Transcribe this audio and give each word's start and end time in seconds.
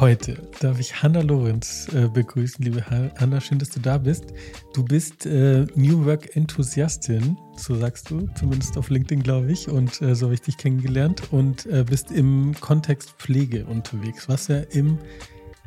Heute 0.00 0.48
darf 0.60 0.80
ich 0.80 1.02
Hanna 1.02 1.20
Lorenz 1.20 1.86
äh, 1.92 2.08
begrüßen. 2.08 2.64
Liebe 2.64 2.86
Hanna, 2.86 3.38
schön, 3.38 3.58
dass 3.58 3.68
du 3.68 3.80
da 3.80 3.98
bist. 3.98 4.32
Du 4.72 4.82
bist 4.82 5.26
äh, 5.26 5.66
New 5.74 6.06
Work 6.06 6.34
Enthusiastin, 6.36 7.36
so 7.54 7.74
sagst 7.74 8.08
du, 8.08 8.26
zumindest 8.34 8.78
auf 8.78 8.88
LinkedIn, 8.88 9.22
glaube 9.22 9.52
ich, 9.52 9.68
und 9.68 10.00
äh, 10.00 10.14
so 10.14 10.24
habe 10.24 10.34
ich 10.34 10.40
dich 10.40 10.56
kennengelernt 10.56 11.30
und 11.32 11.66
äh, 11.66 11.84
bist 11.86 12.12
im 12.12 12.54
Kontext 12.60 13.10
Pflege 13.18 13.66
unterwegs, 13.66 14.26
was 14.26 14.48
ja 14.48 14.60
im 14.70 14.96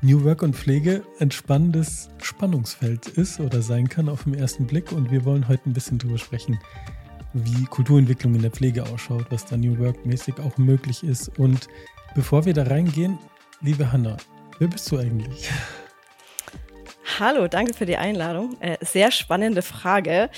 New 0.02 0.24
Work 0.24 0.42
und 0.42 0.56
Pflege 0.56 1.04
ein 1.20 1.30
spannendes 1.30 2.10
Spannungsfeld 2.20 3.10
ist 3.10 3.40
oder 3.40 3.62
sein 3.62 3.88
kann 3.88 4.10
auf 4.10 4.24
den 4.24 4.34
ersten 4.34 4.66
Blick. 4.66 4.92
Und 4.94 5.12
wir 5.12 5.26
wollen 5.26 5.48
heute 5.48 5.70
ein 5.70 5.74
bisschen 5.74 6.00
drüber 6.00 6.18
sprechen, 6.18 6.60
wie 7.34 7.66
Kulturentwicklung 7.66 8.34
in 8.34 8.42
der 8.42 8.52
Pflege 8.52 8.82
ausschaut, 8.82 9.28
was 9.30 9.46
da 9.46 9.58
New 9.58 9.78
Work 9.78 10.08
mäßig 10.08 10.40
auch 10.40 10.58
möglich 10.58 11.04
ist. 11.04 11.38
Und 11.38 11.68
bevor 12.16 12.46
wir 12.46 12.56
da 12.56 12.64
reingehen, 12.64 13.20
liebe 13.64 13.92
Hanna, 13.92 14.18
wer 14.60 14.68
bist 14.68 14.92
du 14.92 14.98
eigentlich? 14.98 15.50
Hallo, 17.20 17.48
danke 17.48 17.74
für 17.74 17.86
die 17.86 17.98
Einladung. 17.98 18.60
Äh, 18.60 18.78
sehr 18.82 19.10
spannende 19.12 19.62
Frage. 19.62 20.30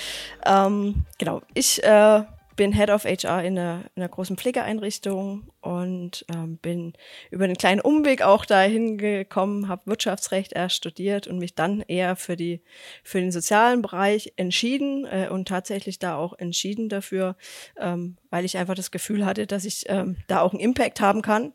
Ähm, 0.44 1.06
genau, 1.18 1.42
ich 1.54 1.82
äh, 1.82 2.22
bin 2.54 2.72
Head 2.72 2.90
of 2.90 3.04
HR 3.04 3.42
in 3.42 3.58
einer, 3.58 3.82
in 3.94 4.02
einer 4.02 4.08
großen 4.08 4.36
Pflegeeinrichtung 4.36 5.50
und 5.60 6.24
ähm, 6.32 6.58
bin 6.58 6.92
über 7.30 7.44
einen 7.44 7.56
kleinen 7.56 7.80
Umweg 7.80 8.22
auch 8.22 8.44
dahin 8.44 8.96
gekommen, 8.96 9.68
habe 9.68 9.86
Wirtschaftsrecht 9.86 10.52
erst 10.52 10.76
studiert 10.76 11.26
und 11.26 11.38
mich 11.38 11.54
dann 11.54 11.80
eher 11.80 12.14
für 12.14 12.36
die 12.36 12.62
für 13.02 13.20
den 13.20 13.32
sozialen 13.32 13.82
Bereich 13.82 14.34
entschieden 14.36 15.04
äh, 15.04 15.28
und 15.30 15.48
tatsächlich 15.48 15.98
da 15.98 16.16
auch 16.16 16.38
entschieden 16.38 16.88
dafür, 16.88 17.36
ähm, 17.76 18.18
weil 18.30 18.44
ich 18.44 18.56
einfach 18.56 18.74
das 18.74 18.90
Gefühl 18.92 19.26
hatte, 19.26 19.46
dass 19.46 19.64
ich 19.64 19.84
ähm, 19.88 20.16
da 20.28 20.40
auch 20.40 20.52
einen 20.52 20.60
Impact 20.60 21.00
haben 21.00 21.22
kann. 21.22 21.52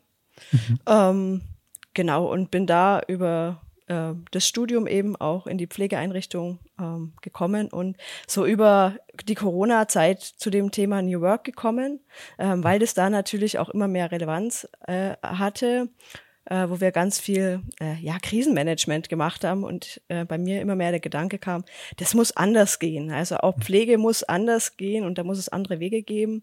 Mhm. 0.50 0.78
Genau 1.94 2.30
und 2.30 2.50
bin 2.50 2.66
da 2.66 3.02
über 3.06 3.60
äh, 3.86 4.14
das 4.30 4.46
Studium 4.46 4.86
eben 4.86 5.16
auch 5.16 5.46
in 5.46 5.58
die 5.58 5.66
Pflegeeinrichtung 5.66 6.58
ähm, 6.78 7.12
gekommen 7.20 7.68
und 7.68 7.96
so 8.26 8.46
über 8.46 8.96
die 9.24 9.34
Corona-Zeit 9.34 10.20
zu 10.22 10.50
dem 10.50 10.70
Thema 10.70 11.02
New 11.02 11.20
Work 11.20 11.44
gekommen, 11.44 12.00
ähm, 12.38 12.64
weil 12.64 12.78
das 12.78 12.94
da 12.94 13.10
natürlich 13.10 13.58
auch 13.58 13.68
immer 13.68 13.88
mehr 13.88 14.10
Relevanz 14.10 14.68
äh, 14.86 15.16
hatte 15.22 15.88
äh, 16.46 16.68
wo 16.68 16.80
wir 16.80 16.92
ganz 16.92 17.20
viel 17.20 17.60
äh, 17.80 17.94
ja, 18.00 18.18
Krisenmanagement 18.18 19.08
gemacht 19.08 19.44
haben 19.44 19.64
und 19.64 20.00
äh, 20.08 20.24
bei 20.24 20.38
mir 20.38 20.60
immer 20.60 20.74
mehr 20.74 20.90
der 20.90 21.00
Gedanke 21.00 21.38
kam, 21.38 21.64
das 21.98 22.14
muss 22.14 22.36
anders 22.36 22.78
gehen. 22.78 23.10
Also 23.10 23.36
auch 23.38 23.58
Pflege 23.58 23.98
muss 23.98 24.22
anders 24.22 24.76
gehen 24.76 25.04
und 25.04 25.18
da 25.18 25.24
muss 25.24 25.38
es 25.38 25.48
andere 25.48 25.80
Wege 25.80 26.02
geben. 26.02 26.42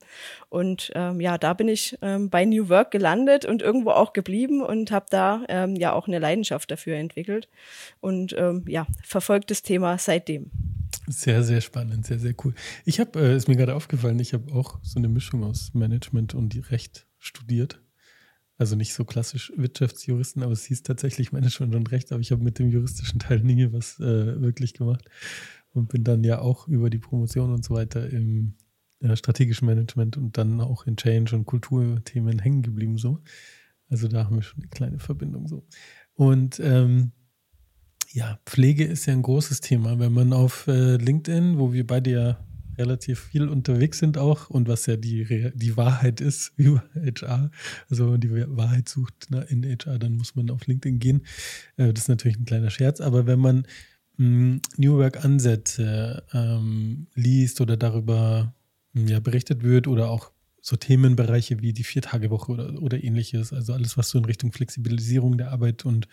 Und 0.49 0.91
ähm, 0.95 1.19
ja, 1.19 1.37
da 1.37 1.53
bin 1.53 1.67
ich 1.67 1.97
ähm, 2.01 2.29
bei 2.29 2.45
New 2.45 2.69
Work 2.69 2.91
gelandet 2.91 3.45
und 3.45 3.61
irgendwo 3.61 3.91
auch 3.91 4.13
geblieben 4.13 4.61
und 4.61 4.91
habe 4.91 5.07
da 5.09 5.43
ähm, 5.49 5.75
ja 5.75 5.93
auch 5.93 6.07
eine 6.07 6.19
Leidenschaft 6.19 6.71
dafür 6.71 6.95
entwickelt 6.95 7.49
und 7.99 8.35
ähm, 8.37 8.65
ja, 8.67 8.87
verfolgt 9.03 9.51
das 9.51 9.61
Thema 9.61 9.97
seitdem. 9.97 10.51
Sehr, 11.07 11.43
sehr 11.43 11.61
spannend, 11.61 12.05
sehr, 12.05 12.19
sehr 12.19 12.35
cool. 12.43 12.53
Ich 12.85 12.99
habe, 12.99 13.19
äh, 13.19 13.35
ist 13.35 13.47
mir 13.47 13.55
gerade 13.55 13.75
aufgefallen, 13.75 14.19
ich 14.19 14.33
habe 14.33 14.53
auch 14.53 14.79
so 14.83 14.99
eine 14.99 15.09
Mischung 15.09 15.43
aus 15.43 15.73
Management 15.73 16.35
und 16.35 16.71
Recht 16.71 17.07
studiert. 17.17 17.81
Also 18.59 18.75
nicht 18.75 18.93
so 18.93 19.05
klassisch 19.05 19.53
Wirtschaftsjuristen, 19.55 20.43
aber 20.43 20.51
es 20.51 20.65
hieß 20.65 20.83
tatsächlich 20.83 21.31
Management 21.31 21.73
und 21.75 21.91
Recht, 21.91 22.11
aber 22.11 22.19
ich 22.19 22.31
habe 22.31 22.43
mit 22.43 22.59
dem 22.59 22.69
juristischen 22.69 23.19
Teil 23.19 23.39
nie 23.39 23.71
was 23.71 23.99
äh, 24.01 24.41
wirklich 24.41 24.73
gemacht 24.73 25.05
und 25.71 25.87
bin 25.87 26.03
dann 26.03 26.25
ja 26.25 26.39
auch 26.39 26.67
über 26.67 26.89
die 26.89 26.99
Promotion 26.99 27.53
und 27.53 27.63
so 27.63 27.73
weiter 27.73 28.09
im 28.09 28.55
äh, 28.99 29.15
strategischen 29.15 29.65
Management 29.65 30.17
und 30.17 30.37
dann 30.37 30.59
auch 30.59 30.85
in 30.85 30.97
Change 30.97 31.37
und 31.37 31.45
Kulturthemen 31.45 32.39
hängen 32.39 32.61
geblieben 32.61 32.97
so. 32.97 33.21
Also 33.89 34.09
da 34.09 34.25
haben 34.25 34.35
wir 34.35 34.43
schon 34.43 34.61
eine 34.61 34.69
kleine 34.69 34.99
Verbindung 34.99 35.47
so. 35.47 35.65
Und 36.13 36.59
ähm, 36.59 37.13
ja, 38.11 38.39
Pflege 38.45 38.83
ist 38.83 39.05
ja 39.05 39.13
ein 39.13 39.21
großes 39.21 39.61
Thema. 39.61 39.99
Wenn 39.99 40.11
man 40.11 40.33
auf 40.33 40.67
äh, 40.67 40.97
LinkedIn, 40.97 41.59
wo 41.59 41.71
wir 41.71 41.87
beide 41.87 42.11
ja 42.11 42.48
relativ 42.79 43.19
viel 43.19 43.47
unterwegs 43.47 43.99
sind 43.99 44.17
auch 44.17 44.49
und 44.49 44.67
was 44.67 44.85
ja 44.85 44.95
die, 44.95 45.51
die 45.53 45.77
Wahrheit 45.77 46.21
ist 46.21 46.53
über 46.57 46.83
HR. 46.95 47.51
Also 47.89 48.05
wenn 48.05 48.11
man 48.11 48.21
die 48.21 48.31
Wahrheit 48.57 48.89
sucht 48.89 49.29
ne, 49.29 49.45
in 49.49 49.63
HR, 49.63 49.99
dann 49.99 50.15
muss 50.15 50.35
man 50.35 50.49
auf 50.49 50.65
LinkedIn 50.65 50.99
gehen. 50.99 51.21
Äh, 51.77 51.93
das 51.93 52.03
ist 52.03 52.09
natürlich 52.09 52.39
ein 52.39 52.45
kleiner 52.45 52.71
Scherz, 52.71 53.01
aber 53.01 53.27
wenn 53.27 53.39
man 53.39 53.67
mh, 54.17 54.25
hm, 54.25 54.61
New 54.77 54.97
Work-Ansätze 54.97 56.23
ähm, 56.33 57.07
liest 57.13 57.61
oder 57.61 57.77
darüber 57.77 58.53
hm, 58.93 59.07
ja, 59.07 59.19
berichtet 59.19 59.63
wird 59.63 59.87
oder 59.87 60.09
auch 60.09 60.31
so 60.61 60.75
Themenbereiche 60.75 61.61
wie 61.61 61.73
die 61.73 61.83
Viertagewoche 61.83 62.51
oder, 62.51 62.81
oder 62.81 63.03
ähnliches, 63.03 63.53
also 63.53 63.73
alles, 63.73 63.97
was 63.97 64.09
so 64.09 64.17
in 64.17 64.25
Richtung 64.25 64.51
Flexibilisierung 64.51 65.37
der 65.37 65.51
Arbeit 65.51 65.85
und 65.85 66.07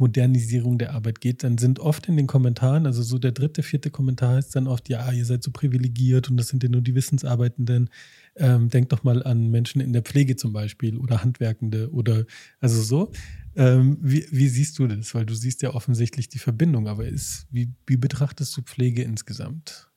Modernisierung 0.00 0.78
der 0.78 0.94
Arbeit 0.94 1.20
geht, 1.20 1.44
dann 1.44 1.58
sind 1.58 1.78
oft 1.78 2.08
in 2.08 2.16
den 2.16 2.26
Kommentaren, 2.26 2.86
also 2.86 3.02
so 3.02 3.18
der 3.18 3.32
dritte, 3.32 3.62
vierte 3.62 3.90
Kommentar 3.90 4.38
ist 4.38 4.56
dann 4.56 4.66
oft, 4.66 4.88
ja, 4.88 5.12
ihr 5.12 5.26
seid 5.26 5.42
so 5.42 5.50
privilegiert 5.50 6.30
und 6.30 6.38
das 6.38 6.48
sind 6.48 6.62
ja 6.62 6.70
nur 6.70 6.80
die 6.80 6.94
Wissensarbeitenden. 6.94 7.90
Ähm, 8.36 8.70
denkt 8.70 8.92
doch 8.92 9.04
mal 9.04 9.22
an 9.22 9.50
Menschen 9.50 9.80
in 9.80 9.92
der 9.92 10.02
Pflege 10.02 10.36
zum 10.36 10.52
Beispiel 10.52 10.96
oder 10.96 11.22
Handwerkende 11.22 11.92
oder 11.92 12.24
also 12.60 12.80
so. 12.80 13.12
Ähm, 13.56 13.98
wie, 14.00 14.24
wie, 14.30 14.48
siehst 14.48 14.78
du 14.78 14.86
das? 14.86 15.14
Weil 15.14 15.26
du 15.26 15.34
siehst 15.34 15.60
ja 15.62 15.74
offensichtlich 15.74 16.28
die 16.28 16.38
Verbindung, 16.38 16.88
aber 16.88 17.06
ist, 17.06 17.46
wie, 17.50 17.70
wie 17.86 17.96
betrachtest 17.96 18.56
du 18.56 18.62
Pflege 18.62 19.02
insgesamt? 19.02 19.89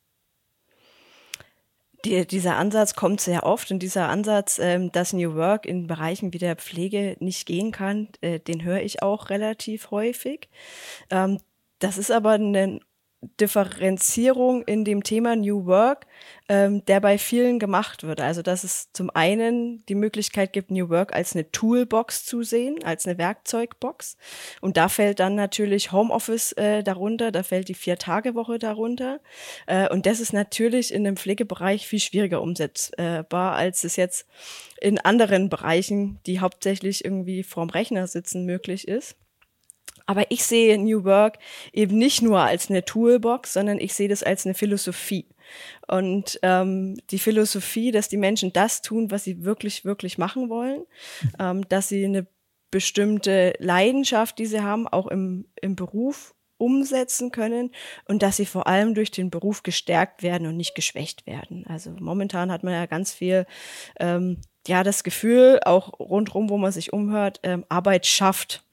Die, 2.06 2.26
dieser 2.28 2.58
Ansatz 2.58 2.96
kommt 2.96 3.22
sehr 3.22 3.44
oft 3.44 3.72
und 3.72 3.80
dieser 3.80 4.10
Ansatz, 4.10 4.60
ähm, 4.60 4.92
dass 4.92 5.14
New 5.14 5.36
Work 5.36 5.66
in 5.66 5.88
Bereichen 5.88 6.34
wie 6.34 6.38
der 6.38 6.56
Pflege 6.56 7.16
nicht 7.20 7.46
gehen 7.46 7.72
kann, 7.72 8.10
äh, 8.22 8.40
den 8.40 8.64
höre 8.64 8.82
ich 8.82 9.02
auch 9.02 9.30
relativ 9.30 9.92
häufig. 9.92 10.50
Ähm, 11.10 11.40
das 11.80 11.98
ist 11.98 12.12
aber 12.12 12.32
ein 12.32 12.82
Differenzierung 13.40 14.64
in 14.64 14.86
dem 14.86 15.04
Thema 15.04 15.36
New 15.36 15.66
Work, 15.66 16.06
ähm, 16.50 16.86
der 16.86 17.00
bei 17.00 17.18
vielen 17.18 17.60
gemacht 17.60 18.04
wird. 18.04 18.22
Also 18.22 18.42
dass 18.42 18.64
es 18.64 18.92
zum 18.94 19.10
einen 19.10 19.86
die 19.88 19.96
Möglichkeit 19.96 20.54
gibt, 20.54 20.72
New 20.72 20.90
Work 20.90 21.14
als 21.14 21.34
eine 21.34 21.50
Toolbox 21.52 22.26
zu 22.26 22.44
sehen, 22.44 22.84
als 22.84 23.06
eine 23.06 23.18
Werkzeugbox. 23.18 24.18
Und 24.62 24.78
da 24.78 24.90
fällt 24.90 25.20
dann 25.20 25.36
natürlich 25.36 25.92
Homeoffice 25.92 26.54
äh, 26.54 26.84
darunter, 26.84 27.32
da 27.32 27.44
fällt 27.44 27.70
die 27.70 27.74
Vier-Tage-Woche 27.74 28.60
darunter. 28.60 29.20
Äh, 29.68 29.90
und 29.90 30.06
das 30.06 30.20
ist 30.20 30.34
natürlich 30.34 30.94
in 30.94 31.04
dem 31.04 31.18
Pflegebereich 31.18 31.88
viel 31.88 32.00
schwieriger 32.00 32.42
umsetzbar, 32.42 33.54
als 33.56 33.84
es 33.84 33.96
jetzt 33.96 34.28
in 34.82 35.00
anderen 35.00 35.50
Bereichen, 35.50 36.20
die 36.26 36.40
hauptsächlich 36.40 37.06
irgendwie 37.06 37.44
vorm 37.44 37.70
Rechner 37.70 38.08
sitzen, 38.08 38.46
möglich 38.46 38.88
ist. 38.88 39.16
Aber 40.06 40.30
ich 40.30 40.44
sehe 40.44 40.78
New 40.78 41.04
Work 41.04 41.40
eben 41.72 41.98
nicht 41.98 42.22
nur 42.22 42.40
als 42.40 42.70
eine 42.70 42.84
Toolbox, 42.84 43.54
sondern 43.54 43.80
ich 43.80 43.94
sehe 43.94 44.10
das 44.10 44.24
als 44.24 44.46
eine 44.46 44.54
Philosophie. 44.54 45.28
Und 45.88 46.40
ähm, 46.42 46.98
die 47.10 47.20
Philosophie, 47.20 47.92
dass 47.92 48.10
die 48.10 48.18
Menschen 48.18 48.54
das 48.54 48.82
tun, 48.82 49.12
was 49.12 49.24
sie 49.24 49.44
wirklich, 49.44 49.86
wirklich 49.86 50.18
machen 50.18 50.50
wollen, 50.50 50.86
ähm, 51.40 51.68
dass 51.70 51.90
sie 51.90 52.06
eine 52.06 52.28
bestimmte 52.72 53.54
Leidenschaft, 53.60 54.40
die 54.40 54.46
sie 54.46 54.62
haben, 54.62 54.88
auch 54.88 55.08
im, 55.08 55.46
im 55.62 55.76
Beruf 55.76 56.34
umsetzen 56.64 57.32
können 57.32 57.72
und 58.06 58.24
dass 58.24 58.38
sie 58.38 58.46
vor 58.46 58.68
allem 58.68 58.94
durch 58.94 59.12
den 59.12 59.30
Beruf 59.30 59.64
gestärkt 59.64 60.24
werden 60.24 60.48
und 60.48 60.58
nicht 60.58 60.76
geschwächt 60.76 61.28
werden. 61.28 61.66
Also 61.68 61.92
momentan 62.00 62.52
hat 62.52 62.64
man 62.64 62.74
ja 62.74 62.86
ganz 62.86 63.14
viel 63.14 63.46
ähm, 64.00 64.38
ja 64.68 64.84
das 64.84 65.04
Gefühl, 65.04 65.60
auch 65.66 66.00
rundherum, 66.00 66.50
wo 66.50 66.58
man 66.58 66.72
sich 66.72 66.94
umhört, 66.94 67.40
ähm, 67.44 67.66
Arbeit 67.70 68.06
schafft. 68.06 68.64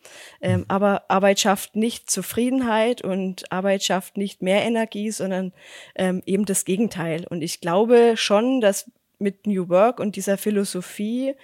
Ähm, 0.40 0.64
aber 0.68 1.04
Arbeit 1.08 1.40
schafft 1.40 1.76
nicht 1.76 2.10
Zufriedenheit 2.10 3.02
und 3.02 3.50
Arbeit 3.52 3.82
schafft 3.82 4.16
nicht 4.16 4.42
mehr 4.42 4.62
Energie, 4.62 5.10
sondern 5.10 5.52
ähm, 5.94 6.22
eben 6.26 6.44
das 6.44 6.64
Gegenteil. 6.64 7.26
Und 7.28 7.42
ich 7.42 7.60
glaube 7.60 8.14
schon, 8.16 8.60
dass 8.60 8.90
mit 9.18 9.46
New 9.46 9.68
Work 9.68 10.00
und 10.00 10.16
dieser 10.16 10.38
Philosophie, 10.38 11.34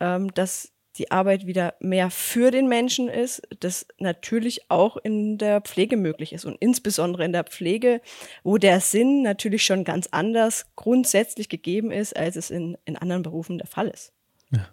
ähm, 0.00 0.32
dass 0.34 0.73
die 0.96 1.10
Arbeit 1.10 1.46
wieder 1.46 1.74
mehr 1.80 2.10
für 2.10 2.50
den 2.50 2.68
Menschen 2.68 3.08
ist, 3.08 3.42
das 3.60 3.86
natürlich 3.98 4.70
auch 4.70 4.96
in 4.96 5.38
der 5.38 5.60
Pflege 5.60 5.96
möglich 5.96 6.32
ist 6.32 6.44
und 6.44 6.56
insbesondere 6.60 7.24
in 7.24 7.32
der 7.32 7.44
Pflege, 7.44 8.00
wo 8.44 8.58
der 8.58 8.80
Sinn 8.80 9.22
natürlich 9.22 9.64
schon 9.64 9.84
ganz 9.84 10.08
anders 10.12 10.66
grundsätzlich 10.76 11.48
gegeben 11.48 11.90
ist, 11.90 12.16
als 12.16 12.36
es 12.36 12.50
in, 12.50 12.76
in 12.84 12.96
anderen 12.96 13.22
Berufen 13.22 13.58
der 13.58 13.66
Fall 13.66 13.88
ist. 13.88 14.12
Ja. 14.50 14.68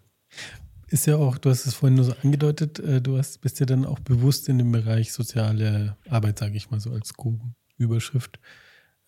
Ist 0.87 1.07
ja 1.07 1.15
auch, 1.15 1.37
du 1.37 1.49
hast 1.49 1.65
es 1.65 1.73
vorhin 1.73 1.95
nur 1.95 2.05
so 2.05 2.13
angedeutet, 2.21 2.79
äh, 2.79 3.01
du 3.01 3.17
hast, 3.17 3.41
bist 3.41 3.59
ja 3.59 3.65
dann 3.65 3.85
auch 3.85 3.99
bewusst 3.99 4.49
in 4.49 4.57
den 4.57 4.71
Bereich 4.71 5.13
soziale 5.13 5.97
Arbeit, 6.09 6.37
sage 6.37 6.57
ich 6.57 6.69
mal 6.69 6.79
so 6.79 6.91
als 6.91 7.13
Überschrift, 7.77 8.39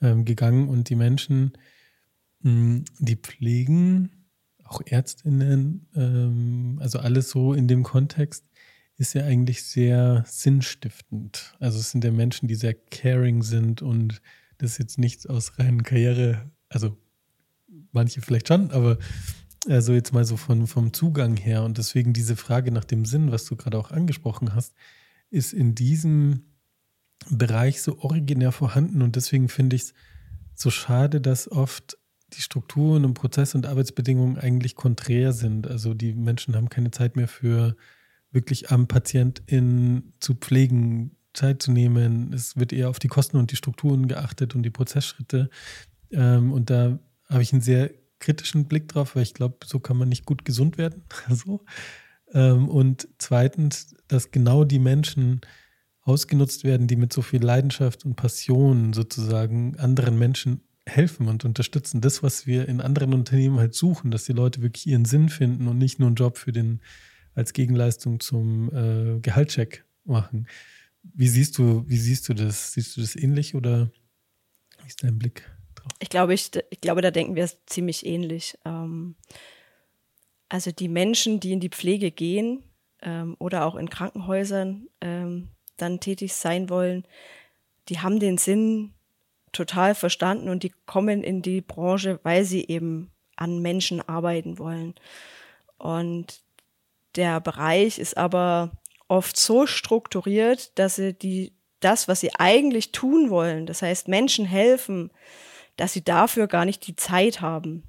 ähm, 0.01 0.25
gegangen 0.25 0.69
und 0.69 0.89
die 0.89 0.95
Menschen, 0.95 1.53
die 2.45 3.15
pflegen, 3.15 4.22
auch 4.73 4.81
Ärztinnen, 4.85 5.87
ähm, 5.95 6.79
also 6.81 6.99
alles 6.99 7.29
so 7.29 7.53
in 7.53 7.67
dem 7.67 7.83
Kontext, 7.83 8.45
ist 8.97 9.13
ja 9.13 9.23
eigentlich 9.23 9.63
sehr 9.63 10.23
sinnstiftend. 10.27 11.55
Also 11.59 11.79
es 11.79 11.91
sind 11.91 12.03
ja 12.03 12.11
Menschen, 12.11 12.47
die 12.47 12.55
sehr 12.55 12.73
caring 12.73 13.41
sind 13.41 13.81
und 13.81 14.21
das 14.57 14.77
jetzt 14.77 14.97
nichts 14.97 15.25
aus 15.25 15.57
reinen 15.57 15.83
Karriere, 15.83 16.51
also 16.69 16.97
manche 17.91 18.21
vielleicht 18.21 18.47
schon, 18.47 18.71
aber 18.71 18.97
Also 19.67 19.93
jetzt 19.93 20.11
mal 20.11 20.25
so 20.25 20.35
von, 20.35 20.67
vom 20.67 20.91
Zugang 20.91 21.37
her 21.37 21.63
und 21.63 21.77
deswegen 21.77 22.11
diese 22.11 22.35
Frage 22.35 22.71
nach 22.71 22.83
dem 22.83 23.05
Sinn, 23.05 23.31
was 23.31 23.45
du 23.45 23.55
gerade 23.55 23.77
auch 23.77 23.91
angesprochen 23.91 24.53
hast, 24.53 24.73
ist 25.29 25.53
in 25.53 25.73
diesem 25.73 26.43
Bereich 27.29 27.81
so 27.81 27.99
originär 27.99 28.51
vorhanden 28.51 29.01
und 29.01 29.15
deswegen 29.15 29.47
finde 29.47 29.77
ich 29.77 29.83
es 29.83 29.93
so 30.53 30.69
schade, 30.69 31.21
dass 31.21 31.49
oft 31.49 31.97
die 32.35 32.41
Strukturen 32.41 33.05
und 33.05 33.13
Prozesse 33.13 33.57
und 33.57 33.65
Arbeitsbedingungen 33.65 34.37
eigentlich 34.37 34.75
konträr 34.75 35.33
sind. 35.33 35.67
Also 35.67 35.93
die 35.93 36.13
Menschen 36.13 36.55
haben 36.55 36.69
keine 36.69 36.91
Zeit 36.91 37.15
mehr 37.15 37.27
für 37.27 37.75
wirklich 38.31 38.71
am 38.71 38.87
Patientin 38.87 40.13
zu 40.19 40.35
pflegen, 40.35 41.15
Zeit 41.33 41.61
zu 41.61 41.71
nehmen. 41.71 42.33
Es 42.33 42.57
wird 42.57 42.73
eher 42.73 42.89
auf 42.89 42.99
die 42.99 43.07
Kosten 43.07 43.37
und 43.37 43.51
die 43.51 43.55
Strukturen 43.55 44.07
geachtet 44.07 44.55
und 44.55 44.63
die 44.63 44.69
Prozessschritte. 44.69 45.49
Ähm, 46.11 46.51
und 46.51 46.69
da 46.69 46.99
habe 47.29 47.41
ich 47.41 47.53
einen 47.53 47.61
sehr 47.61 47.91
kritischen 48.19 48.65
Blick 48.65 48.87
drauf, 48.87 49.15
weil 49.15 49.23
ich 49.23 49.33
glaube, 49.33 49.57
so 49.65 49.79
kann 49.79 49.97
man 49.97 50.09
nicht 50.09 50.25
gut 50.25 50.45
gesund 50.45 50.77
werden. 50.77 51.03
so. 51.29 51.63
Ähm, 52.33 52.69
und 52.69 53.07
zweitens, 53.17 53.95
dass 54.07 54.31
genau 54.31 54.63
die 54.63 54.79
Menschen 54.79 55.41
ausgenutzt 56.01 56.63
werden, 56.63 56.87
die 56.87 56.95
mit 56.95 57.13
so 57.13 57.21
viel 57.21 57.43
Leidenschaft 57.43 58.05
und 58.05 58.15
Passion 58.15 58.93
sozusagen 58.93 59.77
anderen 59.77 60.17
Menschen 60.17 60.61
helfen 60.85 61.27
und 61.27 61.45
unterstützen. 61.45 62.01
Das, 62.01 62.23
was 62.23 62.45
wir 62.45 62.67
in 62.67 62.81
anderen 62.81 63.13
Unternehmen 63.13 63.59
halt 63.59 63.73
suchen, 63.73 64.11
dass 64.11 64.25
die 64.25 64.33
Leute 64.33 64.61
wirklich 64.61 64.87
ihren 64.87 65.05
Sinn 65.05 65.29
finden 65.29 65.67
und 65.67 65.77
nicht 65.77 65.99
nur 65.99 66.07
einen 66.07 66.15
Job 66.15 66.37
für 66.37 66.51
den 66.51 66.81
als 67.35 67.53
Gegenleistung 67.53 68.19
zum 68.19 68.69
äh, 68.73 69.19
Gehaltscheck 69.19 69.85
machen. 70.05 70.47
Wie 71.01 71.27
siehst 71.27 71.57
du, 71.57 71.83
wie 71.87 71.97
siehst 71.97 72.29
du 72.29 72.33
das? 72.33 72.73
Siehst 72.73 72.95
du 72.95 73.01
das 73.01 73.15
ähnlich 73.15 73.55
oder 73.55 73.91
wie 74.81 74.87
ist 74.87 75.03
dein 75.03 75.17
Blick 75.17 75.49
drauf? 75.75 75.91
Ich 75.99 76.09
glaube, 76.09 76.33
ich, 76.33 76.51
ich 76.69 76.81
glaube, 76.81 77.01
da 77.01 77.11
denken 77.11 77.35
wir 77.35 77.49
ziemlich 77.65 78.05
ähnlich. 78.05 78.57
Ähm, 78.65 79.15
also 80.49 80.71
die 80.71 80.89
Menschen, 80.89 81.39
die 81.39 81.53
in 81.53 81.59
die 81.59 81.69
Pflege 81.69 82.11
gehen 82.11 82.63
ähm, 83.01 83.35
oder 83.39 83.65
auch 83.65 83.75
in 83.75 83.89
Krankenhäusern 83.89 84.87
ähm, 85.01 85.49
dann 85.77 85.99
tätig 85.99 86.33
sein 86.33 86.69
wollen, 86.69 87.05
die 87.89 87.99
haben 87.99 88.19
den 88.19 88.37
Sinn 88.37 88.93
total 89.53 89.95
verstanden 89.95 90.49
und 90.49 90.63
die 90.63 90.73
kommen 90.85 91.23
in 91.23 91.41
die 91.41 91.61
Branche, 91.61 92.19
weil 92.23 92.43
sie 92.43 92.65
eben 92.67 93.11
an 93.35 93.61
Menschen 93.61 94.01
arbeiten 94.01 94.59
wollen. 94.59 94.95
Und 95.77 96.41
der 97.15 97.39
Bereich 97.39 97.99
ist 97.99 98.17
aber 98.17 98.71
oft 99.07 99.37
so 99.37 99.65
strukturiert, 99.67 100.77
dass 100.77 100.95
sie 100.95 101.13
die, 101.13 101.53
das, 101.79 102.07
was 102.07 102.19
sie 102.19 102.31
eigentlich 102.37 102.91
tun 102.91 103.29
wollen, 103.29 103.65
das 103.65 103.81
heißt 103.81 104.07
Menschen 104.07 104.45
helfen, 104.45 105.11
dass 105.77 105.93
sie 105.93 106.03
dafür 106.03 106.47
gar 106.47 106.65
nicht 106.65 106.87
die 106.87 106.95
Zeit 106.95 107.41
haben. 107.41 107.83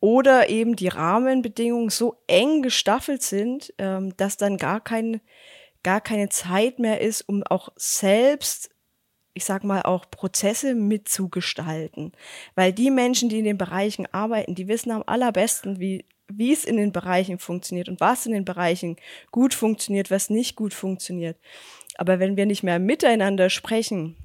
Oder 0.00 0.48
eben 0.48 0.76
die 0.76 0.88
Rahmenbedingungen 0.88 1.90
so 1.90 2.22
eng 2.28 2.62
gestaffelt 2.62 3.22
sind, 3.22 3.74
ähm, 3.78 4.16
dass 4.16 4.36
dann 4.36 4.56
gar, 4.56 4.80
kein, 4.80 5.20
gar 5.82 6.00
keine 6.00 6.28
Zeit 6.28 6.78
mehr 6.78 7.00
ist, 7.00 7.22
um 7.22 7.42
auch 7.42 7.70
selbst 7.76 8.70
ich 9.38 9.44
sag 9.44 9.62
mal, 9.62 9.82
auch 9.82 10.10
Prozesse 10.10 10.74
mitzugestalten. 10.74 12.10
Weil 12.56 12.72
die 12.72 12.90
Menschen, 12.90 13.28
die 13.28 13.38
in 13.38 13.44
den 13.44 13.56
Bereichen 13.56 14.06
arbeiten, 14.12 14.56
die 14.56 14.66
wissen 14.66 14.90
am 14.90 15.04
allerbesten, 15.06 15.78
wie, 15.78 16.04
wie 16.26 16.52
es 16.52 16.64
in 16.64 16.76
den 16.76 16.90
Bereichen 16.90 17.38
funktioniert 17.38 17.88
und 17.88 18.00
was 18.00 18.26
in 18.26 18.32
den 18.32 18.44
Bereichen 18.44 18.96
gut 19.30 19.54
funktioniert, 19.54 20.10
was 20.10 20.28
nicht 20.28 20.56
gut 20.56 20.74
funktioniert. 20.74 21.36
Aber 21.96 22.18
wenn 22.18 22.36
wir 22.36 22.46
nicht 22.46 22.64
mehr 22.64 22.80
miteinander 22.80 23.48
sprechen, 23.48 24.16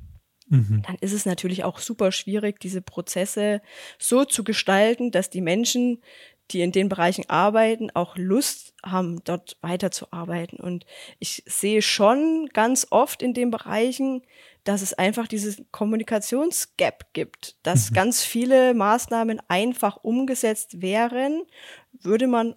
mhm. 0.50 0.81
dann 0.88 0.95
ist 1.00 1.13
es 1.13 1.27
natürlich 1.27 1.63
auch 1.63 1.77
super 1.77 2.12
schwierig, 2.12 2.60
diese 2.60 2.81
Prozesse 2.81 3.62
so 4.00 4.25
zu 4.25 4.44
gestalten, 4.44 5.12
dass 5.12 5.30
die 5.30 5.42
Menschen, 5.42 6.01
die 6.51 6.61
in 6.61 6.71
den 6.71 6.89
Bereichen 6.89 7.29
arbeiten, 7.29 7.89
auch 7.93 8.15
Lust 8.17 8.73
haben, 8.85 9.23
dort 9.23 9.57
weiterzuarbeiten. 9.61 10.59
Und 10.59 10.85
ich 11.19 11.43
sehe 11.45 11.81
schon 11.81 12.49
ganz 12.53 12.87
oft 12.89 13.21
in 13.21 13.33
den 13.33 13.49
Bereichen, 13.49 14.23
dass 14.63 14.81
es 14.81 14.93
einfach 14.93 15.27
dieses 15.27 15.61
Kommunikationsgap 15.71 17.13
gibt, 17.13 17.57
dass 17.63 17.89
mhm. 17.89 17.95
ganz 17.95 18.23
viele 18.23 18.73
Maßnahmen 18.73 19.41
einfach 19.47 19.97
umgesetzt 20.03 20.81
wären, 20.81 21.43
würde 21.91 22.27
man 22.27 22.55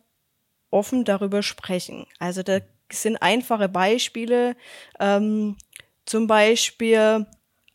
offen 0.70 1.04
darüber 1.04 1.42
sprechen. 1.42 2.06
Also 2.18 2.42
da 2.42 2.60
sind 2.92 3.16
einfache 3.16 3.68
Beispiele, 3.68 4.56
ähm, 5.00 5.56
zum 6.04 6.26
Beispiel 6.26 7.26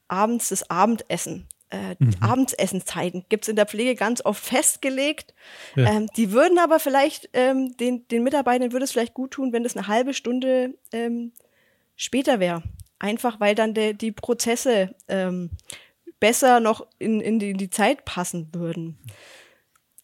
abends 0.08 0.50
das 0.50 0.70
Abendessen. 0.70 1.48
Äh, 1.72 1.96
mhm. 2.00 2.16
Abendsessenszeiten 2.20 3.26
gibt 3.30 3.46
es 3.46 3.48
in 3.48 3.56
der 3.56 3.66
Pflege 3.66 3.96
ganz 3.96 4.24
oft 4.26 4.44
festgelegt. 4.44 5.34
Ja. 5.76 5.90
Ähm, 5.90 6.08
die 6.18 6.34
würden 6.34 6.60
aber 6.60 6.80
vielleicht, 6.80 7.30
ähm, 7.32 7.78
den, 7.78 8.06
den 8.10 8.24
Mitarbeitern 8.24 8.74
würde 8.74 8.84
es 8.84 8.92
vielleicht 8.92 9.14
gut 9.14 9.32
tun, 9.32 9.54
wenn 9.54 9.64
das 9.64 9.78
eine 9.78 9.88
halbe 9.88 10.14
Stunde 10.14 10.76
ähm, 10.92 11.32
später 11.96 12.42
wäre. 12.42 12.62
Einfach 13.00 13.40
weil 13.40 13.56
dann 13.56 13.74
de, 13.74 13.94
die 13.94 14.12
Prozesse 14.12 14.94
ähm, 15.08 15.52
besser 16.20 16.60
noch 16.60 16.86
in, 17.00 17.22
in, 17.22 17.40
die, 17.40 17.52
in 17.52 17.58
die 17.58 17.70
Zeit 17.70 18.04
passen 18.04 18.50
würden. 18.54 19.00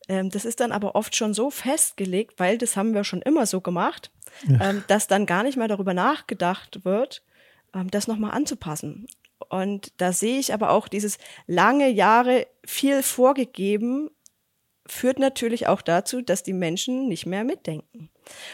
Ähm, 0.08 0.30
das 0.30 0.46
ist 0.46 0.62
dann 0.62 0.72
aber 0.72 0.96
oft 0.96 1.18
schon 1.18 1.34
so 1.34 1.50
festgelegt, 1.50 2.40
weil 2.40 2.58
das 2.58 2.78
haben 2.78 2.94
wir 2.94 3.04
schon 3.04 3.22
immer 3.22 3.46
so 3.46 3.60
gemacht, 3.60 4.10
ja. 4.48 4.70
ähm, 4.70 4.86
dass 4.88 5.08
dann 5.08 5.26
gar 5.26 5.44
nicht 5.44 5.58
mehr 5.58 5.68
darüber 5.68 5.94
nachgedacht 5.94 6.86
wird, 6.86 7.24
das 7.92 8.08
nochmal 8.08 8.32
anzupassen. 8.32 9.06
Und 9.50 9.94
da 9.98 10.12
sehe 10.12 10.40
ich 10.40 10.54
aber 10.54 10.72
auch 10.72 10.88
dieses 10.88 11.18
lange 11.46 11.90
Jahre 11.90 12.48
viel 12.66 13.04
vorgegeben, 13.04 14.10
führt 14.88 15.20
natürlich 15.20 15.68
auch 15.68 15.82
dazu, 15.82 16.22
dass 16.22 16.44
die 16.44 16.54
Menschen 16.54 17.08
nicht 17.08 17.26
mehr 17.26 17.44
mitdenken 17.44 18.10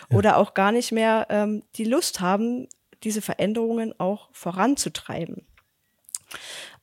ja. 0.09 0.17
oder 0.17 0.37
auch 0.37 0.53
gar 0.53 0.71
nicht 0.71 0.91
mehr 0.91 1.27
ähm, 1.29 1.63
die 1.75 1.85
Lust 1.85 2.19
haben, 2.19 2.67
diese 3.03 3.21
Veränderungen 3.21 3.93
auch 3.99 4.29
voranzutreiben. 4.31 5.45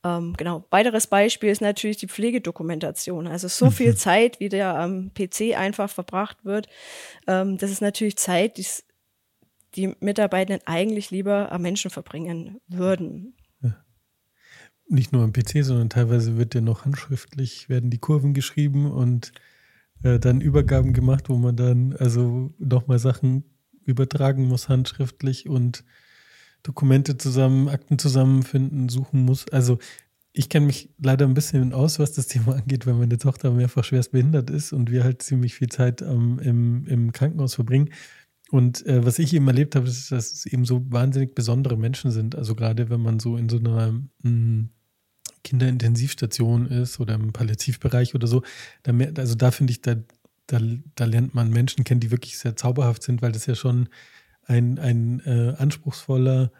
Ähm, 0.05 0.35
genau. 0.37 0.65
Weiteres 0.71 1.07
Beispiel 1.07 1.51
ist 1.51 1.61
natürlich 1.61 1.97
die 1.97 2.09
Pflegedokumentation. 2.09 3.27
Also 3.27 3.49
so 3.49 3.71
viel 3.71 3.97
Zeit, 3.97 4.41
wie 4.41 4.49
der 4.49 4.77
am 4.77 5.13
PC 5.13 5.57
einfach 5.57 5.91
verbracht 5.91 6.45
wird, 6.45 6.69
ähm, 7.27 7.59
das 7.59 7.71
ist 7.71 7.83
natürlich 7.83 8.17
Zeit, 8.17 8.57
die 8.57 8.67
die 9.77 9.95
Mitarbeitenden 10.01 10.67
eigentlich 10.67 11.13
lieber 11.13 11.53
am 11.53 11.63
Menschen 11.63 11.91
verbringen 11.93 12.61
würden. 12.67 13.35
Nicht 14.93 15.13
nur 15.13 15.23
am 15.23 15.33
PC, 15.33 15.65
sondern 15.65 15.89
teilweise 15.89 16.37
wird 16.37 16.55
ja 16.55 16.61
noch 16.61 16.85
handschriftlich, 16.85 17.69
werden 17.69 17.91
die 17.91 17.99
Kurven 17.99 18.35
geschrieben 18.35 18.91
und 18.91 19.33
äh, 20.03 20.19
dann 20.19 20.41
Übergaben 20.41 20.93
gemacht, 20.93 21.29
wo 21.29 21.37
man 21.37 21.55
dann 21.55 21.95
also 21.95 22.53
nochmal 22.59 22.99
Sachen 22.99 23.45
übertragen 23.85 24.49
muss 24.49 24.69
handschriftlich 24.69 25.49
und 25.49 25.85
Dokumente 26.65 27.17
zusammen, 27.17 27.69
Akten 27.69 28.01
zusammenfinden, 28.01 28.89
suchen 28.89 29.25
muss. 29.25 29.49
Also 29.49 29.79
ich 30.33 30.49
kenne 30.49 30.67
mich 30.67 30.91
leider 31.01 31.25
ein 31.25 31.35
bisschen 31.35 31.73
aus, 31.73 32.01
was 32.01 32.13
das 32.13 32.27
Thema 32.29 32.57
angeht, 32.57 32.85
weil 32.85 32.95
meine 32.95 33.19
Tochter 33.19 33.53
mehrfach 33.53 33.85
schwerst 33.85 34.11
behindert 34.11 34.51
ist 34.51 34.73
und 34.73 34.91
wir 34.91 35.05
halt 35.05 35.23
ziemlich 35.23 35.55
viel 35.55 35.69
Zeit 35.69 36.03
ähm, 36.03 36.41
im, 36.41 36.87
im 36.87 37.13
Krankenhaus 37.13 37.55
verbringen. 37.55 37.91
Und 38.51 38.85
äh, 38.87 39.07
was 39.07 39.21
ich 39.21 39.33
eben 39.33 39.47
erlebt 39.47 39.77
habe, 39.77 39.87
ist, 39.87 40.11
dass 40.11 40.33
es 40.33 40.47
eben 40.47 40.65
so 40.65 40.85
wahnsinnig 40.91 41.37
besondere 41.37 41.77
Menschen 41.77 42.11
sind. 42.11 42.35
Also 42.35 42.57
gerade 42.57 42.91
wenn 42.91 43.01
man 43.01 43.21
so 43.21 43.37
in 43.37 43.49
so 43.49 43.59
einer 43.59 43.93
mh, 43.93 44.03
hm, 44.23 44.71
Kinderintensivstation 45.45 46.67
ist 46.67 47.01
oder 47.01 47.15
im 47.15 47.33
Palliativbereich 47.33 48.15
oder 48.15 48.27
so, 48.27 48.43
da 48.83 48.93
mehr, 48.93 49.13
also 49.17 49.35
da 49.35 49.51
finde 49.51 49.73
ich, 49.73 49.83
da, 49.83 49.97
da, 50.47 50.61
da 50.95 51.05
lernt 51.05 51.35
man 51.35 51.51
Menschen 51.51 51.85
kennen, 51.85 52.01
die 52.01 52.11
wirklich 52.11 52.39
sehr 52.39 52.57
zauberhaft 52.57 53.03
sind, 53.03 53.23
weil 53.23 53.33
das 53.33 53.47
ja 53.47 53.55
schon 53.55 53.89
ein, 54.45 54.79
ein 54.79 55.21
äh, 55.21 55.55
anspruchsvoller 55.57 56.51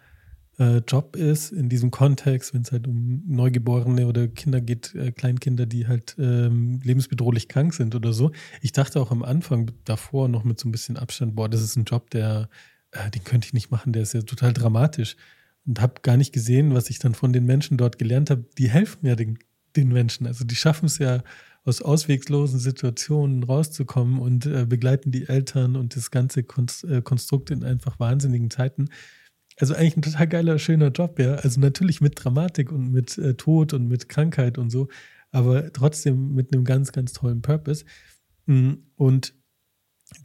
äh, 0.59 0.77
Job 0.87 1.15
ist 1.15 1.51
in 1.51 1.69
diesem 1.69 1.91
Kontext, 1.91 2.53
wenn 2.53 2.61
es 2.61 2.71
halt 2.71 2.87
um 2.87 3.23
Neugeborene 3.27 4.07
oder 4.07 4.27
Kinder 4.27 4.61
geht, 4.61 4.93
äh, 4.95 5.11
Kleinkinder, 5.11 5.65
die 5.65 5.87
halt 5.87 6.15
ähm, 6.19 6.79
lebensbedrohlich 6.83 7.47
krank 7.47 7.73
sind 7.73 7.95
oder 7.95 8.13
so. 8.13 8.31
Ich 8.61 8.71
dachte 8.71 8.99
auch 8.99 9.11
am 9.11 9.23
Anfang 9.23 9.71
davor 9.85 10.27
noch 10.27 10.43
mit 10.43 10.59
so 10.59 10.67
ein 10.67 10.71
bisschen 10.71 10.97
Abstand, 10.97 11.35
boah, 11.35 11.49
das 11.49 11.61
ist 11.61 11.75
ein 11.75 11.85
Job, 11.85 12.09
der, 12.11 12.49
äh, 12.91 13.09
den 13.11 13.23
könnte 13.23 13.47
ich 13.47 13.53
nicht 13.53 13.71
machen, 13.71 13.93
der 13.93 14.03
ist 14.03 14.13
ja 14.13 14.21
total 14.21 14.53
dramatisch. 14.53 15.15
Und 15.65 15.79
habe 15.79 16.01
gar 16.01 16.17
nicht 16.17 16.33
gesehen, 16.33 16.73
was 16.73 16.89
ich 16.89 16.99
dann 16.99 17.13
von 17.13 17.33
den 17.33 17.45
Menschen 17.45 17.77
dort 17.77 17.99
gelernt 17.99 18.29
habe. 18.29 18.45
Die 18.57 18.69
helfen 18.69 19.05
ja 19.05 19.15
den, 19.15 19.37
den 19.75 19.89
Menschen. 19.89 20.25
Also 20.27 20.43
die 20.43 20.55
schaffen 20.55 20.87
es 20.87 20.97
ja 20.97 21.23
aus 21.63 21.81
ausweglosen 21.81 22.59
Situationen 22.59 23.43
rauszukommen 23.43 24.19
und 24.19 24.45
äh, 24.45 24.65
begleiten 24.65 25.11
die 25.11 25.27
Eltern 25.27 25.75
und 25.75 25.95
das 25.95 26.09
ganze 26.09 26.41
äh, 26.41 27.01
Konstrukt 27.03 27.51
in 27.51 27.63
einfach 27.63 27.99
wahnsinnigen 27.99 28.49
Zeiten. 28.49 28.89
Also 29.57 29.75
eigentlich 29.75 29.97
ein 29.97 30.01
total 30.01 30.27
geiler, 30.27 30.59
schöner 30.59 30.89
Job, 30.89 31.19
ja. 31.19 31.35
Also 31.35 31.59
natürlich 31.59 32.01
mit 32.01 32.13
Dramatik 32.15 32.71
und 32.71 32.91
mit 32.91 33.17
äh, 33.17 33.35
Tod 33.35 33.73
und 33.73 33.87
mit 33.87 34.09
Krankheit 34.09 34.57
und 34.57 34.71
so, 34.71 34.87
aber 35.31 35.71
trotzdem 35.71 36.33
mit 36.33 36.51
einem 36.51 36.63
ganz, 36.63 36.91
ganz 36.91 37.13
tollen 37.13 37.43
Purpose. 37.43 37.85
Mm, 38.47 38.73
und 38.95 39.35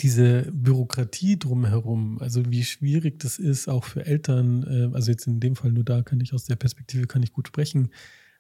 diese 0.01 0.51
Bürokratie 0.53 1.39
drumherum, 1.39 2.19
also 2.21 2.43
wie 2.51 2.65
schwierig 2.65 3.19
das 3.21 3.39
ist, 3.39 3.69
auch 3.69 3.85
für 3.85 4.05
Eltern, 4.05 4.63
äh, 4.65 4.95
also 4.95 5.11
jetzt 5.11 5.27
in 5.27 5.41
dem 5.41 5.57
Fall 5.57 5.73
nur 5.73 5.85
da 5.85 6.03
kann 6.03 6.21
ich 6.21 6.33
aus 6.35 6.45
der 6.45 6.57
Perspektive 6.57 7.07
kann 7.07 7.23
ich 7.23 7.33
gut 7.33 7.49
sprechen, 7.49 7.91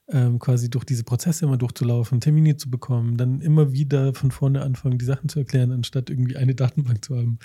ähm, 0.08 0.38
quasi 0.38 0.70
durch 0.70 0.84
diese 0.84 1.04
Prozesse 1.04 1.44
immer 1.44 1.56
durchzulaufen, 1.56 2.20
Termine 2.20 2.56
zu 2.56 2.70
bekommen, 2.70 3.16
dann 3.16 3.40
immer 3.40 3.72
wieder 3.72 4.14
von 4.14 4.30
vorne 4.30 4.62
anfangen, 4.62 4.98
die 4.98 5.04
Sachen 5.04 5.28
zu 5.28 5.40
erklären, 5.40 5.72
anstatt 5.72 6.10
irgendwie 6.10 6.36
eine 6.36 6.54
Datenbank 6.54 7.04
zu 7.04 7.16
haben, 7.16 7.38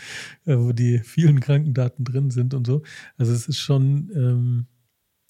äh, 0.45 0.55
wo 0.57 0.71
die 0.71 0.99
vielen 0.99 1.39
Krankendaten 1.39 2.05
drin 2.05 2.29
sind 2.29 2.53
und 2.53 2.67
so. 2.67 2.83
Also 3.17 3.33
es 3.33 3.47
ist 3.47 3.59
schon, 3.59 4.11
ähm, 4.15 4.67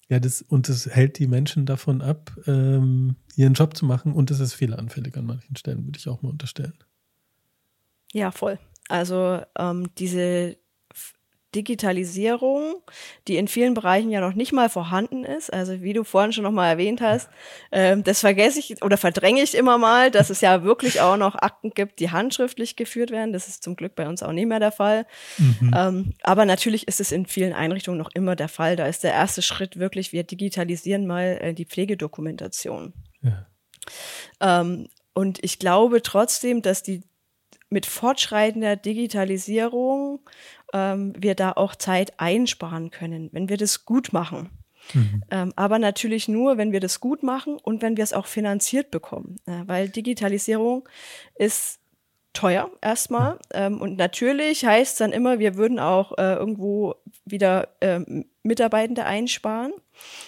ja, 0.08 0.20
das, 0.20 0.42
und 0.42 0.68
es 0.68 0.86
hält 0.86 1.18
die 1.18 1.26
Menschen 1.26 1.64
davon 1.64 2.02
ab, 2.02 2.36
ähm, 2.46 3.16
ihren 3.36 3.54
Job 3.54 3.76
zu 3.76 3.86
machen 3.86 4.12
und 4.12 4.30
es 4.30 4.40
ist 4.40 4.52
fehleranfällig 4.54 5.16
an 5.16 5.26
manchen 5.26 5.56
Stellen, 5.56 5.86
würde 5.86 5.98
ich 5.98 6.08
auch 6.08 6.22
mal 6.22 6.30
unterstellen. 6.30 6.74
Ja, 8.12 8.30
voll. 8.30 8.58
Also 8.88 9.40
ähm, 9.58 9.88
diese 9.98 10.56
Digitalisierung, 11.54 12.82
die 13.28 13.36
in 13.36 13.46
vielen 13.46 13.74
Bereichen 13.74 14.10
ja 14.10 14.20
noch 14.20 14.34
nicht 14.34 14.52
mal 14.52 14.70
vorhanden 14.70 15.24
ist. 15.24 15.52
Also 15.52 15.82
wie 15.82 15.92
du 15.92 16.02
vorhin 16.02 16.32
schon 16.32 16.44
noch 16.44 16.50
mal 16.50 16.68
erwähnt 16.68 17.00
hast, 17.02 17.28
ähm, 17.70 18.02
das 18.04 18.20
vergesse 18.20 18.58
ich 18.58 18.82
oder 18.82 18.96
verdränge 18.96 19.42
ich 19.42 19.54
immer 19.54 19.76
mal, 19.76 20.10
dass 20.10 20.30
es 20.30 20.40
ja 20.40 20.64
wirklich 20.64 21.00
auch 21.00 21.16
noch 21.16 21.34
Akten 21.34 21.70
gibt, 21.70 22.00
die 22.00 22.10
handschriftlich 22.10 22.76
geführt 22.76 23.10
werden. 23.10 23.32
Das 23.32 23.48
ist 23.48 23.62
zum 23.62 23.76
Glück 23.76 23.94
bei 23.94 24.08
uns 24.08 24.22
auch 24.22 24.32
nicht 24.32 24.46
mehr 24.46 24.60
der 24.60 24.72
Fall. 24.72 25.06
Mhm. 25.36 25.74
Ähm, 25.76 26.14
aber 26.22 26.46
natürlich 26.46 26.88
ist 26.88 27.00
es 27.00 27.12
in 27.12 27.26
vielen 27.26 27.52
Einrichtungen 27.52 27.98
noch 27.98 28.10
immer 28.14 28.34
der 28.34 28.48
Fall. 28.48 28.76
Da 28.76 28.86
ist 28.86 29.04
der 29.04 29.12
erste 29.12 29.42
Schritt 29.42 29.78
wirklich, 29.78 30.12
wir 30.12 30.24
digitalisieren 30.24 31.06
mal 31.06 31.38
äh, 31.40 31.54
die 31.54 31.66
Pflegedokumentation. 31.66 32.94
Ja. 33.20 33.46
Ähm, 34.40 34.88
und 35.14 35.44
ich 35.44 35.58
glaube 35.58 36.00
trotzdem, 36.00 36.62
dass 36.62 36.82
die 36.82 37.02
mit 37.72 37.86
fortschreitender 37.86 38.76
Digitalisierung 38.76 40.20
ähm, 40.72 41.14
wir 41.18 41.34
da 41.34 41.52
auch 41.52 41.74
Zeit 41.74 42.20
einsparen 42.20 42.90
können, 42.90 43.30
wenn 43.32 43.48
wir 43.48 43.56
das 43.56 43.84
gut 43.84 44.12
machen. 44.12 44.50
Mhm. 44.94 45.22
Ähm, 45.30 45.52
aber 45.56 45.78
natürlich 45.78 46.28
nur, 46.28 46.58
wenn 46.58 46.72
wir 46.72 46.80
das 46.80 47.00
gut 47.00 47.22
machen 47.22 47.56
und 47.56 47.82
wenn 47.82 47.96
wir 47.96 48.04
es 48.04 48.12
auch 48.12 48.26
finanziert 48.26 48.90
bekommen. 48.90 49.36
Äh, 49.46 49.62
weil 49.66 49.88
Digitalisierung 49.88 50.88
ist 51.34 51.80
teuer 52.32 52.70
erstmal. 52.80 53.38
Ähm, 53.52 53.80
und 53.80 53.96
natürlich 53.96 54.64
heißt 54.64 54.92
es 54.92 54.98
dann 54.98 55.12
immer, 55.12 55.38
wir 55.38 55.56
würden 55.56 55.78
auch 55.78 56.16
äh, 56.18 56.34
irgendwo 56.34 56.94
wieder 57.24 57.68
ähm, 57.80 58.26
Mitarbeitende 58.42 59.04
einsparen, 59.04 59.72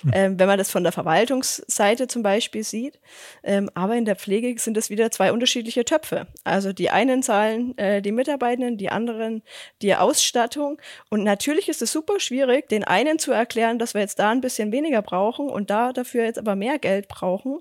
hm. 0.03 0.11
ähm, 0.15 0.39
wenn 0.39 0.47
man 0.47 0.59
das 0.59 0.71
von 0.71 0.85
der 0.85 0.93
Verwaltungsseite 0.93 2.07
zum 2.07 2.23
Beispiel 2.23 2.63
sieht. 2.63 3.01
Ähm, 3.43 3.71
aber 3.75 3.97
in 3.97 4.05
der 4.05 4.15
Pflege 4.17 4.57
sind 4.61 4.77
es 4.77 4.91
wieder 4.91 5.11
zwei 5.11 5.33
unterschiedliche 5.33 5.85
Töpfe. 5.85 6.27
Also 6.45 6.73
die 6.73 6.91
einen 6.91 7.23
zahlen 7.23 7.77
äh, 7.79 8.01
die 8.03 8.13
Mitarbeitenden, 8.13 8.79
die 8.79 8.91
anderen 8.91 9.43
die 9.83 9.97
Ausstattung. 9.97 10.81
Und 11.11 11.25
natürlich 11.25 11.69
ist 11.69 11.83
es 11.83 11.91
super 11.91 12.21
schwierig, 12.21 12.69
den 12.69 12.85
einen 12.85 13.19
zu 13.19 13.33
erklären, 13.33 13.79
dass 13.79 13.95
wir 13.95 14.03
jetzt 14.03 14.19
da 14.21 14.31
ein 14.31 14.41
bisschen 14.41 14.71
weniger 14.71 15.03
brauchen 15.03 15.49
und 15.49 15.71
da 15.71 15.93
dafür 15.93 16.25
jetzt 16.25 16.39
aber 16.39 16.55
mehr 16.55 16.79
Geld 16.79 17.09
brauchen. 17.09 17.59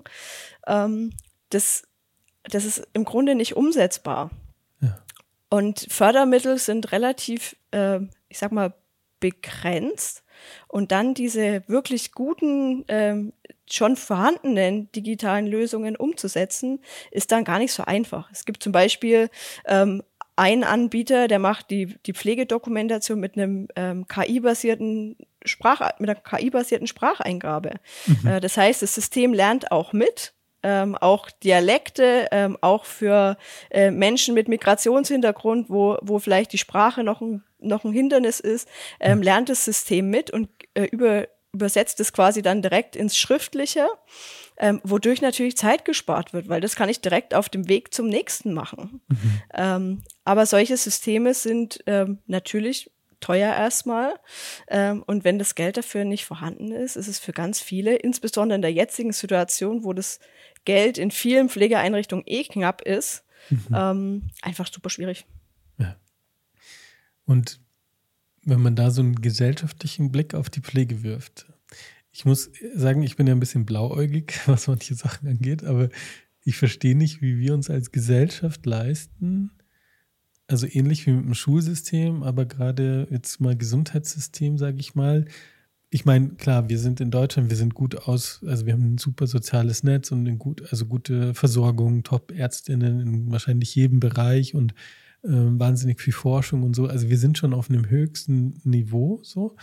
Ähm, 0.68 1.12
das, 1.50 1.82
das 2.44 2.64
ist 2.64 2.86
im 2.92 3.04
Grunde 3.04 3.34
nicht 3.34 3.56
umsetzbar. 3.56 4.30
Ja. 4.80 4.98
Und 5.50 5.86
Fördermittel 5.90 6.58
sind 6.58 6.92
relativ, 6.92 7.56
äh, 7.70 8.00
ich 8.28 8.38
sag 8.38 8.52
mal, 8.52 8.74
begrenzt. 9.20 10.22
Und 10.68 10.92
dann 10.92 11.14
diese 11.14 11.62
wirklich 11.68 12.12
guten, 12.12 12.84
ähm, 12.88 13.32
schon 13.70 13.96
vorhandenen 13.96 14.92
digitalen 14.92 15.46
Lösungen 15.46 15.96
umzusetzen, 15.96 16.80
ist 17.10 17.32
dann 17.32 17.44
gar 17.44 17.58
nicht 17.58 17.72
so 17.72 17.84
einfach. 17.84 18.30
Es 18.30 18.44
gibt 18.44 18.62
zum 18.62 18.72
Beispiel 18.72 19.30
ähm, 19.64 20.02
einen 20.36 20.64
Anbieter, 20.64 21.28
der 21.28 21.38
macht 21.38 21.70
die, 21.70 21.96
die 22.04 22.12
Pflegedokumentation 22.12 23.18
mit 23.18 23.36
einem 23.36 23.68
ähm, 23.76 24.06
KI-basierten 24.08 25.16
Sprach, 25.44 25.98
mit 25.98 26.10
einer 26.10 26.20
KI-basierten 26.20 26.86
Spracheingabe. 26.86 27.74
Mhm. 28.06 28.26
Äh, 28.26 28.40
das 28.40 28.56
heißt, 28.56 28.82
das 28.82 28.94
System 28.94 29.32
lernt 29.32 29.70
auch 29.70 29.92
mit 29.92 30.34
ähm, 30.64 30.96
auch 30.96 31.30
Dialekte, 31.30 32.26
ähm, 32.32 32.58
auch 32.62 32.86
für 32.86 33.36
äh, 33.70 33.90
Menschen 33.90 34.34
mit 34.34 34.48
Migrationshintergrund, 34.48 35.68
wo, 35.68 35.98
wo 36.00 36.18
vielleicht 36.18 36.52
die 36.52 36.58
Sprache 36.58 37.04
noch 37.04 37.20
ein, 37.20 37.44
noch 37.60 37.84
ein 37.84 37.92
Hindernis 37.92 38.40
ist, 38.40 38.66
ähm, 38.98 39.22
lernt 39.22 39.50
das 39.50 39.64
System 39.64 40.08
mit 40.08 40.30
und 40.30 40.48
äh, 40.72 40.84
über, 40.84 41.28
übersetzt 41.52 42.00
es 42.00 42.12
quasi 42.12 42.40
dann 42.40 42.62
direkt 42.62 42.96
ins 42.96 43.16
Schriftliche, 43.16 43.86
ähm, 44.56 44.80
wodurch 44.84 45.20
natürlich 45.20 45.56
Zeit 45.56 45.84
gespart 45.84 46.32
wird, 46.32 46.48
weil 46.48 46.62
das 46.62 46.76
kann 46.76 46.88
ich 46.88 47.02
direkt 47.02 47.34
auf 47.34 47.50
dem 47.50 47.68
Weg 47.68 47.92
zum 47.92 48.08
nächsten 48.08 48.54
machen. 48.54 49.02
Mhm. 49.08 49.42
Ähm, 49.52 50.02
aber 50.24 50.46
solche 50.46 50.78
Systeme 50.78 51.34
sind 51.34 51.84
ähm, 51.86 52.18
natürlich 52.26 52.90
teuer 53.24 53.54
erstmal. 53.54 54.14
Ähm, 54.68 55.02
und 55.06 55.24
wenn 55.24 55.38
das 55.38 55.54
Geld 55.54 55.76
dafür 55.76 56.04
nicht 56.04 56.26
vorhanden 56.26 56.72
ist, 56.72 56.96
ist 56.96 57.08
es 57.08 57.18
für 57.18 57.32
ganz 57.32 57.60
viele, 57.60 57.96
insbesondere 57.96 58.56
in 58.56 58.62
der 58.62 58.72
jetzigen 58.72 59.12
Situation, 59.12 59.82
wo 59.82 59.92
das 59.94 60.20
Geld 60.64 60.98
in 60.98 61.10
vielen 61.10 61.48
Pflegeeinrichtungen 61.48 62.24
eh 62.26 62.44
knapp 62.44 62.82
ist, 62.82 63.24
mhm. 63.50 63.66
ähm, 63.74 64.22
einfach 64.42 64.72
super 64.72 64.90
schwierig. 64.90 65.26
Ja. 65.78 65.96
Und 67.24 67.60
wenn 68.42 68.60
man 68.60 68.76
da 68.76 68.90
so 68.90 69.02
einen 69.02 69.20
gesellschaftlichen 69.20 70.12
Blick 70.12 70.34
auf 70.34 70.50
die 70.50 70.60
Pflege 70.60 71.02
wirft, 71.02 71.46
ich 72.12 72.24
muss 72.24 72.50
sagen, 72.74 73.02
ich 73.02 73.16
bin 73.16 73.26
ja 73.26 73.34
ein 73.34 73.40
bisschen 73.40 73.66
blauäugig, 73.66 74.40
was 74.46 74.68
manche 74.68 74.94
Sachen 74.94 75.28
angeht, 75.28 75.64
aber 75.64 75.88
ich 76.44 76.56
verstehe 76.56 76.96
nicht, 76.96 77.22
wie 77.22 77.38
wir 77.38 77.54
uns 77.54 77.70
als 77.70 77.90
Gesellschaft 77.90 78.66
leisten, 78.66 79.50
also 80.46 80.66
ähnlich 80.70 81.06
wie 81.06 81.12
mit 81.12 81.24
dem 81.24 81.34
Schulsystem, 81.34 82.22
aber 82.22 82.44
gerade 82.44 83.08
jetzt 83.10 83.40
mal 83.40 83.56
Gesundheitssystem, 83.56 84.58
sage 84.58 84.78
ich 84.78 84.94
mal, 84.94 85.24
ich 85.94 86.04
meine, 86.04 86.30
klar, 86.30 86.68
wir 86.68 86.80
sind 86.80 87.00
in 87.00 87.12
Deutschland, 87.12 87.50
wir 87.50 87.56
sind 87.56 87.72
gut 87.72 88.08
aus, 88.08 88.40
also 88.44 88.66
wir 88.66 88.72
haben 88.72 88.94
ein 88.94 88.98
super 88.98 89.28
soziales 89.28 89.84
Netz 89.84 90.10
und 90.10 90.26
eine 90.26 90.36
gut, 90.36 90.60
also 90.72 90.86
gute 90.86 91.34
Versorgung, 91.34 92.02
Top-Ärztinnen 92.02 92.98
in 92.98 93.30
wahrscheinlich 93.30 93.76
jedem 93.76 94.00
Bereich 94.00 94.56
und 94.56 94.72
äh, 95.22 95.28
wahnsinnig 95.28 96.00
viel 96.00 96.12
Forschung 96.12 96.64
und 96.64 96.74
so. 96.74 96.88
Also 96.88 97.08
wir 97.10 97.16
sind 97.16 97.38
schon 97.38 97.54
auf 97.54 97.70
einem 97.70 97.88
höchsten 97.88 98.54
Niveau 98.64 99.20
so. 99.22 99.54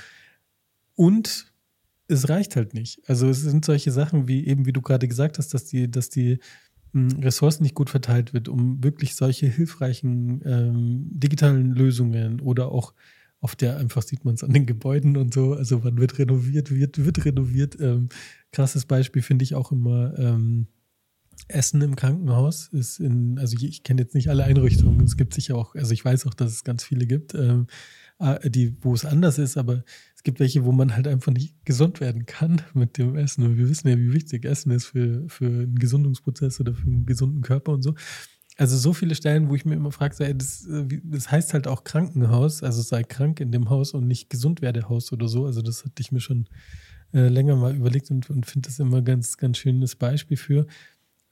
Und 0.96 1.52
es 2.08 2.30
reicht 2.30 2.56
halt 2.56 2.74
nicht. 2.76 3.02
Also 3.08 3.28
es 3.28 3.42
sind 3.42 3.66
solche 3.66 3.92
Sachen 3.92 4.30
wie 4.30 4.48
eben, 4.48 4.66
wie 4.66 4.74
du 4.74 4.82
gerade 4.82 5.10
gesagt 5.10 5.38
hast, 5.38 5.54
dass 5.54 5.66
die, 5.66 5.92
dass 5.92 6.08
die 6.08 6.40
hm, 6.94 7.20
Ressourcen 7.20 7.64
nicht 7.64 7.76
gut 7.76 7.90
verteilt 7.90 8.34
wird, 8.34 8.48
um 8.48 8.82
wirklich 8.82 9.16
solche 9.16 9.48
hilfreichen 9.48 10.42
ähm, 10.46 11.10
digitalen 11.12 11.72
Lösungen 11.72 12.40
oder 12.40 12.72
auch 12.72 12.94
auf 13.42 13.56
der 13.56 13.78
einfach 13.78 14.04
sieht 14.04 14.24
man 14.24 14.36
es 14.36 14.44
an 14.44 14.54
den 14.54 14.66
Gebäuden 14.66 15.18
und 15.18 15.34
so. 15.34 15.54
Also 15.54 15.84
wann 15.84 15.98
wird 15.98 16.20
renoviert, 16.20 16.72
wird, 16.72 17.04
wird 17.04 17.26
renoviert. 17.26 17.78
Ähm, 17.80 18.10
krasses 18.52 18.86
Beispiel 18.86 19.24
finde 19.24 19.44
ich 19.44 19.56
auch 19.56 19.72
immer 19.72 20.18
ähm, 20.18 20.68
Essen 21.48 21.82
im 21.82 21.96
Krankenhaus 21.96 22.68
ist 22.72 23.00
in, 23.00 23.40
also 23.40 23.58
ich, 23.60 23.84
kenne 23.84 24.02
jetzt 24.02 24.16
nicht 24.16 24.30
alle 24.30 24.44
Einrichtungen. 24.44 25.04
Es 25.04 25.18
gibt 25.18 25.34
sicher 25.34 25.56
auch, 25.56 25.76
also 25.76 25.92
ich 25.92 26.06
weiß 26.06 26.28
auch, 26.28 26.34
dass 26.34 26.52
es 26.52 26.64
ganz 26.64 26.84
viele 26.84 27.06
gibt, 27.06 27.34
ähm, 27.34 27.68
die, 28.46 28.76
wo 28.82 28.94
es 28.94 29.06
anders 29.06 29.40
ist, 29.40 29.58
aber 29.58 29.84
es 30.16 30.22
gibt 30.22 30.40
welche, 30.40 30.64
wo 30.64 30.72
man 30.72 30.96
halt 30.96 31.08
einfach 31.08 31.32
nicht 31.32 31.56
gesund 31.66 32.00
werden 32.00 32.28
kann 32.28 32.62
mit 32.76 33.00
dem 33.00 33.16
Essen. 33.16 33.44
Und 33.44 33.58
wir 33.58 33.68
wissen 33.68 33.88
ja, 33.88 33.98
wie 33.98 34.14
wichtig 34.14 34.46
Essen 34.46 34.72
ist 34.72 34.86
für, 34.86 35.28
für 35.28 35.48
einen 35.48 35.80
Gesundungsprozess 35.80 36.60
oder 36.60 36.76
für 36.76 36.86
einen 36.86 37.08
gesunden 37.08 37.42
Körper 37.42 37.72
und 37.72 37.82
so. 37.82 37.96
Also 38.62 38.78
so 38.78 38.94
viele 38.94 39.16
Stellen, 39.16 39.50
wo 39.50 39.56
ich 39.56 39.66
mir 39.66 39.74
immer 39.74 39.92
frage, 39.92 40.36
das, 40.36 40.68
äh, 40.68 40.86
das, 41.04 41.32
heißt 41.32 41.56
halt 41.56 41.68
auch 41.68 41.84
Krankenhaus, 41.84 42.62
also 42.62 42.84
sei 42.84 43.02
krank 43.02 43.40
in 43.40 43.52
dem 43.52 43.72
Haus 43.72 43.96
und 43.96 44.06
nicht 44.06 44.30
Gesundwerdehaus 44.30 45.12
oder 45.12 45.28
so. 45.28 45.48
Also 45.48 45.64
das 45.64 45.84
hatte 45.84 46.00
ich 46.00 46.12
mir 46.12 46.20
schon 46.20 46.48
äh, 47.12 47.28
länger 47.28 47.56
mal 47.56 47.76
überlegt 47.76 48.12
und, 48.12 48.30
und 48.30 48.46
finde 48.46 48.70
das 48.70 48.78
immer 48.78 49.02
ganz, 49.02 49.38
ganz 49.38 49.58
schönes 49.58 49.96
Beispiel 49.96 50.38
für. 50.38 50.68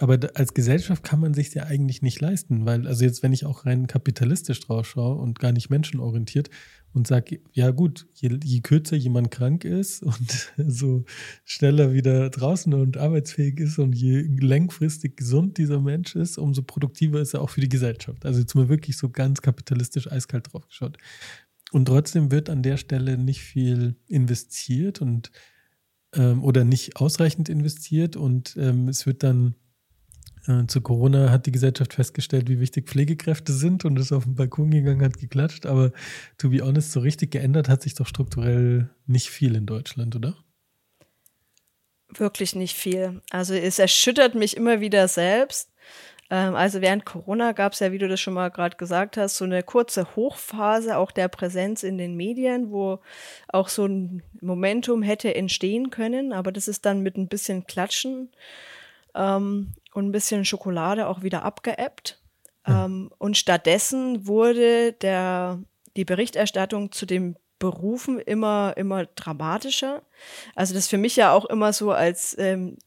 Aber 0.01 0.18
als 0.34 0.53
Gesellschaft 0.53 1.03
kann 1.03 1.20
man 1.20 1.34
sich 1.34 1.53
ja 1.53 1.63
eigentlich 1.63 2.01
nicht 2.01 2.22
leisten, 2.22 2.65
weil, 2.65 2.88
also 2.88 3.03
jetzt, 3.03 3.22
wenn 3.22 3.34
ich 3.34 3.46
auch 3.46 3.65
rein 3.65 3.86
kapitalistisch 3.86 4.62
drauf 4.62 4.88
schaue 4.88 5.18
und 5.18 5.39
gar 5.39 5.51
nicht 5.51 5.70
menschenorientiert 5.70 6.50
und 6.94 7.06
sage, 7.06 7.41
ja 7.51 7.72
gut, 7.72 8.08
je, 8.13 8.39
je, 8.41 8.62
kürzer 8.62 8.96
jemand 8.96 9.29
krank 9.29 9.65
ist 9.65 10.01
und 10.03 10.53
so 10.56 11.03
schneller 11.44 11.91
wieder 11.91 12.29
draußen 12.29 12.74
und 12.74 12.96
arbeitsfähig 12.96 13.60
ist 13.60 13.77
und 13.77 13.94
je 13.94 14.22
langfristig 14.39 15.18
gesund 15.18 15.58
dieser 15.58 15.82
Mensch 15.82 16.15
ist, 16.15 16.38
umso 16.38 16.63
produktiver 16.63 17.20
ist 17.20 17.34
er 17.34 17.41
auch 17.41 17.50
für 17.50 17.62
die 17.62 17.70
Gesellschaft. 17.70 18.25
Also 18.25 18.39
jetzt 18.39 18.56
mal 18.56 18.70
wirklich 18.70 18.96
so 18.96 19.10
ganz 19.10 19.41
kapitalistisch 19.41 20.10
eiskalt 20.10 20.53
drauf 20.53 20.65
geschaut. 20.65 20.98
Und 21.74 21.86
trotzdem 21.89 22.32
wird 22.32 22.50
an 22.50 22.63
der 22.63 22.77
Stelle 22.77 23.18
nicht 23.18 23.41
viel 23.41 23.98
investiert 24.08 25.01
und 25.01 25.29
ähm, 26.13 26.41
oder 26.41 26.63
nicht 26.63 26.96
ausreichend 26.96 27.50
investiert 27.50 28.15
und 28.15 28.56
ähm, 28.58 28.88
es 28.88 29.06
wird 29.06 29.24
dann 29.24 29.56
zu 30.68 30.82
Corona 30.82 31.29
hat 31.29 31.46
die 31.46 31.51
Gesellschaft 31.51 31.94
festgestellt, 31.94 32.50
wie 32.50 32.60
wichtig 32.60 32.88
Pflegekräfte 32.88 33.53
sind 33.53 33.86
und 33.86 34.00
ist 34.00 34.12
auf 34.12 34.24
den 34.24 34.36
Balkon 34.36 34.72
gegangen, 34.72 35.03
hat 35.03 35.20
geklatscht. 35.20 35.65
Aber 35.65 35.91
to 36.38 36.50
be 36.50 36.62
honest, 36.62 36.91
so 36.91 37.00
richtig 37.00 37.32
geändert 37.32 37.70
hat 37.70 37.82
sich 37.82 37.94
doch 37.94 38.08
strukturell 38.08 38.89
nicht 39.06 39.29
viel 39.29 39.56
in 39.56 39.65
Deutschland, 39.65 40.15
oder? 40.15 40.36
Wirklich 42.15 42.56
nicht 42.56 42.75
viel. 42.75 43.22
Also 43.29 43.53
es 43.53 43.77
erschüttert 43.77 44.34
mich 44.34 44.58
immer 44.58 44.82
wieder 44.82 45.08
selbst. 45.08 45.72
Ähm, 46.32 46.56
also 46.56 46.82
während 46.82 47.06
Corona 47.06 47.51
gab 47.51 47.74
es 47.74 47.79
ja, 47.79 47.91
wie 47.91 47.98
du 47.98 48.08
das 48.08 48.20
schon 48.20 48.34
mal 48.34 48.50
gerade 48.50 48.77
gesagt 48.77 49.18
hast, 49.18 49.38
so 49.38 49.46
eine 49.46 49.62
kurze 49.62 50.15
Hochphase 50.15 50.98
auch 50.98 51.12
der 51.12 51.27
Präsenz 51.27 51.84
in 51.84 51.98
den 51.98 52.15
Medien, 52.15 52.72
wo 52.72 53.00
auch 53.48 53.68
so 53.68 53.86
ein 53.86 54.24
Momentum 54.41 55.03
hätte 55.03 55.36
entstehen 55.36 55.91
können, 55.91 56.34
aber 56.34 56.51
das 56.51 56.68
ist 56.68 56.86
dann 56.86 57.01
mit 57.01 57.18
ein 57.18 57.27
bisschen 57.27 57.68
Klatschen 57.68 58.29
ähm, 59.15 59.74
und 59.93 60.08
ein 60.08 60.12
bisschen 60.12 60.46
Schokolade 60.46 61.08
auch 61.08 61.24
wieder 61.24 61.43
abgeebbt. 61.43 62.22
Ähm, 62.65 63.12
und 63.17 63.38
stattdessen 63.38 64.27
wurde 64.27 64.93
der, 64.93 65.60
die 65.96 66.05
Berichterstattung 66.05 66.91
zu 66.91 67.05
dem 67.05 67.36
Berufen 67.58 68.19
immer, 68.19 68.74
immer 68.77 69.05
dramatischer. 69.05 70.01
Also 70.55 70.74
das 70.74 70.88
für 70.88 70.98
mich 70.98 71.15
ja 71.15 71.34
auch 71.34 71.46
immer 71.46 71.74
so 71.74 71.91
als 71.91 72.38
ähm, 72.38 72.77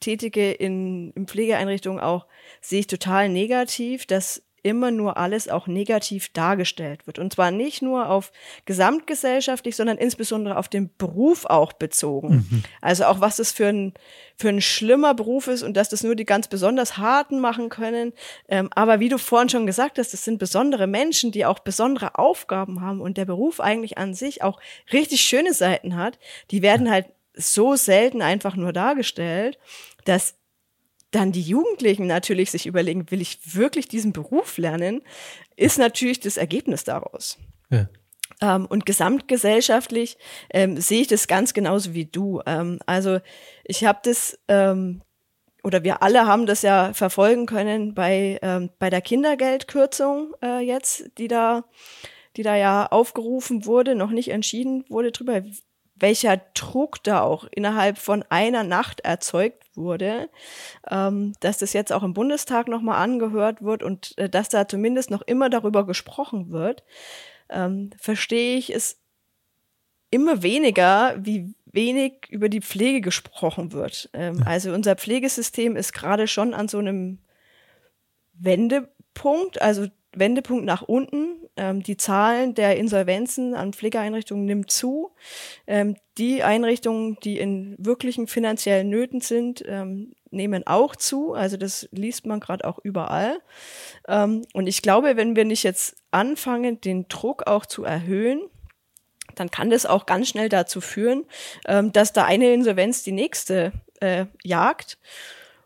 Tätige 0.00 0.52
in, 0.52 1.12
in 1.12 1.26
Pflegeeinrichtungen 1.26 2.00
auch, 2.00 2.26
sehe 2.60 2.80
ich 2.80 2.86
total 2.86 3.28
negativ, 3.28 4.06
dass 4.06 4.42
immer 4.62 4.90
nur 4.90 5.16
alles 5.16 5.48
auch 5.48 5.66
negativ 5.66 6.32
dargestellt 6.32 7.06
wird. 7.06 7.18
Und 7.18 7.32
zwar 7.32 7.50
nicht 7.50 7.82
nur 7.82 8.08
auf 8.08 8.32
gesamtgesellschaftlich, 8.64 9.76
sondern 9.76 9.98
insbesondere 9.98 10.56
auf 10.56 10.68
den 10.68 10.90
Beruf 10.96 11.44
auch 11.46 11.72
bezogen. 11.72 12.46
Mhm. 12.50 12.62
Also 12.80 13.04
auch 13.04 13.20
was 13.20 13.36
das 13.36 13.52
für 13.52 13.66
ein, 13.66 13.94
für 14.36 14.48
ein 14.48 14.60
schlimmer 14.60 15.14
Beruf 15.14 15.48
ist 15.48 15.62
und 15.62 15.76
dass 15.76 15.88
das 15.88 16.02
nur 16.02 16.14
die 16.14 16.24
ganz 16.24 16.48
besonders 16.48 16.98
harten 16.98 17.40
machen 17.40 17.68
können. 17.68 18.12
Ähm, 18.48 18.68
aber 18.74 19.00
wie 19.00 19.08
du 19.08 19.18
vorhin 19.18 19.48
schon 19.48 19.66
gesagt 19.66 19.98
hast, 19.98 20.12
das 20.12 20.24
sind 20.24 20.38
besondere 20.38 20.86
Menschen, 20.86 21.32
die 21.32 21.44
auch 21.44 21.58
besondere 21.58 22.18
Aufgaben 22.18 22.80
haben 22.80 23.00
und 23.00 23.16
der 23.16 23.24
Beruf 23.24 23.60
eigentlich 23.60 23.98
an 23.98 24.14
sich 24.14 24.42
auch 24.42 24.60
richtig 24.92 25.22
schöne 25.22 25.54
Seiten 25.54 25.96
hat. 25.96 26.18
Die 26.50 26.62
werden 26.62 26.90
halt 26.90 27.06
so 27.34 27.76
selten 27.76 28.20
einfach 28.20 28.56
nur 28.56 28.74
dargestellt 28.74 29.58
dass 30.04 30.34
dann 31.12 31.30
die 31.30 31.42
Jugendlichen 31.42 32.06
natürlich 32.06 32.50
sich 32.50 32.66
überlegen, 32.66 33.10
will 33.10 33.20
ich 33.20 33.54
wirklich 33.54 33.86
diesen 33.86 34.12
Beruf 34.12 34.58
lernen, 34.58 35.02
ist 35.56 35.78
natürlich 35.78 36.18
das 36.20 36.36
Ergebnis 36.36 36.84
daraus. 36.84 37.38
Ja. 37.70 37.86
Ähm, 38.40 38.66
und 38.66 38.86
gesamtgesellschaftlich 38.86 40.18
ähm, 40.50 40.80
sehe 40.80 41.02
ich 41.02 41.06
das 41.06 41.28
ganz 41.28 41.54
genauso 41.54 41.94
wie 41.94 42.06
du. 42.06 42.40
Ähm, 42.46 42.80
also 42.86 43.20
ich 43.64 43.84
habe 43.84 44.00
das, 44.02 44.38
ähm, 44.48 45.02
oder 45.62 45.84
wir 45.84 46.02
alle 46.02 46.26
haben 46.26 46.46
das 46.46 46.62
ja 46.62 46.92
verfolgen 46.92 47.46
können 47.46 47.94
bei, 47.94 48.38
ähm, 48.42 48.70
bei 48.78 48.90
der 48.90 49.00
Kindergeldkürzung 49.00 50.34
äh, 50.42 50.58
jetzt, 50.58 51.10
die 51.18 51.28
da, 51.28 51.64
die 52.36 52.42
da 52.42 52.56
ja 52.56 52.86
aufgerufen 52.86 53.66
wurde, 53.66 53.94
noch 53.94 54.10
nicht 54.10 54.30
entschieden 54.30 54.84
wurde 54.88 55.12
drüber 55.12 55.42
welcher 56.02 56.36
Druck 56.54 57.02
da 57.04 57.22
auch 57.22 57.44
innerhalb 57.44 57.96
von 57.96 58.24
einer 58.28 58.64
Nacht 58.64 59.00
erzeugt 59.00 59.64
wurde, 59.74 60.28
ähm, 60.90 61.32
dass 61.40 61.58
das 61.58 61.72
jetzt 61.72 61.92
auch 61.92 62.02
im 62.02 62.12
Bundestag 62.12 62.68
nochmal 62.68 63.02
angehört 63.02 63.62
wird 63.62 63.82
und 63.82 64.18
äh, 64.18 64.28
dass 64.28 64.48
da 64.48 64.68
zumindest 64.68 65.10
noch 65.10 65.22
immer 65.22 65.48
darüber 65.48 65.86
gesprochen 65.86 66.50
wird, 66.50 66.82
ähm, 67.48 67.90
verstehe 67.98 68.58
ich 68.58 68.74
es 68.74 68.98
immer 70.10 70.42
weniger, 70.42 71.14
wie 71.18 71.54
wenig 71.64 72.28
über 72.28 72.48
die 72.48 72.60
Pflege 72.60 73.00
gesprochen 73.00 73.72
wird. 73.72 74.10
Ähm, 74.12 74.42
also 74.44 74.72
unser 74.72 74.96
Pflegesystem 74.96 75.76
ist 75.76 75.92
gerade 75.92 76.26
schon 76.26 76.52
an 76.52 76.68
so 76.68 76.78
einem 76.78 77.18
Wendepunkt, 78.34 79.62
also 79.62 79.86
Wendepunkt 80.14 80.64
nach 80.64 80.82
unten. 80.82 81.36
Ähm, 81.56 81.82
die 81.82 81.96
Zahlen 81.96 82.54
der 82.54 82.76
Insolvenzen 82.76 83.54
an 83.54 83.72
Pflegeeinrichtungen 83.72 84.44
nimmt 84.44 84.70
zu. 84.70 85.12
Ähm, 85.66 85.96
die 86.18 86.42
Einrichtungen, 86.42 87.16
die 87.24 87.38
in 87.38 87.76
wirklichen 87.78 88.26
finanziellen 88.26 88.88
Nöten 88.88 89.20
sind, 89.20 89.62
ähm, 89.66 90.12
nehmen 90.30 90.66
auch 90.66 90.96
zu. 90.96 91.34
Also 91.34 91.56
das 91.56 91.88
liest 91.92 92.26
man 92.26 92.40
gerade 92.40 92.66
auch 92.66 92.78
überall. 92.82 93.40
Ähm, 94.08 94.46
und 94.54 94.66
ich 94.66 94.82
glaube, 94.82 95.16
wenn 95.16 95.36
wir 95.36 95.44
nicht 95.44 95.62
jetzt 95.62 95.96
anfangen, 96.10 96.80
den 96.80 97.08
Druck 97.08 97.46
auch 97.46 97.66
zu 97.66 97.84
erhöhen, 97.84 98.42
dann 99.34 99.50
kann 99.50 99.70
das 99.70 99.86
auch 99.86 100.06
ganz 100.06 100.28
schnell 100.28 100.48
dazu 100.48 100.80
führen, 100.80 101.24
ähm, 101.66 101.92
dass 101.92 102.12
da 102.12 102.24
eine 102.24 102.52
Insolvenz 102.52 103.02
die 103.02 103.12
nächste 103.12 103.72
äh, 104.00 104.26
jagt 104.42 104.98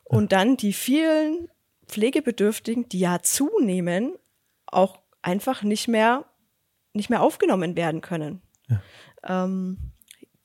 und 0.05 0.33
dann 0.33 0.57
die 0.57 0.73
vielen 0.73 1.49
Pflegebedürftigen, 1.89 2.89
die 2.89 3.01
ja 3.01 3.21
zunehmen, 3.23 4.15
auch 4.67 4.99
einfach 5.23 5.63
nicht 5.63 5.89
mehr, 5.89 6.25
nicht 6.93 7.11
mehr 7.11 7.23
aufgenommen 7.23 7.77
werden 7.77 8.01
können. 8.01 8.43
Ja. 8.69 8.83
Ähm, 9.45 9.93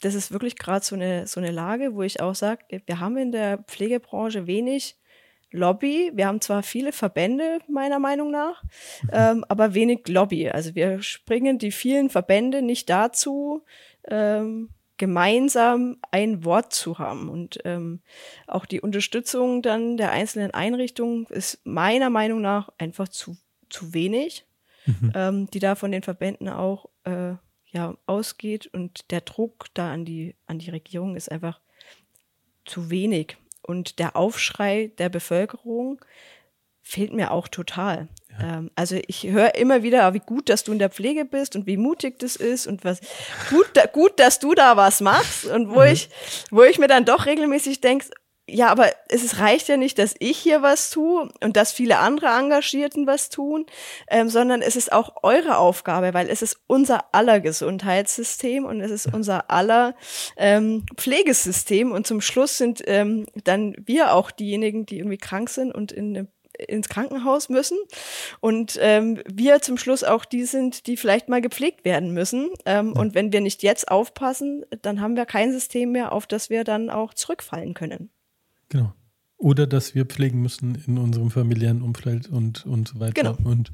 das 0.02 0.16
ist 0.16 0.32
wirklich 0.32 0.58
gerade 0.58 0.84
so 0.84 0.96
eine, 0.96 1.28
so 1.28 1.40
eine 1.40 1.52
Lage, 1.52 1.94
wo 1.94 2.02
ich 2.02 2.22
auch 2.22 2.36
sage, 2.36 2.82
wir 2.86 3.00
haben 3.00 3.18
in 3.18 3.32
der 3.32 3.60
Pflegebranche 3.60 4.48
wenig 4.48 4.98
Lobby. 5.52 6.12
Wir 6.14 6.28
haben 6.28 6.42
zwar 6.42 6.64
viele 6.64 6.92
Verbände, 6.92 7.60
meiner 7.68 8.00
Meinung 8.00 8.32
nach, 8.32 8.64
mhm. 9.04 9.10
ähm, 9.12 9.46
aber 9.48 9.74
wenig 9.74 10.08
Lobby. 10.08 10.50
Also 10.50 10.76
wir 10.76 11.02
springen 11.02 11.60
die 11.60 11.72
vielen 11.72 12.10
Verbände 12.10 12.62
nicht 12.62 12.90
dazu, 12.90 13.64
ähm, 14.08 14.70
gemeinsam 14.98 15.98
ein 16.12 16.46
Wort 16.46 16.74
zu 16.74 17.00
haben. 17.00 17.30
Und 17.30 17.60
ähm, 17.66 18.02
auch 18.48 18.66
die 18.66 18.82
Unterstützung 18.82 19.62
dann 19.62 19.98
der 19.98 20.12
einzelnen 20.12 20.52
Einrichtungen 20.52 21.26
ist 21.28 21.60
meiner 21.66 22.10
Meinung 22.10 22.42
nach 22.42 22.70
einfach 22.78 23.08
zu 23.08 23.36
zu 23.72 23.94
wenig, 23.94 24.46
mhm. 24.86 25.12
ähm, 25.16 25.52
die 25.52 25.60
da 25.60 25.76
von 25.76 25.92
den 25.92 26.04
Verbänden 26.04 26.50
auch 26.50 26.90
äh, 27.06 27.34
ja, 27.72 27.96
ausgeht. 28.06 28.68
Und 28.68 29.12
der 29.12 29.22
Druck 29.22 29.68
da 29.74 29.92
an 29.92 30.06
die, 30.06 30.36
an 30.46 30.60
die 30.60 30.70
Regierung 30.70 31.16
ist 31.16 31.32
einfach 31.32 31.60
zu 32.66 32.90
wenig. 32.90 33.38
Und 33.62 34.00
der 34.00 34.16
Aufschrei 34.16 34.92
der 34.98 35.10
Bevölkerung 35.10 36.00
fehlt 36.84 37.14
mir 37.14 37.32
auch 37.32 37.48
total. 37.48 38.08
Ja. 38.30 38.58
Ähm, 38.58 38.72
also 38.76 38.98
ich 39.08 39.24
höre 39.24 39.56
immer 39.56 39.84
wieder, 39.84 40.14
wie 40.14 40.20
gut, 40.20 40.50
dass 40.50 40.64
du 40.64 40.72
in 40.72 40.80
der 40.80 40.90
Pflege 40.90 41.26
bist 41.26 41.56
und 41.56 41.68
wie 41.68 41.78
mutig 41.78 42.20
das 42.20 42.36
ist 42.36 42.68
und 42.68 42.84
was 42.84 43.02
gut, 43.50 43.70
da, 43.74 43.86
gut, 43.86 44.20
dass 44.20 44.40
du 44.40 44.54
da 44.54 44.78
was 44.78 45.00
machst 45.02 45.46
und 45.46 45.70
wo 45.70 45.82
mhm. 45.82 45.88
ich, 45.88 46.10
wo 46.50 46.64
ich 46.64 46.80
mir 46.80 46.88
dann 46.88 47.06
doch 47.06 47.26
regelmäßig 47.26 47.82
denke, 47.82 48.08
ja, 48.52 48.68
aber 48.68 48.90
es 49.08 49.40
reicht 49.40 49.68
ja 49.68 49.78
nicht, 49.78 49.98
dass 49.98 50.16
ich 50.20 50.38
hier 50.38 50.62
was 50.62 50.90
tue 50.90 51.30
und 51.44 51.58
dass 51.58 51.72
viele 51.72 52.00
andere 52.00 52.28
Engagierten 52.28 53.08
was 53.08 53.30
tun, 53.30 53.66
ähm, 54.10 54.30
sondern 54.30 54.62
es 54.62 54.76
ist 54.76 54.92
auch 54.92 55.16
eure 55.24 55.58
Aufgabe, 55.58 56.14
weil 56.14 56.30
es 56.30 56.42
ist 56.42 56.60
unser 56.68 57.14
aller 57.14 57.40
Gesundheitssystem 57.40 58.66
und 58.66 58.82
es 58.82 58.92
ist 58.92 59.14
unser 59.14 59.50
aller 59.50 59.96
ähm, 60.38 60.86
Pflegesystem 60.96 61.92
und 61.92 62.06
zum 62.06 62.22
Schluss 62.22 62.58
sind 62.58 62.82
ähm, 62.86 63.26
dann 63.44 63.76
wir 63.86 64.14
auch 64.14 64.32
diejenigen, 64.32 64.86
die 64.86 65.00
irgendwie 65.00 65.18
krank 65.18 65.50
sind 65.50 65.74
und 65.74 65.92
in 65.92 66.18
eine 66.18 66.28
ins 66.68 66.90
Krankenhaus 66.90 67.50
müssen 67.50 67.78
und 68.40 68.78
ähm, 68.82 69.22
wir 69.26 69.62
zum 69.62 69.78
Schluss 69.78 70.04
auch 70.04 70.26
die 70.26 70.46
sind, 70.46 70.86
die 70.86 70.98
vielleicht 70.98 71.28
mal 71.28 71.42
gepflegt 71.42 71.86
werden 71.86 72.12
müssen. 72.14 72.50
Ähm. 72.66 72.94
Und 72.94 73.16
wenn 73.16 73.34
wir 73.34 73.42
nicht 73.42 73.64
jetzt 73.64 73.90
aufpassen, 73.90 74.66
dann 74.82 75.02
haben 75.02 75.16
wir 75.16 75.26
kein 75.26 75.52
System 75.52 75.92
mehr, 75.92 76.12
auf 76.12 76.28
das 76.28 76.50
wir 76.52 76.64
dann 76.64 76.90
auch 76.90 77.14
zurückfallen 77.14 77.74
können. 77.74 78.12
Genau. 78.72 78.94
Oder 79.38 79.68
dass 79.68 79.96
wir 79.96 80.06
pflegen 80.06 80.42
müssen 80.42 80.76
in 80.88 80.98
unserem 80.98 81.30
familiären 81.30 81.82
Umfeld 81.82 82.30
und, 82.30 82.66
und 82.66 82.88
so 82.88 83.00
weiter. 83.00 83.14
Genau. 83.14 83.38
Und 83.44 83.72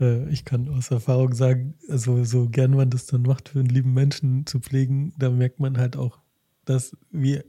äh, 0.00 0.28
ich 0.28 0.44
kann 0.44 0.68
aus 0.68 0.90
Erfahrung 0.90 1.34
sagen, 1.34 1.74
also 1.88 2.24
so 2.24 2.48
gern 2.48 2.72
man 2.72 2.90
das 2.90 3.06
dann 3.06 3.22
macht, 3.22 3.50
für 3.50 3.60
einen 3.60 3.68
lieben 3.68 3.94
Menschen 3.94 4.44
zu 4.44 4.60
pflegen, 4.60 5.14
da 5.18 5.30
merkt 5.30 5.60
man 5.60 5.78
halt 5.78 5.96
auch, 5.96 6.18
dass 6.64 6.96
wie 7.10 7.40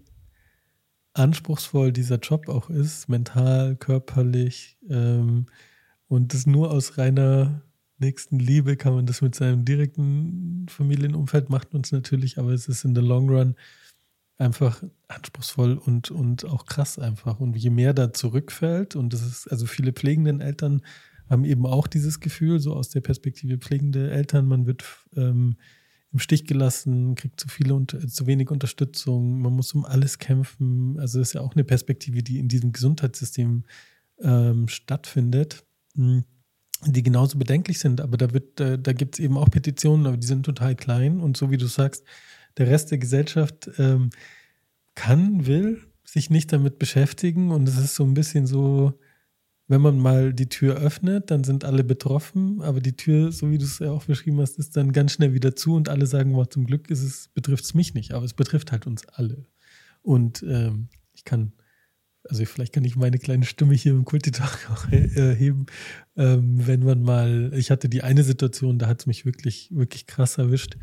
anspruchsvoll 1.13 1.91
dieser 1.91 2.19
Job 2.19 2.47
auch 2.49 2.69
ist, 2.69 3.09
mental, 3.09 3.75
körperlich. 3.75 4.77
Ähm, 4.87 5.47
und 6.07 6.33
das 6.33 6.45
nur 6.45 6.71
aus 6.71 6.97
reiner 6.97 7.63
nächsten 7.97 8.37
Liebe 8.37 8.77
kann 8.77 8.93
man 8.93 9.07
das 9.07 9.21
mit 9.21 9.33
seinem 9.33 9.65
direkten 9.65 10.67
Familienumfeld 10.69 11.49
macht 11.49 11.73
uns 11.73 11.91
natürlich, 11.91 12.37
aber 12.37 12.51
es 12.51 12.67
ist 12.67 12.85
in 12.85 12.95
the 12.95 13.01
long 13.01 13.29
run 13.29 13.55
einfach 14.39 14.81
anspruchsvoll 15.09 15.77
und, 15.77 16.11
und 16.11 16.45
auch 16.45 16.65
krass 16.65 16.97
einfach. 16.97 17.39
Und 17.39 17.55
je 17.55 17.69
mehr 17.69 17.93
da 17.93 18.13
zurückfällt, 18.13 18.95
und 18.95 19.13
das 19.13 19.21
ist, 19.21 19.47
also 19.51 19.65
viele 19.65 19.91
pflegenden 19.93 20.41
Eltern 20.41 20.81
haben 21.29 21.45
eben 21.45 21.65
auch 21.65 21.87
dieses 21.87 22.19
Gefühl, 22.19 22.59
so 22.59 22.73
aus 22.73 22.89
der 22.89 23.01
Perspektive 23.01 23.57
pflegende 23.57 24.09
Eltern, 24.09 24.47
man 24.47 24.65
wird 24.65 24.85
ähm, 25.15 25.57
im 26.11 26.19
Stich 26.19 26.45
gelassen, 26.45 27.13
kriegt 27.15 27.39
zu 27.39 27.49
viele 27.49 27.75
und 27.75 28.11
zu 28.11 28.25
wenig 28.25 28.49
Unterstützung, 28.49 29.41
man 29.41 29.53
muss 29.53 29.73
um 29.73 29.85
alles 29.85 30.17
kämpfen. 30.17 30.97
Also 30.99 31.19
das 31.19 31.29
ist 31.29 31.33
ja 31.33 31.41
auch 31.41 31.53
eine 31.53 31.65
Perspektive, 31.65 32.23
die 32.23 32.39
in 32.39 32.47
diesem 32.47 32.71
Gesundheitssystem 32.71 33.65
ähm, 34.21 34.67
stattfindet, 34.69 35.63
hm, 35.95 36.23
die 36.85 37.03
genauso 37.03 37.37
bedenklich 37.37 37.77
sind. 37.77 38.01
Aber 38.01 38.17
da 38.17 38.33
wird, 38.33 38.59
da, 38.59 38.77
da 38.77 38.93
gibt 38.93 39.15
es 39.15 39.23
eben 39.23 39.37
auch 39.37 39.49
Petitionen, 39.51 40.07
aber 40.07 40.17
die 40.17 40.27
sind 40.27 40.45
total 40.45 40.75
klein. 40.75 41.19
Und 41.19 41.37
so 41.37 41.51
wie 41.51 41.57
du 41.57 41.67
sagst, 41.67 42.05
der 42.59 42.67
Rest 42.67 42.91
der 42.91 42.99
Gesellschaft 42.99 43.71
ähm, 43.79 44.11
kann, 44.93 45.47
will 45.47 45.81
sich 46.03 46.29
nicht 46.29 46.53
damit 46.53 46.77
beschäftigen 46.77 47.51
und 47.51 47.67
es 47.67 47.77
ist 47.77 47.95
so 47.95 48.03
ein 48.03 48.13
bisschen 48.13 48.45
so, 48.45 48.99
wenn 49.67 49.81
man 49.81 49.97
mal 49.97 50.33
die 50.33 50.49
Tür 50.49 50.75
öffnet, 50.77 51.31
dann 51.31 51.43
sind 51.43 51.63
alle 51.63 51.83
betroffen, 51.83 52.61
aber 52.61 52.81
die 52.81 52.95
Tür, 52.95 53.31
so 53.31 53.49
wie 53.49 53.57
du 53.57 53.65
es 53.65 53.79
ja 53.79 53.91
auch 53.91 54.05
beschrieben 54.05 54.39
hast, 54.41 54.59
ist 54.59 54.75
dann 54.75 54.91
ganz 54.91 55.13
schnell 55.13 55.33
wieder 55.33 55.55
zu 55.55 55.75
und 55.75 55.89
alle 55.89 56.05
sagen, 56.05 56.35
wow, 56.35 56.47
zum 56.47 56.65
Glück 56.65 56.89
ist 56.89 57.03
es, 57.03 57.29
betrifft 57.29 57.63
es 57.63 57.73
mich 57.73 57.93
nicht, 57.93 58.13
aber 58.13 58.25
es 58.25 58.33
betrifft 58.33 58.71
halt 58.71 58.87
uns 58.87 59.07
alle. 59.07 59.45
Und 60.01 60.43
ähm, 60.47 60.89
ich 61.13 61.23
kann 61.23 61.53
also 62.27 62.45
vielleicht 62.45 62.73
kann 62.73 62.83
ich 62.83 62.95
meine 62.95 63.17
kleine 63.17 63.45
Stimme 63.45 63.73
hier 63.73 63.91
im 63.93 64.05
Kultitag 64.05 64.69
auch 64.71 64.87
erheben, 64.91 65.65
ähm, 66.15 66.67
wenn 66.67 66.83
man 66.83 67.01
mal, 67.01 67.51
ich 67.55 67.71
hatte 67.71 67.89
die 67.89 68.03
eine 68.03 68.23
Situation, 68.23 68.77
da 68.77 68.87
hat 68.87 69.01
es 69.01 69.05
mich 69.05 69.25
wirklich, 69.25 69.69
wirklich 69.71 70.05
krass 70.05 70.37
erwischt. 70.37 70.77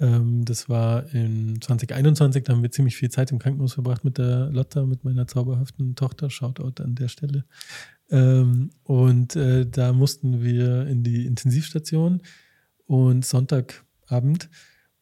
Ähm, 0.00 0.44
das 0.44 0.68
war 0.68 1.12
in 1.14 1.60
2021, 1.60 2.44
da 2.44 2.52
haben 2.52 2.62
wir 2.62 2.70
ziemlich 2.70 2.96
viel 2.96 3.10
Zeit 3.10 3.30
im 3.30 3.38
Krankenhaus 3.38 3.74
verbracht 3.74 4.04
mit 4.04 4.18
der 4.18 4.50
Lotta, 4.50 4.84
mit 4.86 5.04
meiner 5.04 5.26
zauberhaften 5.26 5.94
Tochter. 5.94 6.30
Shoutout 6.30 6.82
an 6.82 6.94
der 6.94 7.08
Stelle. 7.08 7.44
Ähm, 8.10 8.70
und 8.82 9.36
äh, 9.36 9.66
da 9.66 9.92
mussten 9.92 10.42
wir 10.42 10.86
in 10.86 11.02
die 11.02 11.26
Intensivstation 11.26 12.22
und 12.86 13.24
Sonntagabend 13.24 14.48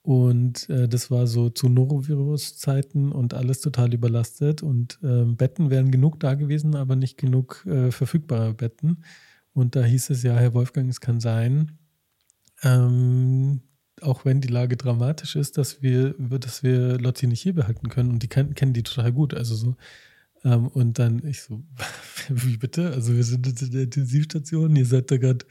und 0.08 0.70
äh, 0.70 0.88
das 0.88 1.10
war 1.10 1.26
so 1.26 1.50
zu 1.50 1.68
Norovirus-Zeiten 1.68 3.12
und 3.12 3.34
alles 3.34 3.60
total 3.60 3.92
überlastet. 3.92 4.62
Und 4.62 4.98
äh, 5.02 5.24
Betten 5.24 5.68
wären 5.68 5.90
genug 5.90 6.18
da 6.18 6.32
gewesen, 6.32 6.76
aber 6.76 6.96
nicht 6.96 7.18
genug 7.18 7.66
äh, 7.66 7.90
verfügbare 7.90 8.54
Betten. 8.54 9.04
Und 9.52 9.76
da 9.76 9.84
hieß 9.84 10.08
es 10.08 10.22
ja, 10.22 10.34
Herr 10.34 10.54
Wolfgang, 10.54 10.88
es 10.88 11.02
kann 11.02 11.20
sein, 11.20 11.78
ähm, 12.62 13.60
auch 14.02 14.24
wenn 14.24 14.40
die 14.40 14.48
Lage 14.48 14.76
dramatisch 14.76 15.36
ist, 15.36 15.58
dass 15.58 15.82
wir, 15.82 16.14
dass 16.18 16.62
wir 16.62 16.98
Lotti 16.98 17.26
nicht 17.26 17.42
hier 17.42 17.54
behalten 17.54 17.88
können. 17.88 18.10
Und 18.10 18.22
die 18.22 18.28
kennen, 18.28 18.54
kennen 18.54 18.72
die 18.72 18.82
total 18.82 19.12
gut. 19.12 19.34
Also 19.34 19.54
so. 19.54 19.76
Ähm, 20.44 20.68
und 20.68 20.98
dann 20.98 21.24
ich 21.26 21.42
so, 21.42 21.62
wie 22.28 22.56
bitte? 22.56 22.92
Also 22.92 23.14
wir 23.14 23.24
sind 23.24 23.46
in 23.46 23.70
der 23.70 23.82
Intensivstation, 23.82 24.76
ihr 24.76 24.86
seid 24.86 25.10
da 25.10 25.16
gerade 25.16 25.44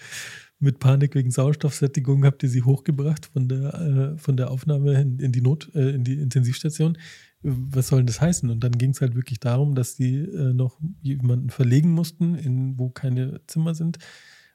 mit 0.60 0.80
Panik 0.80 1.14
wegen 1.14 1.30
Sauerstoffsättigung 1.30 2.26
habt 2.26 2.42
ihr 2.42 2.50
sie 2.50 2.64
hochgebracht 2.64 3.28
von 3.28 3.48
der, 3.48 3.74
äh, 3.76 4.18
von 4.18 4.38
der 4.38 4.50
Aufnahme 4.50 5.00
in, 5.00 5.20
in 5.20 5.32
die 5.32 5.42
Not, 5.42 5.70
äh, 5.76 5.92
in 5.92 6.04
die 6.04 6.20
Intensivstation. 6.20 6.98
Was 7.44 7.90
soll 7.90 8.00
denn 8.00 8.08
das 8.08 8.20
heißen? 8.20 8.50
Und 8.50 8.64
dann 8.64 8.72
ging 8.72 8.92
es 8.92 9.02
halt 9.02 9.16
wirklich 9.16 9.40
darum, 9.40 9.76
dass 9.76 9.96
sie 9.96 10.18
äh, 10.18 10.54
noch 10.54 10.80
jemanden 11.02 11.52
verlegen 11.52 11.92
mussten, 11.92 12.36
in, 12.36 12.80
wo 12.80 12.90
keine 12.90 13.42
Zimmer 13.46 13.76
sind 13.76 14.00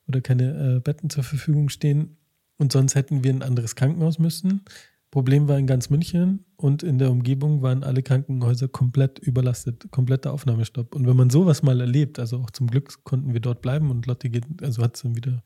oder 0.08 0.20
keine 0.20 0.76
äh, 0.76 0.80
Betten 0.80 1.08
zur 1.08 1.22
Verfügung 1.22 1.68
stehen. 1.68 2.16
Und 2.62 2.70
sonst 2.70 2.94
hätten 2.94 3.24
wir 3.24 3.32
ein 3.32 3.42
anderes 3.42 3.74
Krankenhaus 3.74 4.20
müssen. 4.20 4.62
Problem 5.10 5.48
war 5.48 5.58
in 5.58 5.66
ganz 5.66 5.90
München 5.90 6.44
und 6.56 6.84
in 6.84 6.98
der 6.98 7.10
Umgebung 7.10 7.60
waren 7.60 7.82
alle 7.82 8.04
Krankenhäuser 8.04 8.68
komplett 8.68 9.18
überlastet, 9.18 9.88
kompletter 9.90 10.32
Aufnahmestopp. 10.32 10.94
Und 10.94 11.08
wenn 11.08 11.16
man 11.16 11.28
sowas 11.28 11.64
mal 11.64 11.80
erlebt, 11.80 12.20
also 12.20 12.38
auch 12.38 12.52
zum 12.52 12.68
Glück 12.68 13.02
konnten 13.02 13.32
wir 13.32 13.40
dort 13.40 13.62
bleiben 13.62 13.90
und 13.90 14.06
Lotte 14.06 14.30
geht, 14.30 14.44
also 14.62 14.80
hat 14.80 14.94
es 14.94 15.02
dann 15.02 15.16
wieder 15.16 15.42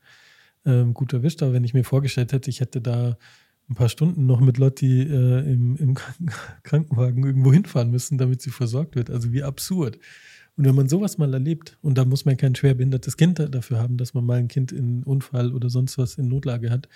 ähm, 0.63 0.93
gut 0.93 1.11
erwischt. 1.11 1.41
Aber 1.41 1.53
wenn 1.53 1.63
ich 1.63 1.73
mir 1.73 1.83
vorgestellt 1.83 2.33
hätte, 2.33 2.51
ich 2.51 2.59
hätte 2.59 2.81
da 2.81 3.17
ein 3.67 3.73
paar 3.73 3.89
Stunden 3.89 4.27
noch 4.27 4.39
mit 4.39 4.59
Lotti 4.59 5.01
äh, 5.01 5.51
im, 5.51 5.75
im 5.75 5.95
Krankenwagen 6.63 7.25
irgendwo 7.25 7.51
hinfahren 7.51 7.89
müssen, 7.89 8.19
damit 8.19 8.43
sie 8.43 8.51
versorgt 8.51 8.95
wird. 8.95 9.09
Also 9.09 9.33
wie 9.33 9.41
absurd. 9.41 9.97
Und 10.57 10.65
wenn 10.65 10.75
man 10.75 10.89
sowas 10.89 11.19
mal 11.19 11.33
erlebt, 11.33 11.77
und 11.81 11.97
da 11.97 12.05
muss 12.05 12.25
man 12.25 12.35
kein 12.35 12.55
schwerbehindertes 12.55 13.15
Kind 13.15 13.39
dafür 13.39 13.77
haben, 13.77 13.97
dass 13.97 14.15
man 14.15 14.25
mal 14.25 14.39
ein 14.39 14.47
Kind 14.47 14.71
in 14.71 15.03
Unfall 15.03 15.53
oder 15.53 15.69
sonst 15.69 15.99
was 15.99 16.15
in 16.15 16.27
Notlage 16.27 16.71
hat. 16.71 16.89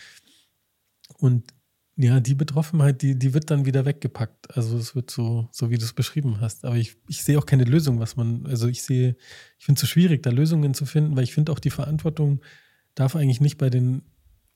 Und 1.20 1.54
ja, 1.96 2.20
die 2.20 2.34
Betroffenheit, 2.34 3.04
die, 3.04 3.18
die 3.20 3.36
wird 3.36 3.52
dann 3.52 3.66
wieder 3.66 3.86
weggepackt. 3.86 4.56
Also 4.58 4.78
es 4.78 4.96
wird 4.96 5.12
so, 5.12 5.48
so 5.52 5.70
wie 5.70 5.78
du 5.78 5.86
es 5.86 5.94
beschrieben 5.94 6.42
hast. 6.42 6.66
Aber 6.66 6.76
ich, 6.76 6.98
ich 7.08 7.24
sehe 7.24 7.38
auch 7.38 7.46
keine 7.46 7.66
Lösung, 7.66 8.00
was 8.00 8.16
man, 8.16 8.48
also 8.48 8.68
ich 8.68 8.82
sehe, 8.82 9.16
ich 9.60 9.66
finde 9.66 9.78
es 9.78 9.82
so 9.82 9.88
schwierig, 9.88 10.24
da 10.24 10.32
Lösungen 10.32 10.74
zu 10.74 10.86
finden, 10.86 11.16
weil 11.16 11.24
ich 11.24 11.34
finde 11.34 11.52
auch 11.52 11.60
die 11.60 11.70
Verantwortung 11.70 12.42
darf 12.96 13.16
eigentlich 13.16 13.42
nicht 13.42 13.60
bei 13.60 13.70
den 13.70 14.02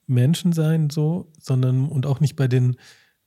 Menschen 0.07 0.51
sein, 0.51 0.89
so, 0.89 1.31
sondern 1.39 1.89
und 1.89 2.07
auch 2.07 2.19
nicht 2.19 2.35
bei 2.35 2.47
den 2.47 2.77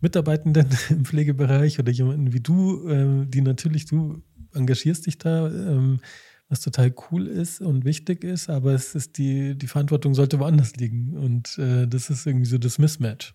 Mitarbeitenden 0.00 0.68
im 0.90 1.04
Pflegebereich 1.04 1.78
oder 1.78 1.92
jemanden 1.92 2.32
wie 2.32 2.40
du, 2.40 2.88
äh, 2.88 3.26
die 3.26 3.42
natürlich, 3.42 3.84
du 3.84 4.22
engagierst 4.54 5.06
dich 5.06 5.18
da, 5.18 5.48
ähm, 5.48 6.00
was 6.48 6.60
total 6.60 6.94
cool 7.10 7.26
ist 7.26 7.60
und 7.60 7.84
wichtig 7.84 8.24
ist, 8.24 8.48
aber 8.48 8.72
es 8.72 8.94
ist 8.94 9.18
die, 9.18 9.54
die 9.54 9.66
Verantwortung 9.66 10.14
sollte 10.14 10.38
woanders 10.38 10.76
liegen. 10.76 11.16
Und 11.16 11.58
äh, 11.58 11.86
das 11.86 12.10
ist 12.10 12.26
irgendwie 12.26 12.46
so 12.46 12.58
das 12.58 12.78
Mismatch. 12.78 13.34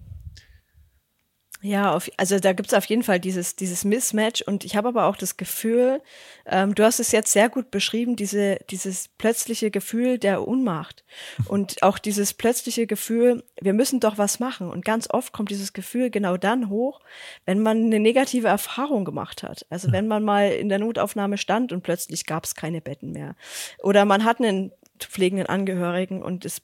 Ja, 1.66 1.96
auf, 1.96 2.12
also 2.18 2.40
da 2.40 2.52
gibt 2.52 2.68
es 2.68 2.74
auf 2.74 2.84
jeden 2.84 3.04
Fall 3.04 3.22
dieses, 3.22 3.56
dieses 3.56 3.86
Mismatch 3.86 4.42
und 4.42 4.66
ich 4.66 4.76
habe 4.76 4.90
aber 4.90 5.06
auch 5.06 5.16
das 5.16 5.38
Gefühl, 5.38 6.02
ähm, 6.46 6.76
du 6.76 6.84
hast 6.84 7.00
es 7.00 7.14
jetzt 7.14 7.32
sehr 7.32 7.48
gut 7.48 7.72
beschrieben, 7.72 8.18
diese, 8.18 8.58
dieses 8.70 9.08
plötzliche 9.08 9.72
Gefühl 9.72 10.18
der 10.18 10.46
Unmacht 10.46 11.06
und 11.48 11.82
auch 11.84 12.00
dieses 12.00 12.34
plötzliche 12.34 12.86
Gefühl, 12.86 13.46
wir 13.62 13.72
müssen 13.72 14.02
doch 14.02 14.18
was 14.18 14.42
machen. 14.42 14.70
Und 14.70 14.84
ganz 14.84 15.10
oft 15.10 15.32
kommt 15.32 15.52
dieses 15.52 15.72
Gefühl 15.72 16.10
genau 16.10 16.36
dann 16.36 16.68
hoch, 16.68 17.00
wenn 17.46 17.62
man 17.62 17.78
eine 17.78 18.02
negative 18.02 18.50
Erfahrung 18.50 19.06
gemacht 19.06 19.42
hat. 19.42 19.66
Also 19.70 19.94
wenn 19.94 20.10
man 20.10 20.22
mal 20.22 20.52
in 20.52 20.68
der 20.68 20.80
Notaufnahme 20.80 21.38
stand 21.38 21.72
und 21.72 21.82
plötzlich 21.82 22.26
gab 22.26 22.44
es 22.44 22.56
keine 22.56 22.82
Betten 22.82 23.14
mehr. 23.14 23.38
Oder 23.80 24.04
man 24.04 24.26
hat 24.26 24.42
einen 24.42 24.74
pflegenden 25.00 25.48
Angehörigen 25.48 26.22
und 26.24 26.44
es 26.44 26.60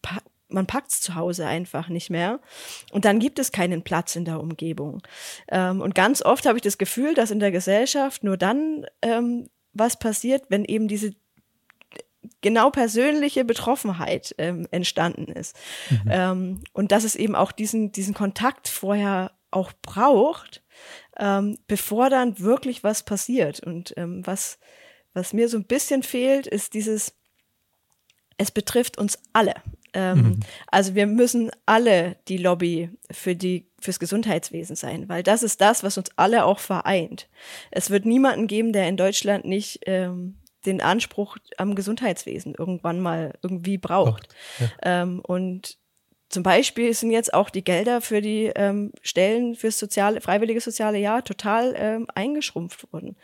man 0.49 0.67
packt 0.67 0.91
es 0.91 1.01
zu 1.01 1.15
Hause 1.15 1.45
einfach 1.45 1.89
nicht 1.89 2.09
mehr. 2.09 2.39
Und 2.91 3.05
dann 3.05 3.19
gibt 3.19 3.39
es 3.39 3.51
keinen 3.51 3.83
Platz 3.83 4.15
in 4.15 4.25
der 4.25 4.39
Umgebung. 4.39 5.01
Ähm, 5.49 5.81
und 5.81 5.95
ganz 5.95 6.21
oft 6.21 6.45
habe 6.45 6.57
ich 6.57 6.63
das 6.63 6.77
Gefühl, 6.77 7.13
dass 7.13 7.31
in 7.31 7.39
der 7.39 7.51
Gesellschaft 7.51 8.23
nur 8.23 8.37
dann 8.37 8.85
ähm, 9.01 9.49
was 9.73 9.97
passiert, 9.97 10.43
wenn 10.49 10.65
eben 10.65 10.87
diese 10.87 11.13
genau 12.41 12.69
persönliche 12.69 13.45
Betroffenheit 13.45 14.35
ähm, 14.37 14.67
entstanden 14.71 15.27
ist. 15.27 15.55
Mhm. 15.89 16.09
Ähm, 16.09 16.63
und 16.73 16.91
dass 16.91 17.03
es 17.03 17.15
eben 17.15 17.35
auch 17.35 17.51
diesen, 17.51 17.91
diesen 17.91 18.13
Kontakt 18.13 18.67
vorher 18.67 19.31
auch 19.51 19.71
braucht, 19.81 20.63
ähm, 21.17 21.57
bevor 21.67 22.09
dann 22.09 22.39
wirklich 22.39 22.83
was 22.83 23.03
passiert. 23.03 23.61
Und 23.61 23.93
ähm, 23.97 24.25
was, 24.25 24.59
was 25.13 25.33
mir 25.33 25.49
so 25.49 25.57
ein 25.57 25.65
bisschen 25.65 26.03
fehlt, 26.03 26.47
ist 26.47 26.73
dieses, 26.73 27.13
es 28.37 28.51
betrifft 28.51 28.97
uns 28.97 29.17
alle. 29.33 29.55
Ähm, 29.93 30.17
mhm. 30.17 30.39
Also 30.67 30.95
wir 30.95 31.07
müssen 31.07 31.51
alle 31.65 32.17
die 32.27 32.37
Lobby 32.37 32.89
für 33.11 33.35
die 33.35 33.67
fürs 33.79 33.99
Gesundheitswesen 33.99 34.75
sein, 34.75 35.07
weil 35.07 35.23
das 35.23 35.43
ist 35.43 35.61
das, 35.61 35.83
was 35.83 35.97
uns 35.97 36.09
alle 36.15 36.45
auch 36.45 36.59
vereint. 36.59 37.29
Es 37.71 37.89
wird 37.89 38.05
niemanden 38.05 38.47
geben, 38.47 38.73
der 38.73 38.87
in 38.87 38.97
Deutschland 38.97 39.45
nicht 39.45 39.81
ähm, 39.85 40.37
den 40.65 40.81
Anspruch 40.81 41.37
am 41.57 41.75
Gesundheitswesen 41.75 42.55
irgendwann 42.57 42.99
mal 42.99 43.33
irgendwie 43.41 43.77
braucht. 43.77 44.27
Ja. 44.59 45.01
Ähm, 45.01 45.21
und 45.21 45.77
zum 46.29 46.43
Beispiel 46.43 46.93
sind 46.93 47.11
jetzt 47.11 47.33
auch 47.33 47.49
die 47.49 47.63
Gelder 47.63 48.01
für 48.01 48.21
die 48.21 48.51
ähm, 48.55 48.91
Stellen 49.01 49.55
fürs 49.55 49.79
soziale, 49.79 50.21
freiwillige 50.21 50.61
soziale 50.61 50.99
Jahr 50.99 51.23
total 51.23 51.73
ähm, 51.75 52.07
eingeschrumpft 52.13 52.91
worden. 52.93 53.15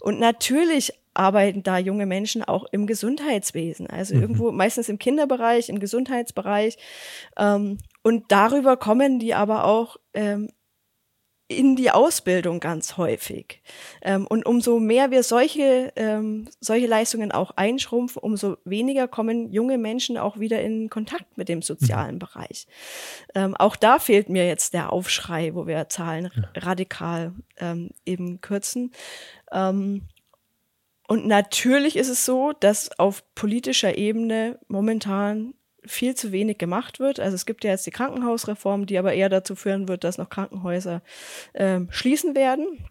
Und 0.00 0.18
natürlich 0.18 0.92
arbeiten 1.18 1.62
da 1.62 1.78
junge 1.78 2.06
Menschen 2.06 2.44
auch 2.44 2.64
im 2.70 2.86
Gesundheitswesen, 2.86 3.88
also 3.88 4.14
mhm. 4.14 4.22
irgendwo 4.22 4.52
meistens 4.52 4.88
im 4.88 4.98
Kinderbereich, 4.98 5.68
im 5.68 5.80
Gesundheitsbereich. 5.80 6.78
Ähm, 7.36 7.78
und 8.02 8.24
darüber 8.28 8.76
kommen 8.76 9.18
die 9.18 9.34
aber 9.34 9.64
auch 9.64 9.96
ähm, 10.14 10.48
in 11.48 11.76
die 11.76 11.90
Ausbildung 11.90 12.60
ganz 12.60 12.98
häufig. 12.98 13.62
Ähm, 14.02 14.26
und 14.26 14.44
umso 14.44 14.78
mehr 14.78 15.10
wir 15.10 15.22
solche, 15.22 15.92
ähm, 15.96 16.46
solche 16.60 16.86
Leistungen 16.86 17.32
auch 17.32 17.52
einschrumpfen, 17.52 18.22
umso 18.22 18.58
weniger 18.64 19.08
kommen 19.08 19.50
junge 19.50 19.78
Menschen 19.78 20.18
auch 20.18 20.38
wieder 20.38 20.60
in 20.60 20.90
Kontakt 20.90 21.38
mit 21.38 21.48
dem 21.48 21.62
sozialen 21.62 22.16
mhm. 22.16 22.18
Bereich. 22.18 22.66
Ähm, 23.34 23.56
auch 23.56 23.76
da 23.76 23.98
fehlt 23.98 24.28
mir 24.28 24.46
jetzt 24.46 24.74
der 24.74 24.92
Aufschrei, 24.92 25.54
wo 25.54 25.66
wir 25.66 25.88
Zahlen 25.88 26.30
radikal 26.54 27.32
ähm, 27.56 27.90
eben 28.04 28.42
kürzen. 28.42 28.92
Ähm, 29.50 30.02
und 31.08 31.26
natürlich 31.26 31.96
ist 31.96 32.10
es 32.10 32.24
so, 32.26 32.52
dass 32.52 32.98
auf 32.98 33.24
politischer 33.34 33.96
Ebene 33.96 34.58
momentan 34.68 35.54
viel 35.84 36.14
zu 36.14 36.32
wenig 36.32 36.58
gemacht 36.58 37.00
wird. 37.00 37.18
Also 37.18 37.34
es 37.34 37.46
gibt 37.46 37.64
ja 37.64 37.70
jetzt 37.70 37.86
die 37.86 37.90
Krankenhausreform, 37.90 38.84
die 38.84 38.98
aber 38.98 39.14
eher 39.14 39.30
dazu 39.30 39.56
führen 39.56 39.88
wird, 39.88 40.04
dass 40.04 40.18
noch 40.18 40.28
Krankenhäuser 40.28 41.02
ähm, 41.54 41.88
schließen 41.90 42.36
werden. 42.36 42.84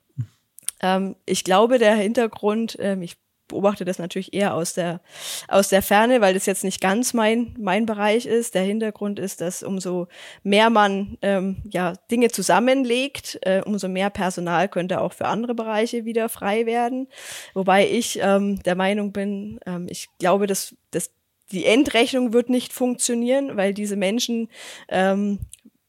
Ähm, 0.82 1.16
ich 1.28 1.44
glaube, 1.44 1.78
der 1.78 1.96
Hintergrund, 1.96 2.76
ähm, 2.80 3.04
ich 3.04 3.18
beobachte 3.48 3.86
das 3.86 4.00
natürlich 4.00 4.34
eher 4.34 4.54
aus 4.54 4.74
der, 4.74 5.02
aus 5.48 5.70
der 5.70 5.82
Ferne, 5.82 6.22
weil 6.22 6.34
das 6.34 6.46
jetzt 6.46 6.64
nicht 6.64 6.82
ganz 6.82 7.14
mein, 7.14 7.56
mein 7.60 7.86
Bereich 7.86 8.26
ist. 8.26 8.56
Der 8.56 8.64
Hintergrund 8.64 9.20
ist, 9.20 9.42
dass 9.42 9.64
umso 9.64 10.08
mehr 10.44 10.70
man 10.70 11.18
ähm, 11.22 11.58
ja, 11.70 11.94
Dinge 12.12 12.30
zusammenlegt, 12.30 13.40
äh, 13.42 13.62
umso 13.66 13.88
mehr 13.88 14.10
Personal 14.10 14.68
könnte 14.70 15.02
auch 15.02 15.14
für 15.14 15.28
andere 15.28 15.56
Bereiche 15.56 16.06
wieder 16.06 16.30
frei 16.30 16.66
werden. 16.66 17.08
Wobei 17.54 17.90
ich 17.90 18.20
ähm, 18.22 18.62
der 18.64 18.76
Meinung 18.76 19.12
bin, 19.12 19.60
ähm, 19.66 19.88
ich 19.90 20.10
glaube, 20.20 20.48
dass, 20.48 20.76
dass 20.92 21.12
die 21.52 21.66
Endrechnung 21.66 22.34
wird 22.34 22.50
nicht 22.50 22.74
funktionieren, 22.74 23.56
weil 23.56 23.74
diese 23.74 23.96
Menschen 23.96 24.50
ähm, 24.90 25.40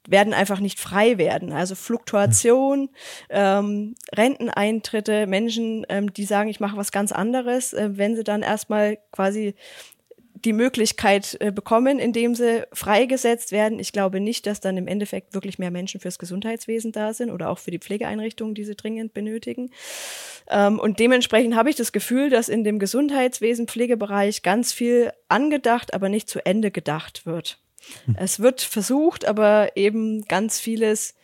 werden 0.09 0.33
einfach 0.33 0.61
nicht 0.61 0.81
frei 0.81 1.18
werden. 1.18 1.53
Also 1.53 1.75
Fluktuation, 1.75 2.88
ähm, 3.29 3.94
Renteneintritte, 4.14 5.27
Menschen, 5.27 5.85
ähm, 5.88 6.12
die 6.12 6.25
sagen, 6.25 6.49
ich 6.49 6.61
mache 6.61 6.77
was 6.77 6.92
ganz 6.92 7.12
anderes, 7.12 7.75
äh, 7.75 7.90
wenn 7.92 8.16
sie 8.16 8.25
dann 8.25 8.42
erstmal 8.42 8.99
quasi 9.12 9.55
die 10.44 10.53
Möglichkeit 10.53 11.37
äh, 11.40 11.51
bekommen, 11.53 11.99
indem 11.99 12.35
sie 12.35 12.62
freigesetzt 12.73 13.53
werden. 13.53 13.79
Ich 13.79 13.92
glaube 13.92 14.21
nicht, 14.21 14.47
dass 14.47 14.61
dann 14.61 14.77
im 14.77 14.87
Endeffekt 14.87 15.35
wirklich 15.35 15.59
mehr 15.59 15.71
Menschen 15.71 16.01
fürs 16.01 16.18
Gesundheitswesen 16.18 16.92
da 16.92 17.12
sind 17.12 17.31
oder 17.31 17.51
auch 17.51 17.59
für 17.59 17.71
die 17.71 17.79
Pflegeeinrichtungen, 17.79 18.55
die 18.55 18.64
sie 18.64 18.77
dringend 18.77 19.14
benötigen. 19.14 19.71
Ähm, 20.49 20.79
und 20.79 21.01
dementsprechend 21.01 21.55
habe 21.57 21.71
ich 21.71 21.77
das 21.77 21.92
Gefühl, 21.92 22.31
dass 22.31 22.49
in 22.49 22.64
dem 22.64 22.79
Gesundheitswesen, 22.79 23.66
Pflegebereich 23.66 24.42
ganz 24.42 24.73
viel 24.73 25.12
angedacht, 25.29 25.92
aber 25.92 26.09
nicht 26.09 26.29
zu 26.29 26.44
Ende 26.44 26.71
gedacht 26.71 27.27
wird. 27.27 27.59
Hm. 28.07 28.17
Es 28.19 28.41
wird 28.41 28.61
versucht, 28.61 29.25
aber 29.27 29.77
eben 29.77 30.25
ganz 30.25 30.61
vieles 30.61 31.14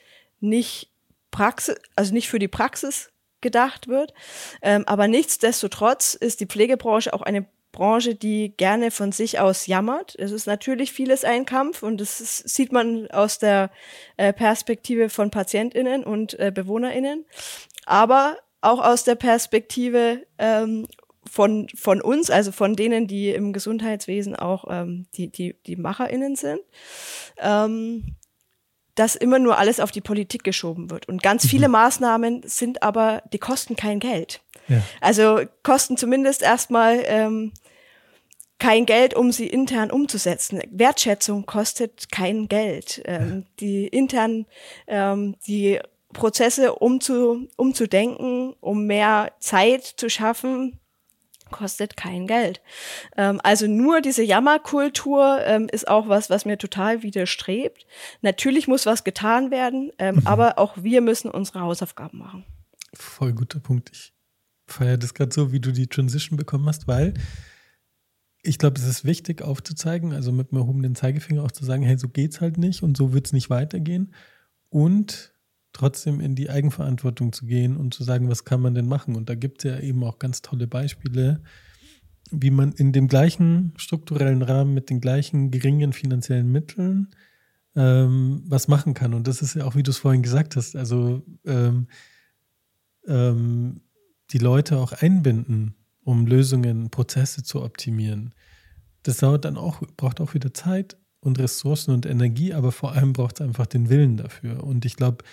nicht 0.41 0.91
Praxis, 1.31 1.77
also 1.97 2.13
nicht 2.13 2.29
für 2.29 2.39
die 2.39 2.49
Praxis 2.49 3.11
gedacht 3.41 3.89
wird. 3.89 4.15
Ähm, 4.63 4.85
aber 4.87 5.09
nichtsdestotrotz 5.09 6.15
ist 6.15 6.41
die 6.41 6.47
Pflegebranche 6.47 7.13
auch 7.13 7.23
eine 7.23 7.47
Branche, 7.75 8.15
die 8.15 8.55
gerne 8.57 8.91
von 8.91 9.13
sich 9.13 9.41
aus 9.41 9.67
jammert. 9.67 10.15
Es 10.19 10.31
ist 10.31 10.47
natürlich 10.47 10.93
vieles 10.93 11.25
ein 11.25 11.45
Kampf 11.45 11.83
und 11.83 12.01
das 12.01 12.21
ist, 12.21 12.49
sieht 12.49 12.73
man 12.73 13.11
aus 13.11 13.39
der 13.39 13.71
äh, 14.17 14.33
Perspektive 14.33 15.11
von 15.11 15.31
PatientInnen 15.31 16.05
und 16.05 16.39
äh, 16.39 16.53
BewohnerInnen, 16.55 17.27
aber 17.85 18.39
auch 18.61 18.83
aus 18.83 19.05
der 19.05 19.17
Perspektive 19.17 20.25
ähm, 20.39 20.87
von, 21.31 21.69
von 21.75 22.01
uns, 22.01 22.31
also 22.31 22.53
von 22.53 22.77
denen, 22.77 23.07
die 23.07 23.31
im 23.31 23.53
Gesundheitswesen 23.53 24.37
auch 24.37 24.65
ähm, 24.69 25.07
die, 25.15 25.29
die, 25.29 25.57
die 25.67 25.77
MacherInnen 25.77 26.37
sind. 26.37 26.61
Ähm, 27.39 28.17
dass 28.95 29.17
immer 29.17 29.39
nur 29.39 29.59
alles 29.59 29.81
auf 29.81 29.91
die 29.91 30.01
Politik 30.01 30.45
geschoben 30.45 30.91
wird. 30.91 31.09
Und 31.09 31.23
ganz 31.23 31.47
viele 31.47 31.67
mhm. 31.67 31.73
Maßnahmen 31.73 32.43
sind 32.45 32.83
aber, 32.83 33.23
die 33.33 33.39
kosten 33.39 33.75
kein 33.75 33.99
Geld. 33.99 34.41
Ja. 34.69 34.83
Also 35.01 35.41
kosten 35.63 35.97
zumindest 35.97 36.43
erstmal 36.43 37.03
ähm, 37.07 37.53
kein 38.59 38.87
Geld, 38.87 39.15
um 39.15 39.33
sie 39.33 39.49
intern 39.49 39.91
umzusetzen. 39.91 40.61
Wertschätzung 40.71 41.45
kostet 41.45 42.11
kein 42.13 42.49
Geld. 42.49 43.03
Ähm, 43.05 43.47
die 43.59 43.89
intern 43.89 44.47
ähm, 44.87 45.35
die 45.47 45.81
Prozesse 46.13 46.77
umzu, 46.77 47.49
umzudenken, 47.57 48.55
um 48.61 48.87
mehr 48.87 49.33
Zeit 49.41 49.85
zu 49.85 50.09
schaffen, 50.09 50.79
kostet 51.55 51.97
kein 51.97 52.27
Geld. 52.27 52.61
Ähm, 53.17 53.41
also 53.45 53.69
nur 53.69 54.01
diese 54.01 54.25
Jammerkultur 54.25 55.39
ähm, 55.45 55.69
ist 55.71 55.87
auch 55.87 56.09
was, 56.09 56.29
was 56.29 56.45
mir 56.45 56.59
total 56.59 57.03
widerstrebt. 57.03 57.87
Natürlich 58.23 58.67
muss 58.67 58.87
was 58.87 59.05
getan 59.05 59.53
werden, 59.53 59.93
ähm, 59.99 60.17
mhm. 60.17 60.27
aber 60.27 60.59
auch 60.59 60.77
wir 60.83 61.01
müssen 61.01 61.31
unsere 61.31 61.61
Hausaufgaben 61.61 62.19
machen. 62.19 62.45
Voll 62.93 63.33
guter 63.33 63.61
Punkt. 63.61 63.91
Ich 63.93 64.13
feiere 64.67 64.99
das 64.99 65.15
gerade 65.15 65.33
so, 65.33 65.53
wie 65.53 65.61
du 65.61 65.71
die 65.71 65.87
Transition 65.87 66.37
bekommen 66.37 66.67
hast, 66.67 66.89
weil 66.89 67.15
ich 68.43 68.59
glaube, 68.59 68.79
es 68.79 68.87
ist 68.87 69.05
wichtig 69.05 69.41
aufzuzeigen, 69.41 70.13
also 70.13 70.33
mit 70.33 70.51
dem 70.51 70.59
erhobenen 70.59 70.97
Zeigefinger 70.97 71.45
auch 71.45 71.53
zu 71.53 71.65
sagen, 71.65 71.85
hey, 71.85 71.97
so 71.97 72.09
geht's 72.09 72.41
halt 72.41 72.59
nicht 72.59 72.83
und 72.83 72.97
so 72.97 73.13
wird 73.13 73.27
es 73.27 73.33
nicht 73.33 73.49
weitergehen. 73.49 74.13
Und 74.71 75.34
trotzdem 75.75 76.21
in 76.21 76.35
die 76.35 76.49
Eigenverantwortung 76.49 77.33
zu 77.33 77.45
gehen 77.45 77.77
und 77.77 77.93
zu 77.93 78.03
sagen, 78.03 78.31
was 78.31 78.47
kann 78.47 78.63
man 78.63 78.75
denn 78.75 78.89
machen? 78.89 79.15
Und 79.15 79.29
da 79.29 79.35
gibt 79.35 79.63
es 79.63 79.71
ja 79.71 79.79
eben 79.79 80.03
auch 80.05 80.19
ganz 80.19 80.41
tolle 80.41 80.67
Beispiele, 80.67 81.43
wie 82.31 82.51
man 82.51 82.73
in 82.73 82.93
dem 82.93 83.09
gleichen 83.09 83.75
strukturellen 83.77 84.41
Rahmen 84.41 84.73
mit 84.73 84.89
den 84.89 85.03
gleichen 85.03 85.51
geringen 85.51 85.93
finanziellen 85.93 86.51
Mitteln 86.51 87.09
ähm, 87.77 88.43
was 88.47 88.69
machen 88.69 88.95
kann. 88.95 89.13
Und 89.13 89.29
das 89.29 89.43
ist 89.43 89.55
ja 89.55 89.67
auch, 89.67 89.75
wie 89.75 89.83
du 89.83 89.91
es 89.91 89.99
vorhin 89.99 90.23
gesagt 90.23 90.57
hast, 90.57 90.77
also 90.77 91.23
ähm, 91.45 91.89
ähm, 93.07 93.83
die 94.31 94.39
Leute 94.39 94.79
auch 94.79 94.93
einbinden 94.93 95.75
um 96.05 96.27
Lösungen, 96.27 96.91
Prozesse 96.91 97.43
zu 97.43 97.63
optimieren. 97.63 98.35
Das 99.03 99.19
dauert 99.19 99.45
dann 99.45 99.57
auch, 99.57 99.83
braucht 99.97 100.21
auch 100.21 100.35
wieder 100.35 100.55
Zeit 100.55 100.97
und 101.21 101.39
Ressourcen 101.39 101.93
und 101.93 102.07
Energie, 102.07 102.53
aber 102.53 102.73
vor 102.73 102.93
allem 102.93 103.15
braucht 103.15 103.41
es 103.41 103.47
einfach 103.47 103.67
den 103.67 103.89
Willen 103.89 104.17
dafür. 104.17 104.63
Und 104.63 104.85
ich 104.85 104.97
glaube, 104.97 105.25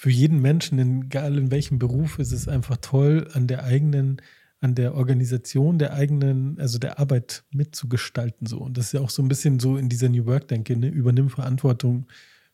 für 0.00 0.08
jeden 0.08 0.40
Menschen, 0.40 1.02
egal 1.02 1.36
in 1.36 1.50
welchem 1.50 1.78
Beruf, 1.78 2.18
ist 2.18 2.32
es 2.32 2.48
einfach 2.48 2.78
toll, 2.78 3.28
an 3.34 3.46
der 3.46 3.64
eigenen, 3.64 4.22
an 4.60 4.74
der 4.74 4.94
Organisation 4.94 5.78
der 5.78 5.92
eigenen, 5.92 6.58
also 6.58 6.78
der 6.78 6.98
Arbeit 6.98 7.44
mitzugestalten. 7.50 8.46
So. 8.46 8.60
Und 8.60 8.78
das 8.78 8.86
ist 8.86 8.92
ja 8.92 9.02
auch 9.02 9.10
so 9.10 9.20
ein 9.20 9.28
bisschen 9.28 9.60
so 9.60 9.76
in 9.76 9.90
dieser 9.90 10.08
New 10.08 10.24
Work-Denke, 10.24 10.74
ne? 10.74 10.88
übernimm 10.88 11.28
Verantwortung 11.28 12.06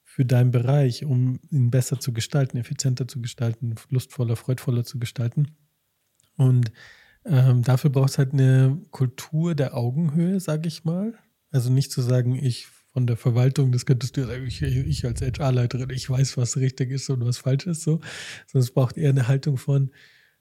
für 0.03 0.25
deinen 0.25 0.51
Bereich, 0.51 1.05
um 1.05 1.39
ihn 1.49 1.71
besser 1.71 2.01
zu 2.01 2.13
gestalten, 2.13 2.57
effizienter 2.57 3.07
zu 3.07 3.23
gestalten, 3.23 3.77
lustvoller, 3.91 4.35
freudvoller 4.35 4.83
zu 4.83 4.99
gestalten. 4.99 5.53
Und 6.37 6.73
ähm, 7.25 7.63
dafür 7.63 7.91
braucht 7.91 8.11
es 8.11 8.19
halt 8.19 8.33
eine 8.33 8.77
Kultur 8.91 9.55
der 9.55 9.77
Augenhöhe, 9.77 10.41
sage 10.41 10.67
ich 10.67 10.85
mal. 10.85 11.15
Also 11.53 11.71
nicht 11.71 11.93
zu 11.93 12.03
sagen, 12.03 12.35
ich 12.35 12.67
von 12.97 13.07
der 13.07 13.19
Verwaltung, 13.19 13.73
das 13.73 13.85
könntest 13.85 14.17
du 14.17 14.25
sagen, 14.25 14.47
ich, 14.47 14.63
ich 14.63 15.05
als 15.05 15.21
HR-Leiterin, 15.21 15.91
ich 15.91 16.09
weiß, 16.09 16.39
was 16.39 16.57
richtig 16.57 16.91
ist 16.91 17.11
und 17.11 17.23
was 17.27 17.37
falsch 17.37 17.67
ist, 17.67 17.83
so. 17.83 18.01
Sondern 18.47 18.65
es 18.65 18.71
braucht 18.71 18.97
eher 18.97 19.11
eine 19.11 19.29
Haltung 19.29 19.59
von 19.59 19.91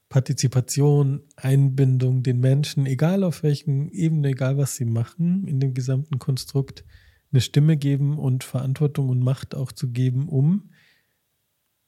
Partizipation, 0.08 1.20
Einbindung 1.36 2.22
den 2.22 2.40
Menschen, 2.40 2.86
egal 2.86 3.24
auf 3.24 3.42
welchen 3.42 3.90
Ebene, 3.90 4.28
egal 4.28 4.56
was 4.56 4.74
sie 4.74 4.86
machen, 4.86 5.46
in 5.46 5.60
dem 5.60 5.74
gesamten 5.74 6.18
Konstrukt 6.18 6.86
eine 7.30 7.42
Stimme 7.42 7.76
geben 7.76 8.18
und 8.18 8.42
Verantwortung 8.42 9.10
und 9.10 9.20
Macht 9.20 9.54
auch 9.54 9.70
zu 9.70 9.90
geben, 9.90 10.26
um 10.26 10.70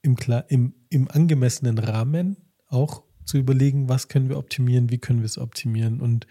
im, 0.03 0.17
im, 0.49 0.75
im 0.91 1.11
angemessenen 1.11 1.79
Rahmen 1.79 2.37
auch 2.67 3.05
zu 3.25 3.39
überlegen, 3.39 3.89
was 3.89 4.09
können 4.09 4.29
wir 4.29 4.37
optimieren, 4.37 4.91
wie 4.91 4.99
können 4.99 5.21
wir 5.21 5.27
es 5.27 5.39
optimieren. 5.39 6.03
Und 6.03 6.27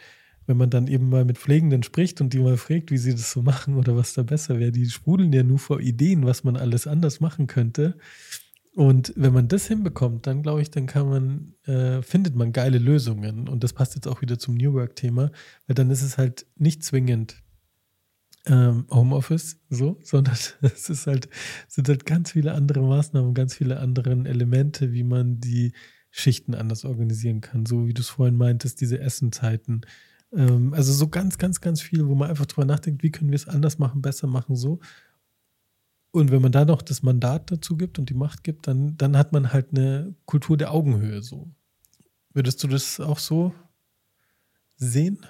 wenn 0.48 0.58
man 0.58 0.70
dann 0.70 0.88
eben 0.88 1.10
mal 1.10 1.26
mit 1.26 1.38
Pflegenden 1.38 1.84
spricht 1.84 2.22
und 2.22 2.34
die 2.34 2.40
mal 2.40 2.58
fragt, 2.58 2.90
wie 2.90 2.98
sie 2.98 3.12
das 3.12 3.32
so 3.32 3.44
machen 3.44 3.76
oder 3.76 3.96
was 3.96 4.14
da 4.14 4.24
besser 4.24 4.60
wäre, 4.60 4.72
die 4.72 4.90
sprudeln 4.90 5.32
ja 5.34 5.44
nur 5.44 5.60
vor 5.60 5.80
Ideen, 5.80 6.26
was 6.26 6.44
man 6.44 6.56
alles 6.56 6.88
anders 6.88 7.20
machen 7.20 7.48
könnte. 7.48 7.98
Und 8.74 9.12
wenn 9.16 9.34
man 9.34 9.48
das 9.48 9.68
hinbekommt, 9.68 10.28
dann 10.28 10.44
glaube 10.44 10.62
ich, 10.62 10.72
dann 10.72 10.86
kann 10.86 11.10
man, 11.10 11.54
äh, 11.66 12.02
findet 12.02 12.36
man 12.36 12.54
geile 12.54 12.78
Lösungen. 12.78 13.50
Und 13.50 13.64
das 13.64 13.74
passt 13.74 13.96
jetzt 13.96 14.08
auch 14.08 14.22
wieder 14.22 14.40
zum 14.40 14.56
New 14.56 14.74
Work-Thema, 14.74 15.32
weil 15.66 15.76
dann 15.76 15.90
ist 15.90 16.04
es 16.04 16.18
halt 16.18 16.46
nicht 16.56 16.84
zwingend 16.84 17.42
ähm, 18.46 18.86
Homeoffice 18.90 19.60
so, 19.70 20.00
sondern 20.04 20.38
es 20.62 20.90
ist 20.90 21.08
halt, 21.08 21.28
sind 21.68 21.90
halt 21.90 22.06
ganz 22.06 22.32
viele 22.32 22.54
andere 22.54 22.82
Maßnahmen, 22.82 23.34
ganz 23.34 23.56
viele 23.56 23.80
andere 23.80 24.12
Elemente, 24.12 24.94
wie 24.94 25.04
man 25.04 25.40
die 25.40 25.74
Schichten 26.10 26.56
anders 26.56 26.86
organisieren 26.86 27.42
kann, 27.42 27.66
so 27.66 27.88
wie 27.88 27.94
du 27.94 28.02
es 28.02 28.10
vorhin 28.10 28.38
meintest, 28.38 28.80
diese 28.82 29.00
Essenzeiten. 29.00 29.82
Ähm, 30.38 30.74
also 30.74 30.94
so 30.94 31.08
ganz, 31.10 31.38
ganz, 31.38 31.60
ganz 31.60 31.82
viel, 31.82 32.08
wo 32.08 32.16
man 32.16 32.30
einfach 32.30 32.46
drüber 32.46 32.66
nachdenkt, 32.66 33.04
wie 33.04 33.12
können 33.12 33.32
wir 33.32 33.36
es 33.36 33.48
anders 33.48 33.80
machen, 33.80 34.02
besser 34.02 34.28
machen, 34.28 34.56
so. 34.56 34.80
Und 36.12 36.32
wenn 36.32 36.42
man 36.42 36.52
da 36.52 36.64
noch 36.64 36.82
das 36.82 37.04
Mandat 37.04 37.52
dazu 37.52 37.76
gibt 37.76 38.00
und 38.00 38.10
die 38.10 38.14
Macht 38.14 38.44
gibt, 38.44 38.68
dann, 38.68 38.96
dann 38.98 39.18
hat 39.18 39.34
man 39.34 39.52
halt 39.52 39.72
eine 39.72 40.16
Kultur 40.26 40.56
der 40.56 40.72
Augenhöhe 40.72 41.22
so. 41.22 41.50
Würdest 42.34 42.64
du 42.64 42.68
das 42.68 43.00
auch 43.00 43.20
so 43.20 43.54
sehen? 44.78 45.26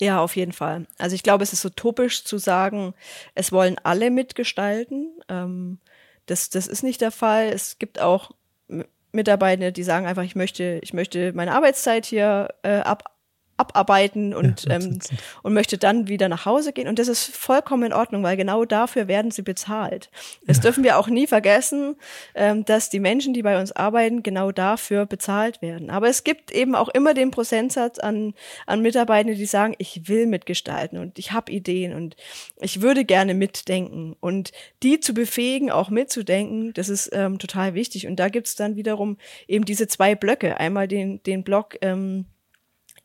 Ja, 0.00 0.20
auf 0.20 0.36
jeden 0.36 0.52
Fall. 0.52 0.86
Also 0.98 1.14
ich 1.14 1.22
glaube, 1.22 1.42
es 1.42 1.52
ist 1.52 1.64
utopisch 1.64 2.24
zu 2.24 2.38
sagen, 2.38 2.94
es 3.34 3.52
wollen 3.52 3.76
alle 3.82 4.10
mitgestalten. 4.10 5.10
Ähm, 5.28 5.78
das, 6.26 6.50
das 6.50 6.66
ist 6.66 6.82
nicht 6.82 7.00
der 7.00 7.10
Fall. 7.10 7.48
Es 7.48 7.78
gibt 7.78 8.00
auch 8.00 8.32
Mitarbeitende, 9.12 9.72
die 9.72 9.82
sagen 9.82 10.06
einfach, 10.06 10.22
ich 10.22 10.36
möchte, 10.36 10.78
ich 10.82 10.92
möchte 10.92 11.32
meine 11.32 11.52
Arbeitszeit 11.52 12.06
hier 12.06 12.48
äh, 12.62 12.78
ab, 12.80 13.15
abarbeiten 13.56 14.34
und, 14.34 14.64
ja, 14.64 14.76
ähm, 14.76 14.98
und 15.42 15.54
möchte 15.54 15.78
dann 15.78 16.08
wieder 16.08 16.28
nach 16.28 16.44
Hause 16.44 16.72
gehen. 16.72 16.88
Und 16.88 16.98
das 16.98 17.08
ist 17.08 17.34
vollkommen 17.34 17.84
in 17.84 17.92
Ordnung, 17.92 18.22
weil 18.22 18.36
genau 18.36 18.64
dafür 18.64 19.08
werden 19.08 19.30
sie 19.30 19.42
bezahlt. 19.42 20.10
Das 20.46 20.58
ja. 20.58 20.64
dürfen 20.64 20.84
wir 20.84 20.98
auch 20.98 21.08
nie 21.08 21.26
vergessen, 21.26 21.96
ähm, 22.34 22.64
dass 22.64 22.90
die 22.90 23.00
Menschen, 23.00 23.34
die 23.34 23.42
bei 23.42 23.58
uns 23.58 23.72
arbeiten, 23.72 24.22
genau 24.22 24.52
dafür 24.52 25.06
bezahlt 25.06 25.62
werden. 25.62 25.90
Aber 25.90 26.08
es 26.08 26.24
gibt 26.24 26.50
eben 26.50 26.74
auch 26.74 26.88
immer 26.88 27.14
den 27.14 27.30
Prozentsatz 27.30 27.98
an, 27.98 28.34
an 28.66 28.82
Mitarbeitenden, 28.82 29.38
die 29.38 29.46
sagen, 29.46 29.74
ich 29.78 30.08
will 30.08 30.26
mitgestalten 30.26 30.98
und 30.98 31.18
ich 31.18 31.32
habe 31.32 31.50
Ideen 31.52 31.94
und 31.94 32.16
ich 32.60 32.82
würde 32.82 33.04
gerne 33.04 33.34
mitdenken. 33.34 34.16
Und 34.20 34.52
die 34.82 35.00
zu 35.00 35.14
befähigen, 35.14 35.70
auch 35.70 35.88
mitzudenken, 35.88 36.72
das 36.74 36.88
ist 36.88 37.10
ähm, 37.12 37.38
total 37.38 37.74
wichtig. 37.74 38.06
Und 38.06 38.16
da 38.16 38.28
gibt 38.28 38.48
es 38.48 38.56
dann 38.56 38.76
wiederum 38.76 39.16
eben 39.48 39.64
diese 39.64 39.88
zwei 39.88 40.14
Blöcke. 40.14 40.58
Einmal 40.58 40.88
den, 40.88 41.22
den 41.22 41.42
Block, 41.42 41.76
ähm, 41.80 42.26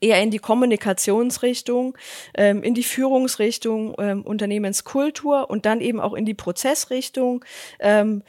eher 0.01 0.21
in 0.21 0.31
die 0.31 0.39
Kommunikationsrichtung, 0.39 1.97
ähm, 2.33 2.63
in 2.63 2.73
die 2.73 2.83
Führungsrichtung, 2.83 3.95
ähm, 3.99 4.23
Unternehmenskultur 4.23 5.49
und 5.49 5.65
dann 5.65 5.79
eben 5.79 6.01
auch 6.01 6.13
in 6.13 6.25
die 6.25 6.33
Prozessrichtung. 6.33 7.45
Ähm, 7.79 8.23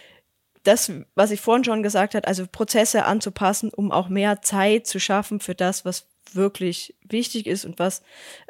das, 0.63 0.93
was 1.15 1.33
ich 1.33 1.41
vorhin 1.41 1.65
schon 1.65 1.83
gesagt 1.83 2.15
habe, 2.15 2.29
also 2.29 2.47
Prozesse 2.47 3.05
anzupassen, 3.05 3.71
um 3.71 3.91
auch 3.91 4.09
mehr 4.09 4.43
Zeit 4.43 4.87
zu 4.87 5.01
schaffen 5.01 5.41
für 5.41 5.55
das, 5.55 5.85
was 5.85 6.07
wirklich 6.33 6.95
wichtig 7.03 7.47
ist 7.47 7.65
und 7.65 7.79
was, 7.79 8.03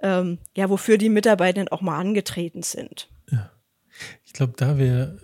ähm, 0.02 0.38
ja, 0.54 0.68
wofür 0.68 0.98
die 0.98 1.08
Mitarbeitenden 1.08 1.68
auch 1.68 1.80
mal 1.80 1.98
angetreten 1.98 2.62
sind. 2.62 3.08
Ja. 3.30 3.50
Ich 4.24 4.32
glaube, 4.32 4.54
da 4.56 4.78
wäre 4.78 5.18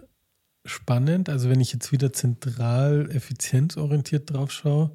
spannend, 0.64 1.28
also 1.28 1.50
wenn 1.50 1.61
ich 1.61 1.72
jetzt 1.72 1.92
wieder 1.92 2.12
zentral 2.12 3.11
effizienzorientiert 3.11 4.32
drauf 4.32 4.50
schaue, 4.50 4.90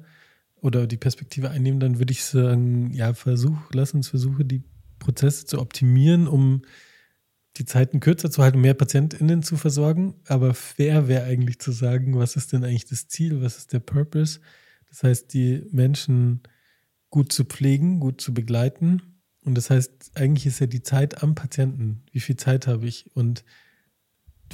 oder 0.64 0.86
die 0.86 0.96
Perspektive 0.96 1.50
einnehmen, 1.50 1.78
dann 1.78 1.98
würde 1.98 2.12
ich 2.12 2.24
sagen, 2.24 2.90
ja, 2.94 3.12
versuch, 3.12 3.58
lass 3.74 3.92
uns 3.92 4.08
versuchen, 4.08 4.48
die 4.48 4.62
Prozesse 4.98 5.44
zu 5.44 5.60
optimieren, 5.60 6.26
um 6.26 6.62
die 7.58 7.66
Zeiten 7.66 8.00
kürzer 8.00 8.30
zu 8.30 8.42
halten, 8.42 8.62
mehr 8.62 8.72
PatientInnen 8.72 9.42
zu 9.42 9.58
versorgen. 9.58 10.14
Aber 10.26 10.54
fair 10.54 11.06
wäre 11.06 11.24
eigentlich 11.24 11.58
zu 11.58 11.70
sagen, 11.70 12.18
was 12.18 12.36
ist 12.36 12.54
denn 12.54 12.64
eigentlich 12.64 12.86
das 12.86 13.08
Ziel, 13.08 13.42
was 13.42 13.58
ist 13.58 13.74
der 13.74 13.80
Purpose? 13.80 14.40
Das 14.88 15.02
heißt, 15.02 15.34
die 15.34 15.66
Menschen 15.70 16.40
gut 17.10 17.30
zu 17.30 17.44
pflegen, 17.44 18.00
gut 18.00 18.22
zu 18.22 18.32
begleiten. 18.32 19.02
Und 19.44 19.56
das 19.56 19.68
heißt, 19.68 20.12
eigentlich 20.14 20.46
ist 20.46 20.60
ja 20.60 20.66
die 20.66 20.82
Zeit 20.82 21.22
am 21.22 21.34
Patienten. 21.34 22.04
Wie 22.10 22.20
viel 22.20 22.36
Zeit 22.36 22.66
habe 22.66 22.86
ich? 22.86 23.14
Und 23.14 23.44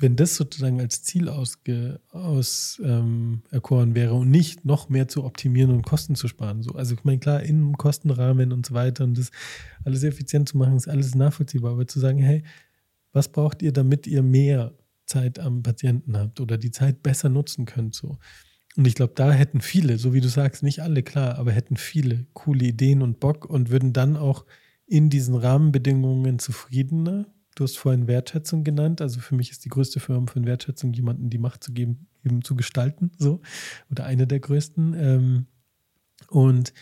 wenn 0.00 0.16
das 0.16 0.36
sozusagen 0.36 0.80
als 0.80 1.02
Ziel 1.02 1.28
ausge, 1.28 2.00
aus, 2.10 2.80
ähm, 2.84 3.42
wäre 3.50 4.14
und 4.14 4.30
nicht 4.30 4.64
noch 4.64 4.88
mehr 4.88 5.08
zu 5.08 5.24
optimieren 5.24 5.70
und 5.70 5.82
Kosten 5.82 6.14
zu 6.14 6.28
sparen. 6.28 6.62
So, 6.62 6.72
also 6.72 6.94
ich 6.94 7.04
meine, 7.04 7.18
klar, 7.18 7.42
im 7.42 7.76
Kostenrahmen 7.76 8.52
und 8.52 8.66
so 8.66 8.74
weiter 8.74 9.04
und 9.04 9.18
das 9.18 9.30
alles 9.84 10.02
effizient 10.02 10.48
zu 10.48 10.58
machen, 10.58 10.76
ist 10.76 10.88
alles 10.88 11.14
nachvollziehbar. 11.14 11.72
Aber 11.72 11.86
zu 11.86 12.00
sagen, 12.00 12.18
hey, 12.18 12.42
was 13.12 13.28
braucht 13.28 13.62
ihr, 13.62 13.72
damit 13.72 14.06
ihr 14.06 14.22
mehr 14.22 14.74
Zeit 15.06 15.38
am 15.38 15.62
Patienten 15.62 16.16
habt 16.16 16.40
oder 16.40 16.58
die 16.58 16.70
Zeit 16.70 17.02
besser 17.02 17.28
nutzen 17.28 17.64
könnt? 17.64 17.94
So. 17.94 18.18
Und 18.76 18.86
ich 18.86 18.94
glaube, 18.94 19.14
da 19.16 19.32
hätten 19.32 19.60
viele, 19.60 19.98
so 19.98 20.14
wie 20.14 20.20
du 20.20 20.28
sagst, 20.28 20.62
nicht 20.62 20.80
alle, 20.80 21.02
klar, 21.02 21.36
aber 21.36 21.52
hätten 21.52 21.76
viele 21.76 22.26
coole 22.34 22.66
Ideen 22.66 23.02
und 23.02 23.20
Bock 23.20 23.44
und 23.44 23.70
würden 23.70 23.92
dann 23.92 24.16
auch 24.16 24.46
in 24.86 25.10
diesen 25.10 25.34
Rahmenbedingungen 25.34 26.38
zufriedener. 26.38 27.26
Du 27.60 27.64
hast 27.64 27.76
vorhin 27.76 28.06
Wertschätzung 28.06 28.64
genannt. 28.64 29.02
Also 29.02 29.20
für 29.20 29.34
mich 29.34 29.50
ist 29.50 29.66
die 29.66 29.68
größte 29.68 30.00
Form 30.00 30.28
von 30.28 30.46
Wertschätzung, 30.46 30.94
jemanden 30.94 31.28
die 31.28 31.36
Macht 31.36 31.62
zu 31.62 31.74
geben, 31.74 32.06
eben 32.24 32.42
zu 32.42 32.56
gestalten, 32.56 33.12
so. 33.18 33.42
Oder 33.90 34.06
eine 34.06 34.26
der 34.26 34.40
größten. 34.40 34.94
Ähm, 34.94 35.46
und 36.30 36.72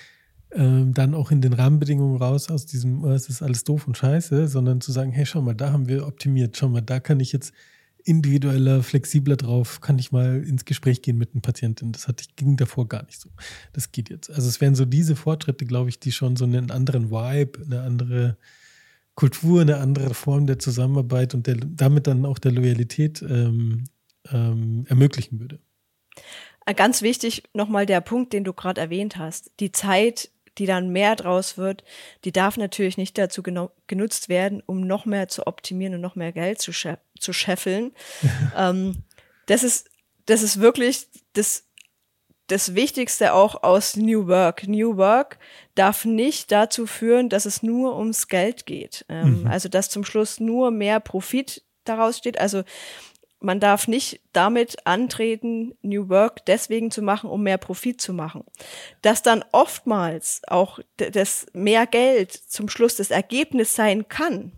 ähm, 0.52 0.94
dann 0.94 1.16
auch 1.16 1.32
in 1.32 1.40
den 1.40 1.52
Rahmenbedingungen 1.52 2.16
raus 2.18 2.48
aus 2.48 2.64
diesem, 2.64 3.02
oh, 3.02 3.10
es 3.10 3.28
ist 3.28 3.42
alles 3.42 3.64
doof 3.64 3.88
und 3.88 3.96
scheiße, 3.96 4.46
sondern 4.46 4.80
zu 4.80 4.92
sagen, 4.92 5.10
hey, 5.10 5.26
schau 5.26 5.42
mal, 5.42 5.56
da 5.56 5.72
haben 5.72 5.88
wir 5.88 6.06
optimiert, 6.06 6.56
schau 6.56 6.68
mal, 6.68 6.80
da 6.80 7.00
kann 7.00 7.18
ich 7.18 7.32
jetzt 7.32 7.52
individueller, 8.04 8.84
flexibler 8.84 9.34
drauf, 9.34 9.80
kann 9.80 9.98
ich 9.98 10.12
mal 10.12 10.44
ins 10.44 10.64
Gespräch 10.64 11.02
gehen 11.02 11.18
mit 11.18 11.32
einem 11.32 11.42
Patienten. 11.42 11.90
Das 11.90 12.06
hatte 12.06 12.22
ich, 12.22 12.36
ging 12.36 12.56
davor 12.56 12.86
gar 12.86 13.04
nicht 13.04 13.20
so. 13.20 13.30
Das 13.72 13.90
geht 13.90 14.10
jetzt. 14.10 14.30
Also 14.30 14.48
es 14.48 14.60
wären 14.60 14.76
so 14.76 14.84
diese 14.84 15.16
Fortschritte, 15.16 15.64
glaube 15.64 15.88
ich, 15.88 15.98
die 15.98 16.12
schon 16.12 16.36
so 16.36 16.44
einen 16.44 16.70
anderen 16.70 17.10
Vibe, 17.10 17.64
eine 17.64 17.80
andere 17.80 18.36
Kultur, 19.18 19.62
eine 19.62 19.78
andere 19.78 20.14
Form 20.14 20.46
der 20.46 20.60
Zusammenarbeit 20.60 21.34
und 21.34 21.48
der, 21.48 21.56
damit 21.56 22.06
dann 22.06 22.24
auch 22.24 22.38
der 22.38 22.52
Loyalität 22.52 23.20
ähm, 23.20 23.82
ähm, 24.30 24.84
ermöglichen 24.88 25.40
würde. 25.40 25.58
Ganz 26.76 27.02
wichtig 27.02 27.42
nochmal 27.52 27.84
der 27.84 28.00
Punkt, 28.00 28.32
den 28.32 28.44
du 28.44 28.52
gerade 28.52 28.80
erwähnt 28.80 29.16
hast. 29.16 29.50
Die 29.58 29.72
Zeit 29.72 30.30
die 30.58 30.66
dann 30.66 30.90
mehr 30.90 31.14
draus 31.14 31.56
wird, 31.56 31.84
die 32.24 32.32
darf 32.32 32.56
natürlich 32.56 32.96
nicht 32.96 33.16
dazu 33.16 33.42
genutzt 33.42 34.28
werden, 34.28 34.60
um 34.66 34.80
noch 34.80 35.06
mehr 35.06 35.28
zu 35.28 35.46
optimieren 35.46 35.94
und 35.94 36.00
noch 36.00 36.16
mehr 36.16 36.32
Geld 36.32 36.60
zu, 36.60 36.72
schä 36.72 36.96
zu 37.18 37.32
scheffeln. 37.32 37.92
ähm, 38.56 39.04
das 39.46 39.62
ist, 39.62 39.88
das 40.26 40.42
ist 40.42 40.58
wirklich 40.58 41.06
das, 41.32 41.67
das 42.48 42.74
Wichtigste 42.74 43.34
auch 43.34 43.62
aus 43.62 43.96
New 43.96 44.26
Work. 44.26 44.66
New 44.66 44.96
Work 44.96 45.38
darf 45.74 46.04
nicht 46.04 46.50
dazu 46.50 46.86
führen, 46.86 47.28
dass 47.28 47.44
es 47.44 47.62
nur 47.62 47.96
ums 47.96 48.26
Geld 48.26 48.66
geht. 48.66 49.04
Ähm, 49.08 49.42
mhm. 49.42 49.46
Also, 49.46 49.68
dass 49.68 49.90
zum 49.90 50.04
Schluss 50.04 50.40
nur 50.40 50.70
mehr 50.70 50.98
Profit 50.98 51.62
daraus 51.84 52.18
steht. 52.18 52.40
Also, 52.40 52.64
man 53.40 53.60
darf 53.60 53.86
nicht 53.86 54.20
damit 54.32 54.86
antreten, 54.86 55.74
New 55.82 56.08
Work 56.08 56.44
deswegen 56.46 56.90
zu 56.90 57.02
machen, 57.02 57.30
um 57.30 57.42
mehr 57.42 57.58
Profit 57.58 58.00
zu 58.00 58.12
machen. 58.12 58.44
Dass 59.02 59.22
dann 59.22 59.44
oftmals 59.52 60.40
auch 60.48 60.80
das 60.96 61.46
mehr 61.52 61.86
Geld 61.86 62.32
zum 62.32 62.68
Schluss 62.68 62.96
das 62.96 63.10
Ergebnis 63.10 63.74
sein 63.74 64.08
kann, 64.08 64.52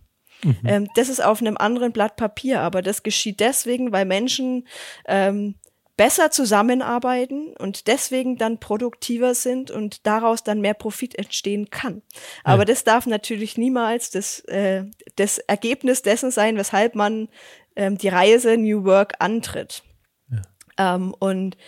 mhm. 0.44 0.56
ähm, 0.64 0.88
das 0.94 1.08
ist 1.08 1.22
auf 1.22 1.40
einem 1.40 1.56
anderen 1.56 1.92
Blatt 1.92 2.16
Papier. 2.16 2.60
Aber 2.60 2.82
das 2.82 3.02
geschieht 3.02 3.40
deswegen, 3.40 3.92
weil 3.92 4.06
Menschen 4.06 4.66
ähm, 5.06 5.56
besser 6.00 6.30
zusammenarbeiten 6.30 7.54
und 7.58 7.86
deswegen 7.86 8.38
dann 8.38 8.58
produktiver 8.58 9.34
sind 9.34 9.70
und 9.70 10.06
daraus 10.06 10.42
dann 10.42 10.62
mehr 10.62 10.72
Profit 10.72 11.14
entstehen 11.14 11.68
kann. 11.68 12.00
Aber 12.42 12.62
ja. 12.62 12.64
das 12.64 12.84
darf 12.84 13.04
natürlich 13.04 13.58
niemals 13.58 14.08
das, 14.08 14.40
äh, 14.46 14.84
das 15.16 15.36
Ergebnis 15.36 16.00
dessen 16.00 16.30
sein, 16.30 16.56
weshalb 16.56 16.94
man 16.94 17.28
ähm, 17.76 17.98
die 17.98 18.08
Reise 18.08 18.56
New 18.56 18.84
Work 18.84 19.16
antritt. 19.18 19.82
Ja. 20.30 20.94
Ähm, 20.94 21.14
und 21.18 21.58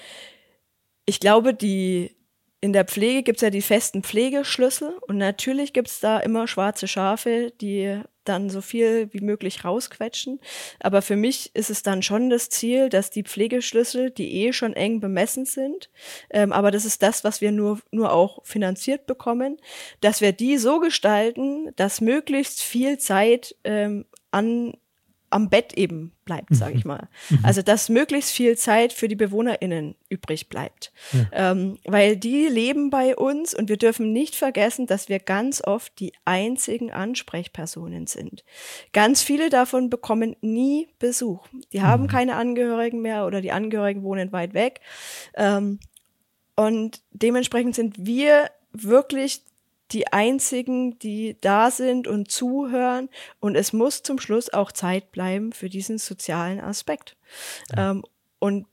ich 1.04 1.20
glaube, 1.20 1.52
die 1.52 2.16
in 2.62 2.72
der 2.72 2.86
Pflege 2.86 3.22
gibt 3.22 3.36
es 3.36 3.42
ja 3.42 3.50
die 3.50 3.60
festen 3.60 4.02
Pflegeschlüssel 4.02 4.96
und 5.08 5.18
natürlich 5.18 5.74
gibt 5.74 5.88
es 5.88 6.00
da 6.00 6.18
immer 6.18 6.48
schwarze 6.48 6.88
Schafe, 6.88 7.52
die 7.60 8.00
dann 8.24 8.50
so 8.50 8.60
viel 8.60 9.08
wie 9.12 9.20
möglich 9.20 9.64
rausquetschen. 9.64 10.40
Aber 10.80 11.02
für 11.02 11.16
mich 11.16 11.54
ist 11.54 11.70
es 11.70 11.82
dann 11.82 12.02
schon 12.02 12.30
das 12.30 12.48
Ziel, 12.48 12.88
dass 12.88 13.10
die 13.10 13.22
Pflegeschlüssel, 13.22 14.10
die 14.10 14.44
eh 14.44 14.52
schon 14.52 14.74
eng 14.74 15.00
bemessen 15.00 15.44
sind, 15.44 15.90
ähm, 16.30 16.52
aber 16.52 16.70
das 16.70 16.84
ist 16.84 17.02
das, 17.02 17.24
was 17.24 17.40
wir 17.40 17.52
nur, 17.52 17.80
nur 17.90 18.12
auch 18.12 18.44
finanziert 18.44 19.06
bekommen, 19.06 19.58
dass 20.00 20.20
wir 20.20 20.32
die 20.32 20.58
so 20.58 20.80
gestalten, 20.80 21.70
dass 21.76 22.00
möglichst 22.00 22.62
viel 22.62 22.98
Zeit 22.98 23.56
ähm, 23.64 24.06
an 24.30 24.74
am 25.32 25.48
Bett 25.48 25.72
eben 25.74 26.12
bleibt, 26.24 26.54
sage 26.54 26.76
ich 26.76 26.84
mhm. 26.84 26.88
mal. 26.88 27.08
Mhm. 27.30 27.38
Also 27.42 27.62
dass 27.62 27.88
möglichst 27.88 28.30
viel 28.30 28.56
Zeit 28.56 28.92
für 28.92 29.08
die 29.08 29.16
BewohnerInnen 29.16 29.94
übrig 30.08 30.48
bleibt. 30.48 30.92
Ja. 31.12 31.50
Ähm, 31.52 31.78
weil 31.84 32.16
die 32.16 32.46
leben 32.46 32.90
bei 32.90 33.16
uns 33.16 33.54
und 33.54 33.68
wir 33.68 33.76
dürfen 33.76 34.12
nicht 34.12 34.34
vergessen, 34.36 34.86
dass 34.86 35.08
wir 35.08 35.18
ganz 35.18 35.62
oft 35.62 35.98
die 35.98 36.12
einzigen 36.24 36.90
Ansprechpersonen 36.90 38.06
sind. 38.06 38.44
Ganz 38.92 39.22
viele 39.22 39.50
davon 39.50 39.90
bekommen 39.90 40.36
nie 40.40 40.88
Besuch. 40.98 41.46
Die 41.72 41.82
haben 41.82 42.04
mhm. 42.04 42.08
keine 42.08 42.36
Angehörigen 42.36 43.00
mehr 43.00 43.26
oder 43.26 43.40
die 43.40 43.52
Angehörigen 43.52 44.02
wohnen 44.02 44.32
weit 44.32 44.54
weg. 44.54 44.80
Ähm, 45.34 45.80
und 46.54 47.00
dementsprechend 47.12 47.74
sind 47.74 48.06
wir 48.06 48.50
wirklich 48.72 49.42
die 49.92 50.08
einzigen, 50.08 50.98
die 50.98 51.36
da 51.40 51.70
sind 51.70 52.06
und 52.06 52.30
zuhören. 52.30 53.08
Und 53.40 53.56
es 53.56 53.72
muss 53.72 54.02
zum 54.02 54.18
Schluss 54.18 54.52
auch 54.52 54.72
Zeit 54.72 55.12
bleiben 55.12 55.52
für 55.52 55.68
diesen 55.68 55.98
sozialen 55.98 56.60
Aspekt. 56.60 57.16
Ja. 57.74 57.90
Ähm, 57.90 58.04
und 58.38 58.66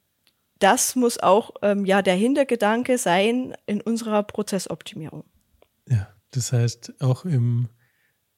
das 0.59 0.95
muss 0.95 1.19
auch 1.19 1.51
ähm, 1.61 1.85
ja 1.85 2.01
der 2.01 2.15
Hintergedanke 2.15 2.97
sein 2.97 3.55
in 3.65 3.81
unserer 3.81 4.23
Prozessoptimierung. 4.23 5.23
Ja, 5.87 6.09
das 6.31 6.51
heißt 6.51 7.01
auch 7.01 7.25
im 7.25 7.69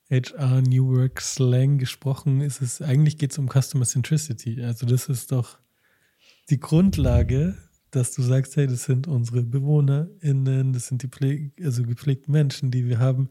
HR 0.09 0.61
New 0.61 0.95
Work 0.95 1.21
Slang 1.21 1.77
gesprochen 1.77 2.41
ist 2.41 2.61
es 2.61 2.81
eigentlich 2.81 3.17
geht 3.17 3.31
es 3.31 3.37
um 3.37 3.49
Customer 3.49 3.85
Centricity. 3.85 4.61
Also 4.61 4.85
das 4.85 5.09
ist 5.09 5.31
doch 5.31 5.57
die 6.49 6.59
Grundlage 6.59 7.57
dass 7.91 8.13
du 8.13 8.21
sagst, 8.21 8.55
hey, 8.55 8.67
das 8.67 8.83
sind 8.83 9.07
unsere 9.07 9.43
BewohnerInnen, 9.43 10.73
das 10.73 10.87
sind 10.87 11.03
die 11.03 11.07
Pflege, 11.07 11.51
also 11.63 11.83
gepflegten 11.83 12.31
Menschen, 12.31 12.71
die 12.71 12.87
wir 12.87 12.99
haben 12.99 13.29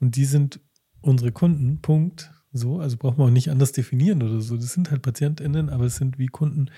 und 0.00 0.16
die 0.16 0.24
sind 0.24 0.60
unsere 1.00 1.32
Kunden, 1.32 1.80
Punkt. 1.80 2.30
So, 2.52 2.80
also 2.80 2.96
braucht 2.96 3.16
man 3.16 3.28
auch 3.28 3.32
nicht 3.32 3.50
anders 3.50 3.72
definieren 3.72 4.22
oder 4.22 4.40
so. 4.40 4.56
Das 4.56 4.72
sind 4.72 4.90
halt 4.90 5.02
PatientInnen, 5.02 5.70
aber 5.70 5.84
es 5.84 5.96
sind 5.96 6.18
wie 6.18 6.26
Kunden. 6.26 6.70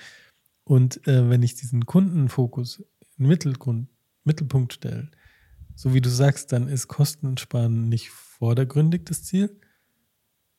Und 0.63 1.05
äh, 1.07 1.29
wenn 1.29 1.41
ich 1.41 1.55
diesen 1.55 1.85
Kundenfokus 1.85 2.83
in 3.17 3.27
Mittelgrund, 3.27 3.89
Mittelpunkt 4.23 4.73
stelle, 4.73 5.09
so 5.75 5.93
wie 5.93 6.01
du 6.01 6.09
sagst, 6.09 6.51
dann 6.51 6.67
ist 6.67 6.87
Kostensparen 6.87 7.89
nicht 7.89 8.11
vordergründig 8.11 9.05
das 9.05 9.23
Ziel, 9.23 9.59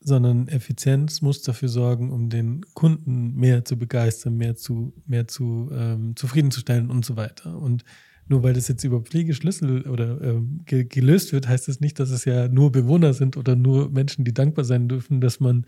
sondern 0.05 0.49
Effizienz 0.49 1.23
muss 1.23 1.40
dafür 1.40 1.69
sorgen, 1.69 2.12
um 2.12 2.29
den 2.29 2.61
Kunden 2.75 3.35
mehr 3.35 3.64
zu 3.64 3.79
begeistern, 3.79 4.37
mehr 4.37 4.55
zu, 4.55 4.93
mehr 5.07 5.27
zu 5.27 5.71
ähm, 5.73 6.14
zufriedenzustellen 6.14 6.90
und 6.90 7.07
so 7.07 7.17
weiter. 7.17 7.59
Und 7.59 7.85
nur 8.29 8.43
weil 8.43 8.53
das 8.53 8.69
jetzt 8.69 8.85
über 8.85 9.01
Pflegeschlüssel 9.01 9.88
oder 9.88 10.21
ähm, 10.21 10.61
ge 10.67 10.85
gelöst 10.85 11.33
wird, 11.33 11.49
heißt 11.49 11.69
das 11.69 11.81
nicht, 11.81 11.99
dass 11.99 12.11
es 12.11 12.27
ja 12.27 12.49
nur 12.49 12.71
Bewohner 12.71 13.14
sind 13.14 13.38
oder 13.38 13.57
nur 13.57 13.90
Menschen, 13.90 14.25
die 14.25 14.35
dankbar 14.35 14.67
sein 14.67 14.88
dürfen, 14.88 15.23
dass 15.23 15.40
man 15.40 15.64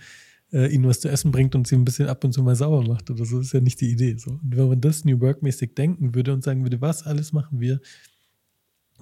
äh, 0.53 0.73
ihnen 0.73 0.87
was 0.87 1.01
zu 1.01 1.09
essen 1.09 1.33
bringt 1.33 1.55
und 1.55 1.67
sie 1.67 1.75
ein 1.75 1.87
bisschen 1.87 2.09
ab 2.09 2.23
und 2.23 2.33
zu 2.33 2.43
mal 2.43 2.57
sauber 2.57 2.87
macht 2.87 3.11
oder 3.11 3.25
so. 3.25 3.39
Das 3.39 3.47
ist 3.47 3.53
ja 3.55 3.61
nicht 3.61 3.81
die 3.81 3.91
Idee. 3.91 4.17
So. 4.19 4.33
Und 4.33 4.57
wenn 4.57 4.69
man 4.69 4.81
das 4.83 5.07
New 5.07 5.19
Work-mäßig 5.21 5.75
denken 5.75 6.15
würde 6.15 6.35
und 6.35 6.45
sagen 6.45 6.63
würde, 6.63 6.83
was 6.83 7.05
alles 7.05 7.33
machen 7.33 7.61
wir, 7.61 7.81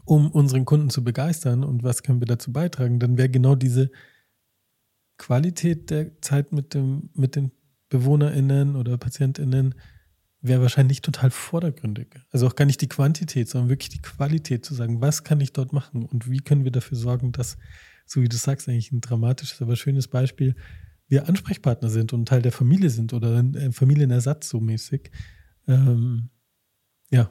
um 0.04 0.30
unseren 0.30 0.64
Kunden 0.64 0.90
zu 0.90 1.02
begeistern 1.02 1.64
und 1.64 1.82
was 1.82 2.04
können 2.04 2.20
wir 2.20 2.26
dazu 2.26 2.52
beitragen, 2.52 3.00
dann 3.00 3.18
wäre 3.18 3.28
genau 3.28 3.56
diese 3.56 3.90
Qualität 5.18 5.90
der 5.90 6.20
Zeit 6.20 6.52
mit, 6.52 6.74
dem, 6.74 7.10
mit 7.14 7.36
den 7.36 7.52
BewohnerInnen 7.88 8.76
oder 8.76 8.98
PatientInnen 8.98 9.74
wäre 10.40 10.60
wahrscheinlich 10.60 11.00
total 11.00 11.30
vordergründig. 11.30 12.08
Also 12.30 12.46
auch 12.46 12.54
gar 12.54 12.66
nicht 12.66 12.80
die 12.80 12.88
Quantität, 12.88 13.48
sondern 13.48 13.70
wirklich 13.70 13.88
die 13.88 14.02
Qualität 14.02 14.64
zu 14.64 14.74
sagen, 14.74 15.00
was 15.00 15.24
kann 15.24 15.40
ich 15.40 15.52
dort 15.52 15.72
machen 15.72 16.04
und 16.04 16.30
wie 16.30 16.40
können 16.40 16.64
wir 16.64 16.72
dafür 16.72 16.98
sorgen, 16.98 17.32
dass, 17.32 17.56
so 18.04 18.20
wie 18.20 18.28
du 18.28 18.36
sagst, 18.36 18.68
eigentlich 18.68 18.92
ein 18.92 19.00
dramatisches, 19.00 19.62
aber 19.62 19.76
schönes 19.76 20.08
Beispiel, 20.08 20.54
wir 21.08 21.28
Ansprechpartner 21.28 21.88
sind 21.88 22.12
und 22.12 22.26
Teil 22.26 22.42
der 22.42 22.52
Familie 22.52 22.90
sind 22.90 23.12
oder 23.12 23.38
ein 23.38 23.72
Familienersatz 23.72 24.48
so 24.48 24.60
mäßig. 24.60 25.10
Ähm, 25.66 26.30
ja, 27.10 27.30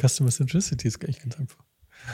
Customer 0.00 0.30
Centricity 0.30 0.88
ist 0.88 1.02
eigentlich 1.02 1.20
ganz 1.20 1.38
einfach. 1.38 1.67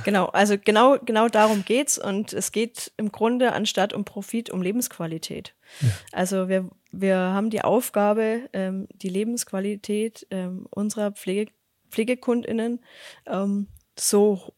Genau, 0.05 0.27
also 0.27 0.57
genau, 0.63 0.99
genau 0.99 1.29
darum 1.29 1.65
geht's 1.65 1.99
und 1.99 2.33
es 2.33 2.53
geht 2.53 2.93
im 2.97 3.13
Grunde 3.13 3.53
anstatt 3.53 3.93
um 3.93 4.05
Profit 4.05 4.51
um 4.51 4.61
Lebensqualität. 4.61 5.55
Ja. 5.81 5.89
Also 6.13 6.49
wir, 6.49 6.69
wir 6.91 7.17
haben 7.17 7.51
die 7.51 7.63
Aufgabe, 7.63 8.49
ähm, 8.53 8.89
die 8.95 9.09
Lebensqualität 9.09 10.27
ähm, 10.31 10.67
unserer 10.71 11.13
Pflege, 11.13 11.53
PflegekundInnen 11.91 12.81
ähm, 13.27 13.69
so 13.99 14.53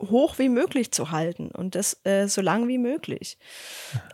hoch 0.00 0.38
wie 0.38 0.48
möglich 0.48 0.92
zu 0.92 1.10
halten 1.10 1.50
und 1.50 1.74
das 1.74 2.00
äh, 2.04 2.26
so 2.26 2.40
lang 2.40 2.66
wie 2.68 2.78
möglich. 2.78 3.38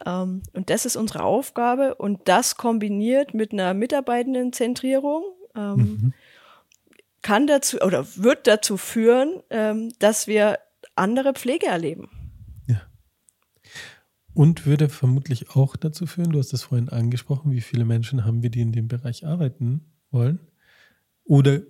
Ähm, 0.05 0.43
und 0.53 0.71
das 0.71 0.85
ist 0.85 0.97
unsere 0.97 1.23
Aufgabe 1.23 1.95
und 1.95 2.29
das 2.29 2.57
kombiniert 2.57 3.35
mit 3.35 3.53
einer 3.53 3.75
Mitarbeitendenzentrierung 3.75 5.25
ähm, 5.55 5.77
mhm. 5.77 6.15
Kann 7.23 7.47
dazu 7.47 7.81
oder 7.81 8.07
wird 8.17 8.47
dazu 8.47 8.77
führen, 8.77 9.43
ähm, 9.51 9.93
dass 9.99 10.27
wir 10.27 10.59
andere 10.95 11.33
Pflege 11.33 11.67
erleben. 11.67 12.09
Ja. 12.67 12.83
Und 14.35 14.67
würde 14.67 14.89
vermutlich 14.89 15.51
auch 15.51 15.77
dazu 15.77 16.07
führen, 16.07 16.31
du 16.31 16.39
hast 16.39 16.53
das 16.53 16.63
vorhin 16.63 16.89
angesprochen, 16.89 17.53
wie 17.53 17.61
viele 17.61 17.85
Menschen 17.85 18.25
haben 18.25 18.43
wir, 18.43 18.51
die 18.51 18.61
in 18.61 18.73
dem 18.73 18.89
Bereich 18.89 19.27
arbeiten 19.27 19.93
wollen? 20.11 20.41
Oder 21.25 21.61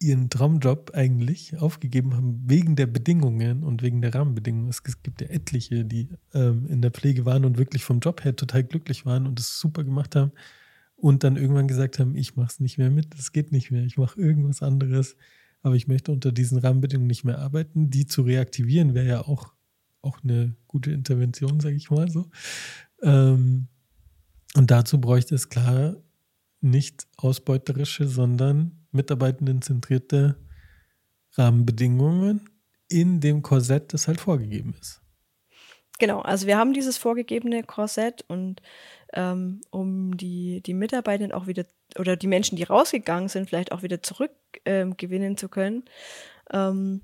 ihren 0.00 0.30
Traumjob 0.30 0.92
eigentlich 0.94 1.58
aufgegeben 1.58 2.14
haben 2.14 2.42
wegen 2.46 2.76
der 2.76 2.86
Bedingungen 2.86 3.64
und 3.64 3.82
wegen 3.82 4.00
der 4.00 4.14
Rahmenbedingungen. 4.14 4.68
Es 4.68 4.84
gibt 4.84 5.20
ja 5.20 5.28
etliche, 5.28 5.84
die 5.84 6.08
ähm, 6.34 6.66
in 6.68 6.82
der 6.82 6.92
Pflege 6.92 7.24
waren 7.24 7.44
und 7.44 7.58
wirklich 7.58 7.82
vom 7.82 7.98
Job 7.98 8.22
her 8.24 8.36
total 8.36 8.62
glücklich 8.62 9.06
waren 9.06 9.26
und 9.26 9.40
es 9.40 9.58
super 9.58 9.82
gemacht 9.82 10.14
haben 10.14 10.30
und 11.00 11.22
dann 11.22 11.36
irgendwann 11.36 11.68
gesagt 11.68 11.98
haben, 11.98 12.16
ich 12.16 12.36
mache 12.36 12.48
es 12.48 12.60
nicht 12.60 12.76
mehr 12.76 12.90
mit, 12.90 13.16
das 13.16 13.32
geht 13.32 13.52
nicht 13.52 13.70
mehr, 13.70 13.84
ich 13.84 13.96
mache 13.96 14.20
irgendwas 14.20 14.62
anderes, 14.62 15.16
aber 15.62 15.76
ich 15.76 15.86
möchte 15.86 16.12
unter 16.12 16.32
diesen 16.32 16.58
Rahmenbedingungen 16.58 17.06
nicht 17.06 17.24
mehr 17.24 17.38
arbeiten. 17.38 17.90
Die 17.90 18.06
zu 18.06 18.22
reaktivieren 18.22 18.94
wäre 18.94 19.06
ja 19.06 19.20
auch, 19.22 19.54
auch 20.02 20.18
eine 20.22 20.56
gute 20.66 20.90
Intervention, 20.90 21.60
sage 21.60 21.76
ich 21.76 21.90
mal 21.90 22.10
so. 22.10 22.28
Ähm, 23.02 23.68
und 24.56 24.70
dazu 24.70 25.00
bräuchte 25.00 25.34
es 25.34 25.48
klar 25.48 25.96
nicht 26.60 27.06
ausbeuterische, 27.16 28.08
sondern 28.08 28.86
mitarbeitendenzentrierte 28.90 30.36
Rahmenbedingungen 31.34 32.48
in 32.88 33.20
dem 33.20 33.42
Korsett, 33.42 33.92
das 33.92 34.08
halt 34.08 34.20
vorgegeben 34.20 34.74
ist. 34.80 35.00
Genau, 35.98 36.20
also 36.20 36.46
wir 36.46 36.56
haben 36.56 36.72
dieses 36.72 36.96
vorgegebene 36.96 37.62
Korsett 37.64 38.24
und 38.28 38.62
ähm, 39.14 39.60
um 39.70 40.16
die, 40.16 40.60
die 40.62 40.74
Mitarbeitenden 40.74 41.32
auch 41.32 41.46
wieder 41.46 41.64
oder 41.98 42.16
die 42.16 42.26
Menschen, 42.26 42.56
die 42.56 42.64
rausgegangen 42.64 43.28
sind, 43.28 43.48
vielleicht 43.48 43.72
auch 43.72 43.82
wieder 43.82 44.02
zurückgewinnen 44.02 45.30
ähm, 45.30 45.36
zu 45.36 45.48
können, 45.48 45.84
ähm, 46.52 47.02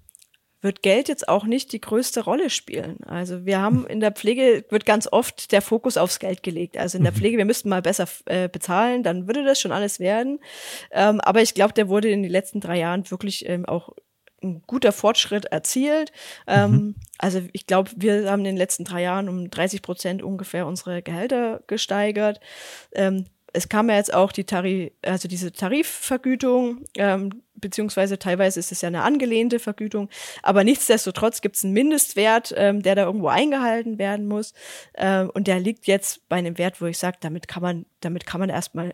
wird 0.65 0.83
Geld 0.83 1.09
jetzt 1.09 1.29
auch 1.29 1.45
nicht 1.45 1.73
die 1.73 1.81
größte 1.81 2.25
Rolle 2.25 2.49
spielen. 2.49 3.05
Also 3.05 3.45
wir 3.45 3.61
haben 3.61 3.87
in 3.87 4.01
der 4.01 4.13
Pflege 4.13 4.65
wird 4.71 4.87
ganz 4.87 5.07
oft 5.07 5.53
der 5.53 5.61
Fokus 5.61 5.99
aufs 5.99 6.19
Geld 6.19 6.43
gelegt. 6.43 6.79
Also 6.79 6.97
in 6.97 7.05
der 7.05 7.13
mhm. 7.13 7.17
Pflege, 7.17 7.39
wir 7.39 7.45
müssten 7.45 7.69
mal 7.69 7.83
besser 7.83 8.09
äh, 8.25 8.49
bezahlen, 8.49 9.03
dann 9.03 9.27
würde 9.27 9.45
das 9.45 9.61
schon 9.61 9.73
alles 9.73 10.01
werden. 10.01 10.41
Ähm, 10.91 11.21
aber 11.21 11.43
ich 11.43 11.55
glaube, 11.55 11.75
der 11.75 11.89
wurde 11.89 12.09
in 12.09 12.23
den 12.23 12.33
letzten 12.33 12.61
drei 12.61 12.79
Jahren 12.79 13.09
wirklich 13.11 13.47
ähm, 13.47 13.67
auch 13.67 13.91
ein 14.45 14.63
guter 14.67 14.93
Fortschritt 14.93 15.47
erzielt. 15.47 16.13
Ähm, 16.47 16.71
mhm. 16.71 16.95
Also 17.19 17.43
ich 17.53 17.67
glaube, 17.67 17.91
wir 17.97 18.31
haben 18.31 18.41
in 18.41 18.45
den 18.45 18.57
letzten 18.57 18.85
drei 18.85 19.03
Jahren 19.03 19.29
um 19.29 19.51
30 19.51 19.83
Prozent 19.83 20.23
ungefähr 20.23 20.67
unsere 20.67 21.03
Gehälter 21.03 21.63
gesteigert. 21.67 22.41
Ähm, 22.93 23.27
es 23.55 23.69
kam 23.69 23.89
ja 23.89 23.97
jetzt 23.97 24.13
auch 24.13 24.33
die 24.33 24.45
Tarif, 24.45 24.93
also 25.03 25.29
diese 25.29 25.53
Tarifvergütung, 25.53 26.85
ähm, 26.97 27.43
beziehungsweise 27.55 28.19
teilweise 28.19 28.59
ist 28.59 28.73
es 28.73 28.83
ja 28.83 28.89
eine 28.89 29.03
angelehnte 29.03 29.61
Vergütung, 29.61 30.11
aber 30.43 30.65
nichtsdestotrotz 30.65 31.41
gibt 31.41 31.57
es 31.57 31.65
einen 31.65 31.73
Mindestwert, 31.73 32.53
ähm, 32.57 32.83
der 32.83 32.97
da 32.97 33.05
irgendwo 33.05 33.29
eingehalten 33.29 33.99
werden 33.99 34.27
muss. 34.27 34.53
Ähm, 34.97 35.31
und 35.33 35.47
der 35.47 35.61
liegt 35.61 35.87
jetzt 35.87 36.29
bei 36.29 36.37
einem 36.37 36.59
Wert, 36.59 36.81
wo 36.81 36.87
ich 36.87 36.99
sage, 36.99 37.19
damit 37.21 37.47
kann 37.47 37.63
man, 37.63 37.87
damit 38.01 38.27
kann 38.27 38.41
man 38.41 38.51
erstmal 38.51 38.93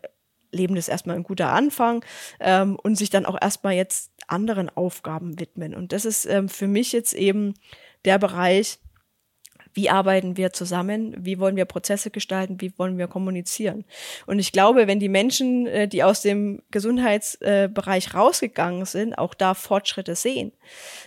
leben, 0.52 0.76
ist 0.76 0.88
erstmal 0.88 1.16
ein 1.16 1.22
guter 1.22 1.50
Anfang 1.50 2.04
ähm, 2.40 2.76
und 2.76 2.96
sich 2.96 3.10
dann 3.10 3.26
auch 3.26 3.38
erstmal 3.40 3.74
jetzt 3.74 4.12
anderen 4.26 4.68
Aufgaben 4.68 5.38
widmen. 5.38 5.74
Und 5.74 5.92
das 5.92 6.04
ist 6.04 6.26
ähm, 6.26 6.48
für 6.48 6.68
mich 6.68 6.92
jetzt 6.92 7.12
eben 7.12 7.54
der 8.04 8.18
Bereich, 8.18 8.78
wie 9.72 9.90
arbeiten 9.90 10.36
wir 10.36 10.52
zusammen, 10.52 11.14
wie 11.18 11.38
wollen 11.38 11.56
wir 11.56 11.64
Prozesse 11.64 12.10
gestalten, 12.10 12.60
wie 12.60 12.76
wollen 12.76 12.98
wir 12.98 13.06
kommunizieren. 13.06 13.84
Und 14.26 14.38
ich 14.38 14.52
glaube, 14.52 14.86
wenn 14.86 14.98
die 14.98 15.08
Menschen, 15.08 15.66
äh, 15.66 15.86
die 15.86 16.02
aus 16.02 16.22
dem 16.22 16.62
Gesundheitsbereich 16.70 18.14
rausgegangen 18.14 18.84
sind, 18.84 19.14
auch 19.14 19.34
da 19.34 19.54
Fortschritte 19.54 20.16
sehen, 20.16 20.52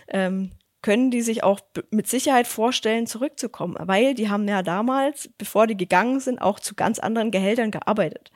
ähm, 0.08 0.50
können 0.84 1.10
die 1.10 1.22
sich 1.22 1.42
auch 1.42 1.60
mit 1.90 2.06
Sicherheit 2.06 2.46
vorstellen, 2.46 3.06
zurückzukommen, 3.06 3.74
weil 3.80 4.12
die 4.12 4.28
haben 4.28 4.46
ja 4.46 4.62
damals, 4.62 5.30
bevor 5.38 5.66
die 5.66 5.78
gegangen 5.78 6.20
sind, 6.20 6.42
auch 6.42 6.60
zu 6.60 6.74
ganz 6.74 6.98
anderen 6.98 7.30
Gehältern 7.30 7.70
gearbeitet. 7.70 8.30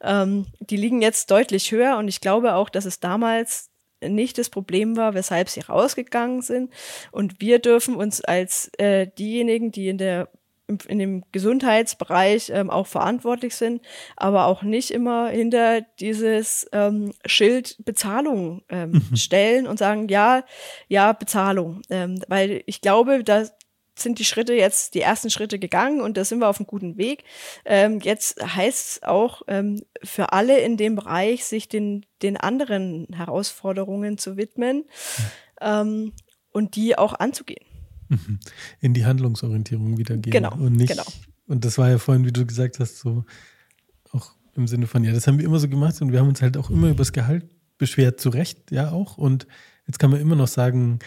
Ähm, 0.00 0.46
die 0.60 0.76
liegen 0.76 1.02
jetzt 1.02 1.28
deutlich 1.32 1.72
höher 1.72 1.96
und 1.98 2.06
ich 2.06 2.20
glaube 2.20 2.54
auch, 2.54 2.68
dass 2.68 2.84
es 2.84 3.00
damals 3.00 3.70
nicht 4.00 4.38
das 4.38 4.48
Problem 4.48 4.96
war, 4.96 5.14
weshalb 5.14 5.48
sie 5.48 5.58
rausgegangen 5.58 6.40
sind. 6.40 6.72
Und 7.10 7.40
wir 7.40 7.58
dürfen 7.58 7.96
uns 7.96 8.20
als 8.20 8.70
äh, 8.78 9.08
diejenigen, 9.18 9.72
die 9.72 9.88
in 9.88 9.98
der 9.98 10.28
in 10.68 10.98
dem 10.98 11.24
Gesundheitsbereich 11.32 12.50
ähm, 12.54 12.70
auch 12.70 12.86
verantwortlich 12.86 13.54
sind, 13.54 13.82
aber 14.16 14.46
auch 14.46 14.62
nicht 14.62 14.90
immer 14.90 15.28
hinter 15.28 15.80
dieses 15.98 16.68
ähm, 16.72 17.12
Schild 17.24 17.76
Bezahlung 17.84 18.62
ähm, 18.68 19.02
mhm. 19.10 19.16
stellen 19.16 19.66
und 19.66 19.78
sagen, 19.78 20.08
ja, 20.08 20.44
ja, 20.88 21.12
Bezahlung. 21.12 21.82
Ähm, 21.90 22.22
weil 22.28 22.62
ich 22.66 22.80
glaube, 22.80 23.24
dass 23.24 23.54
sind 24.02 24.18
die 24.18 24.24
Schritte 24.24 24.54
jetzt, 24.54 24.94
die 24.94 25.00
ersten 25.00 25.30
Schritte 25.30 25.58
gegangen 25.58 26.00
und 26.00 26.16
da 26.16 26.24
sind 26.24 26.40
wir 26.40 26.48
auf 26.48 26.58
einem 26.58 26.66
guten 26.66 26.96
Weg. 26.96 27.24
Ähm, 27.64 28.00
jetzt 28.00 28.40
heißt 28.40 28.88
es 28.88 29.02
auch 29.02 29.42
ähm, 29.48 29.82
für 30.02 30.32
alle 30.32 30.58
in 30.60 30.76
dem 30.76 30.94
Bereich, 30.94 31.44
sich 31.44 31.68
den, 31.68 32.06
den 32.22 32.36
anderen 32.36 33.08
Herausforderungen 33.14 34.18
zu 34.18 34.36
widmen 34.36 34.84
ähm, 35.60 36.12
und 36.52 36.76
die 36.76 36.96
auch 36.96 37.14
anzugehen. 37.14 37.67
In 38.80 38.94
die 38.94 39.04
Handlungsorientierung 39.04 39.96
wieder 39.98 40.16
gehen. 40.16 40.32
Genau. 40.32 40.54
Und 40.54 40.74
nicht, 40.74 40.90
genau. 40.90 41.06
Und 41.46 41.64
das 41.64 41.78
war 41.78 41.88
ja 41.88 41.98
vorhin, 41.98 42.24
wie 42.24 42.32
du 42.32 42.44
gesagt 42.46 42.78
hast, 42.78 42.98
so 42.98 43.24
auch 44.12 44.34
im 44.54 44.66
Sinne 44.66 44.86
von, 44.86 45.04
ja, 45.04 45.12
das 45.12 45.26
haben 45.26 45.38
wir 45.38 45.44
immer 45.44 45.58
so 45.58 45.68
gemacht 45.68 46.00
und 46.02 46.12
wir 46.12 46.20
haben 46.20 46.28
uns 46.28 46.42
halt 46.42 46.56
auch 46.56 46.70
immer 46.70 46.88
über 46.88 46.98
das 46.98 47.12
Gehalt 47.12 47.46
beschwert, 47.78 48.20
zu 48.20 48.28
Recht, 48.28 48.70
ja 48.70 48.90
auch. 48.90 49.16
Und 49.16 49.46
jetzt 49.86 49.98
kann 49.98 50.10
man 50.10 50.20
immer 50.20 50.36
noch 50.36 50.48
sagen, 50.48 50.98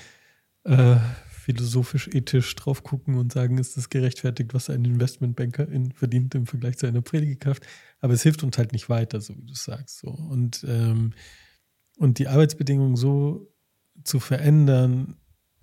äh, 0.64 0.96
philosophisch, 1.30 2.08
ethisch 2.08 2.56
drauf 2.56 2.84
gucken 2.84 3.18
und 3.18 3.34
sagen, 3.34 3.58
ist 3.58 3.76
das 3.76 3.90
gerechtfertigt, 3.90 4.54
was 4.54 4.70
ein 4.70 4.86
Investmentbanker 4.86 5.68
in 5.68 5.92
verdient 5.92 6.36
im 6.36 6.46
Vergleich 6.46 6.78
zu 6.78 6.86
einer 6.86 7.02
Pflegekraft. 7.02 7.66
Aber 8.00 8.14
es 8.14 8.24
hilft 8.24 8.44
uns 8.44 8.58
halt 8.58 8.72
nicht 8.72 8.90
weiter, 8.90 9.22
so 9.22 9.38
wie 9.38 9.46
du 9.46 9.54
sagst. 9.54 10.00
So. 10.00 10.10
Und, 10.10 10.66
ähm, 10.68 11.14
und 11.98 12.20
die 12.20 12.28
Arbeitsbedingungen 12.28 12.96
so 12.96 13.52
zu 14.04 14.20
verändern, 14.20 15.18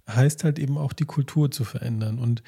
heißt 0.08 0.44
halt 0.44 0.58
eben 0.58 0.78
auch 0.78 0.92
die 0.92 1.04
Kultur 1.04 1.50
zu 1.50 1.64
verändern. 1.64 2.18
Und 2.18 2.42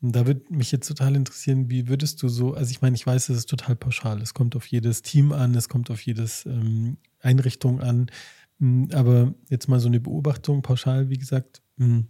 da 0.00 0.26
würde 0.26 0.42
mich 0.48 0.72
jetzt 0.72 0.88
total 0.88 1.14
interessieren, 1.14 1.70
wie 1.70 1.88
würdest 1.88 2.22
du 2.22 2.28
so, 2.28 2.54
also 2.54 2.70
ich 2.70 2.82
meine, 2.82 2.96
ich 2.96 3.06
weiß, 3.06 3.28
es 3.28 3.38
ist 3.38 3.50
total 3.50 3.76
pauschal. 3.76 4.20
Es 4.20 4.34
kommt 4.34 4.56
auf 4.56 4.66
jedes 4.66 5.02
Team 5.02 5.32
an, 5.32 5.54
es 5.54 5.68
kommt 5.68 5.90
auf 5.90 6.00
jedes 6.02 6.44
ähm, 6.46 6.96
Einrichtung 7.20 7.80
an. 7.80 8.10
Aber 8.92 9.34
jetzt 9.48 9.68
mal 9.68 9.80
so 9.80 9.88
eine 9.88 10.00
Beobachtung, 10.00 10.62
pauschal, 10.62 11.08
wie 11.08 11.18
gesagt, 11.18 11.62
mh, 11.76 12.04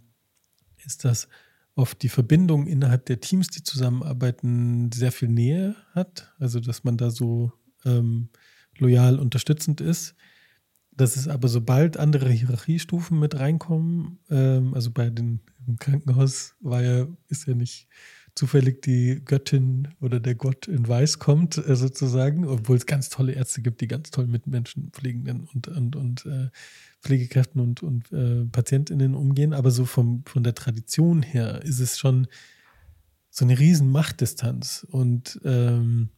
ist, 0.85 1.05
dass 1.05 1.27
oft 1.75 2.01
die 2.01 2.09
Verbindung 2.09 2.67
innerhalb 2.67 3.05
der 3.05 3.19
Teams, 3.19 3.47
die 3.47 3.63
zusammenarbeiten, 3.63 4.91
sehr 4.91 5.11
viel 5.11 5.29
Nähe 5.29 5.75
hat. 5.93 6.33
Also, 6.39 6.59
dass 6.59 6.83
man 6.83 6.97
da 6.97 7.09
so 7.09 7.51
ähm, 7.85 8.29
loyal 8.77 9.19
unterstützend 9.19 9.81
ist. 9.81 10.15
Dass 10.95 11.15
es 11.15 11.27
aber 11.27 11.47
sobald 11.47 11.97
andere 11.97 12.29
Hierarchiestufen 12.29 13.19
mit 13.19 13.39
reinkommen, 13.39 14.19
ähm, 14.29 14.73
also 14.73 14.91
bei 14.91 15.09
den 15.09 15.39
im 15.67 15.77
Krankenhaus 15.77 16.55
war 16.59 16.83
ja, 16.83 17.07
ist 17.29 17.47
ja 17.47 17.55
nicht 17.55 17.87
zufällig 18.35 18.81
die 18.81 19.21
Göttin 19.23 19.89
oder 20.01 20.19
der 20.19 20.35
Gott 20.35 20.67
in 20.67 20.87
Weiß 20.87 21.19
kommt, 21.19 21.57
äh, 21.57 21.75
sozusagen, 21.75 22.45
obwohl 22.45 22.77
es 22.77 22.85
ganz 22.85 23.09
tolle 23.09 23.33
Ärzte 23.33 23.61
gibt, 23.61 23.81
die 23.81 23.87
ganz 23.87 24.11
toll 24.11 24.27
mit 24.27 24.47
Menschen, 24.47 24.89
Pflegenden 24.91 25.47
und, 25.53 25.67
und, 25.67 25.95
und 25.95 26.25
äh, 26.25 26.49
Pflegekräften 27.01 27.61
und, 27.61 27.83
und 27.83 28.11
äh, 28.11 28.45
PatientInnen 28.45 29.13
umgehen. 29.13 29.53
Aber 29.53 29.71
so 29.71 29.85
vom, 29.85 30.23
von 30.25 30.43
der 30.43 30.55
Tradition 30.55 31.21
her 31.21 31.61
ist 31.63 31.79
es 31.79 31.99
schon 31.99 32.27
so 33.29 33.45
eine 33.45 33.59
riesen 33.59 33.91
Machtdistanz. 33.91 34.85
Und 34.89 35.39
ähm, 35.43 36.09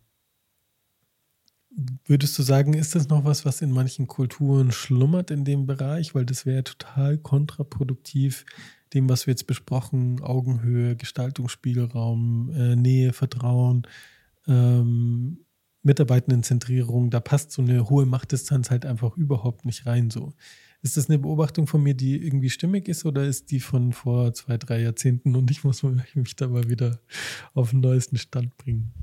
würdest 2.05 2.37
du 2.37 2.43
sagen, 2.43 2.73
ist 2.73 2.95
das 2.95 3.09
noch 3.09 3.25
was, 3.25 3.45
was 3.45 3.61
in 3.61 3.71
manchen 3.71 4.07
Kulturen 4.07 4.71
schlummert 4.71 5.31
in 5.31 5.45
dem 5.45 5.65
Bereich? 5.65 6.15
Weil 6.15 6.25
das 6.25 6.45
wäre 6.45 6.63
total 6.63 7.17
kontraproduktiv 7.17 8.45
dem, 8.93 9.09
was 9.09 9.27
wir 9.27 9.31
jetzt 9.33 9.47
besprochen, 9.47 10.21
Augenhöhe, 10.21 10.95
Gestaltungsspielraum, 10.95 12.51
äh, 12.55 12.75
Nähe, 12.75 13.13
Vertrauen, 13.13 13.87
ähm, 14.47 15.45
Mitarbeitendenzentrierung, 15.83 17.11
da 17.11 17.19
passt 17.19 17.51
so 17.51 17.61
eine 17.61 17.89
hohe 17.89 18.05
Machtdistanz 18.05 18.71
halt 18.71 18.85
einfach 18.85 19.15
überhaupt 19.17 19.65
nicht 19.65 19.85
rein. 19.85 20.09
So 20.09 20.33
Ist 20.81 20.97
das 20.97 21.09
eine 21.09 21.19
Beobachtung 21.19 21.67
von 21.67 21.83
mir, 21.83 21.93
die 21.93 22.17
irgendwie 22.17 22.49
stimmig 22.49 22.87
ist 22.87 23.05
oder 23.05 23.23
ist 23.23 23.51
die 23.51 23.59
von 23.59 23.91
vor 23.93 24.33
zwei, 24.33 24.57
drei 24.57 24.81
Jahrzehnten 24.81 25.35
und 25.35 25.51
ich 25.51 25.63
muss 25.63 25.83
mich 26.15 26.35
da 26.35 26.47
mal 26.47 26.69
wieder 26.69 26.99
auf 27.53 27.69
den 27.71 27.81
neuesten 27.81 28.17
Stand 28.17 28.57
bringen? 28.57 28.93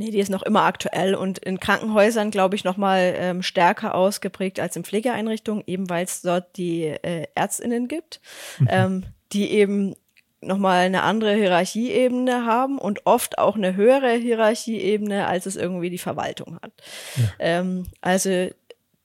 Nee, 0.00 0.10
die 0.10 0.18
ist 0.18 0.30
noch 0.30 0.42
immer 0.42 0.62
aktuell 0.62 1.14
und 1.14 1.40
in 1.40 1.60
Krankenhäusern, 1.60 2.30
glaube 2.30 2.56
ich, 2.56 2.64
noch 2.64 2.78
mal 2.78 3.14
ähm, 3.18 3.42
stärker 3.42 3.94
ausgeprägt 3.94 4.58
als 4.58 4.74
in 4.74 4.82
Pflegeeinrichtungen, 4.82 5.62
eben 5.66 5.90
weil 5.90 6.06
es 6.06 6.22
dort 6.22 6.56
die 6.56 6.84
äh, 6.84 7.26
ÄrztInnen 7.34 7.86
gibt, 7.86 8.22
mhm. 8.58 8.68
ähm, 8.70 9.04
die 9.32 9.50
eben 9.50 9.94
noch 10.40 10.56
mal 10.56 10.86
eine 10.86 11.02
andere 11.02 11.34
Hierarchieebene 11.34 12.46
haben 12.46 12.78
und 12.78 13.04
oft 13.04 13.36
auch 13.36 13.56
eine 13.56 13.76
höhere 13.76 14.12
Hierarchieebene, 14.12 15.26
als 15.26 15.44
es 15.44 15.56
irgendwie 15.56 15.90
die 15.90 15.98
Verwaltung 15.98 16.58
hat. 16.62 16.72
Ja. 17.16 17.24
Ähm, 17.38 17.86
also 18.00 18.48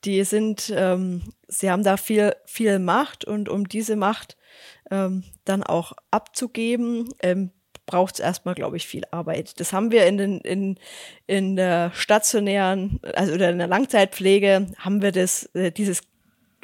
die 0.05 0.23
sind, 0.23 0.71
ähm, 0.73 1.23
sie 1.49 1.69
haben 1.69 1.83
da 1.83 1.97
viel, 1.97 2.37
viel 2.45 2.79
Macht 2.79 3.25
und 3.25 3.49
um 3.49 3.67
diese 3.67 3.97
Macht 3.97 4.37
ähm, 4.89 5.25
dann 5.43 5.61
auch 5.61 5.91
abzugeben, 6.09 7.09
ähm, 7.21 7.51
braucht 7.85 8.15
es 8.15 8.19
erstmal, 8.19 8.55
glaube 8.55 8.77
ich, 8.77 8.87
viel 8.87 9.03
Arbeit. 9.11 9.59
Das 9.59 9.73
haben 9.73 9.91
wir 9.91 10.05
in, 10.05 10.17
den, 10.17 10.39
in, 10.41 10.79
in 11.27 11.55
der 11.55 11.91
stationären, 11.93 12.99
also 13.15 13.33
oder 13.33 13.49
in 13.49 13.57
der 13.57 13.67
Langzeitpflege, 13.67 14.73
haben 14.77 15.01
wir 15.01 15.11
das, 15.11 15.45
äh, 15.53 15.71
dieses 15.71 16.01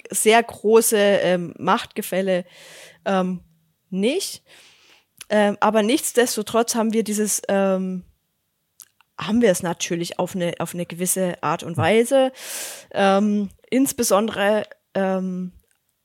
sehr 0.10 0.42
große 0.42 0.98
ähm, 0.98 1.54
Machtgefälle 1.58 2.46
ähm, 3.06 3.42
nicht. 3.90 4.44
Ähm, 5.30 5.58
aber 5.60 5.84
nichtsdestotrotz 5.84 6.76
haben 6.76 6.94
wir 6.94 7.04
dieses, 7.04 7.42
ähm, 7.48 8.04
haben 9.18 9.42
wir 9.42 9.52
es 9.52 9.64
natürlich 9.64 10.20
auf 10.20 10.36
eine, 10.36 10.54
auf 10.60 10.74
eine 10.74 10.86
gewisse 10.86 11.42
Art 11.44 11.64
und 11.64 11.78
Weise. 11.78 12.32
Ähm, 12.92 13.50
insbesondere 13.70 14.66
ähm, 14.94 15.54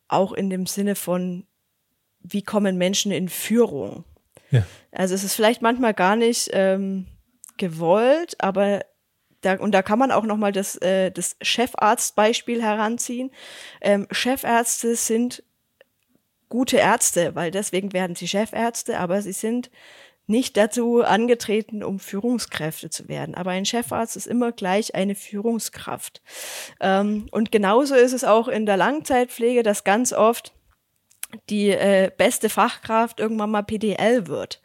auch 0.09 0.33
in 0.33 0.51
dem 0.51 0.67
Sinne 0.67 0.95
von, 0.95 1.47
wie 2.21 2.43
kommen 2.43 2.77
Menschen 2.77 3.13
in 3.13 3.29
Führung? 3.29 4.05
Also 4.93 5.15
es 5.15 5.25
ist 5.25 5.35
vielleicht 5.35 5.63
manchmal 5.63 5.95
gar 5.95 6.17
nicht 6.17 6.51
ähm, 6.53 7.07
gewollt, 7.57 8.37
aber 8.39 8.81
da, 9.41 9.55
und 9.55 9.73
da 9.73 9.83
kann 9.83 9.99
man 9.99 10.11
auch 10.11 10.25
nochmal 10.25 10.53
das, 10.53 10.77
äh, 10.77 11.11
das 11.11 11.37
Chefarztbeispiel 11.41 12.63
heranziehen. 12.63 13.31
Ähm, 13.81 14.09
Chefärzte 14.11 14.97
sind 14.97 15.43
gute 16.49 16.79
Ärzte, 16.79 17.35
weil 17.35 17.51
deswegen 17.51 17.93
werden 17.93 18.17
sie 18.17 18.29
Chefärzte, 18.29 18.99
aber 18.99 19.23
sie 19.23 19.33
sind 19.33 19.71
nicht 20.29 20.57
dazu 20.57 21.03
angetreten, 21.03 21.85
um 21.85 22.01
Führungskräfte 22.01 22.91
zu 22.91 23.09
werden. 23.09 23.35
Aber 23.35 23.51
ein 23.51 23.65
Chefarzt 23.65 24.17
ist 24.17 24.27
immer 24.27 24.51
gleich 24.51 24.95
eine 24.95 25.15
Führungskraft. 25.15 26.21
Ähm, 26.81 27.29
und 27.31 27.53
genauso 27.53 27.95
ist 27.95 28.13
es 28.13 28.25
auch 28.25 28.49
in 28.49 28.67
der 28.67 28.77
Langzeitpflege, 28.77 29.63
dass 29.63 29.85
ganz 29.85 30.13
oft 30.13 30.53
die 31.51 31.71
äh, 31.71 32.11
beste 32.17 32.49
Fachkraft 32.49 33.21
irgendwann 33.21 33.51
mal 33.51 33.63
PDL 33.63 34.27
wird, 34.27 34.63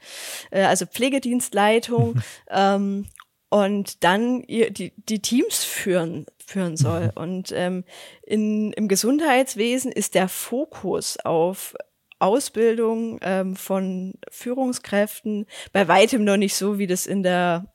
äh, 0.51 0.64
also 0.64 0.86
Pflegedienstleitung 0.86 2.22
ähm, 2.49 3.07
und 3.49 4.03
dann 4.03 4.43
ihr, 4.43 4.72
die, 4.72 4.93
die 4.95 5.22
Teams 5.22 5.64
führen 5.64 6.26
führen 6.45 6.78
soll. 6.78 7.05
Mhm. 7.05 7.12
Und 7.16 7.51
ähm, 7.55 7.84
in, 8.24 8.74
im 8.74 8.88
Gesundheitswesen 8.88 9.91
ist 9.91 10.16
der 10.16 10.28
Fokus 10.28 11.18
auf 11.24 11.76
Ausbildung 12.20 13.20
ähm, 13.24 13.55
von 13.55 14.14
Führungskräften 14.30 15.47
bei 15.74 15.88
weitem 15.88 16.24
noch 16.24 16.38
nicht 16.38 16.55
so, 16.55 16.78
wie 16.78 16.88
das 16.88 17.07
in 17.07 17.24
der 17.24 17.66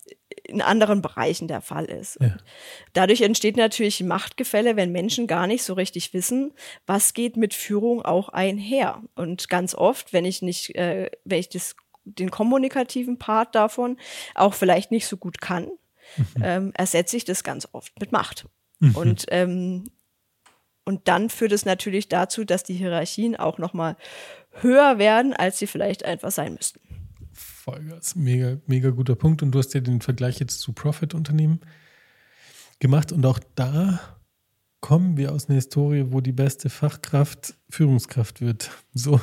in 0.48 0.62
anderen 0.62 1.02
Bereichen 1.02 1.48
der 1.48 1.60
Fall 1.60 1.84
ist. 1.86 2.18
Ja. 2.20 2.36
Dadurch 2.92 3.20
entsteht 3.22 3.56
natürlich 3.56 4.02
Machtgefälle, 4.02 4.76
wenn 4.76 4.92
Menschen 4.92 5.26
gar 5.26 5.46
nicht 5.46 5.62
so 5.62 5.74
richtig 5.74 6.14
wissen, 6.14 6.52
was 6.86 7.14
geht 7.14 7.36
mit 7.36 7.54
Führung 7.54 8.02
auch 8.02 8.28
einher. 8.28 9.02
Und 9.14 9.48
ganz 9.48 9.74
oft, 9.74 10.12
wenn 10.12 10.24
ich 10.24 10.42
nicht, 10.42 10.74
äh, 10.76 11.10
wenn 11.24 11.38
ich 11.38 11.48
das, 11.48 11.76
den 12.04 12.30
kommunikativen 12.30 13.18
Part 13.18 13.54
davon 13.54 13.98
auch 14.34 14.54
vielleicht 14.54 14.90
nicht 14.90 15.06
so 15.06 15.16
gut 15.16 15.40
kann, 15.40 15.64
mhm. 16.16 16.42
ähm, 16.42 16.72
ersetze 16.74 17.16
ich 17.16 17.24
das 17.24 17.44
ganz 17.44 17.68
oft 17.72 17.98
mit 18.00 18.12
Macht. 18.12 18.46
Mhm. 18.78 18.96
Und 18.96 19.26
ähm, 19.28 19.90
und 20.88 21.08
dann 21.08 21.30
führt 21.30 21.50
es 21.50 21.64
natürlich 21.64 22.08
dazu, 22.08 22.44
dass 22.44 22.62
die 22.62 22.74
Hierarchien 22.74 23.34
auch 23.34 23.58
noch 23.58 23.74
mal 23.74 23.96
höher 24.60 24.98
werden, 24.98 25.34
als 25.34 25.58
sie 25.58 25.66
vielleicht 25.66 26.04
einfach 26.04 26.30
sein 26.30 26.54
müssten. 26.54 26.80
Vollgas. 27.66 28.14
Mega, 28.14 28.58
mega 28.66 28.90
guter 28.90 29.16
Punkt. 29.16 29.42
Und 29.42 29.50
du 29.50 29.58
hast 29.58 29.74
ja 29.74 29.80
den 29.80 30.00
Vergleich 30.00 30.38
jetzt 30.38 30.60
zu 30.60 30.72
Profit-Unternehmen 30.72 31.60
gemacht. 32.78 33.10
Und 33.10 33.26
auch 33.26 33.40
da 33.56 33.98
kommen 34.80 35.16
wir 35.16 35.32
aus 35.32 35.48
einer 35.48 35.56
Historie, 35.56 36.06
wo 36.10 36.20
die 36.20 36.32
beste 36.32 36.70
Fachkraft 36.70 37.58
Führungskraft 37.68 38.40
wird. 38.40 38.70
So. 38.94 39.20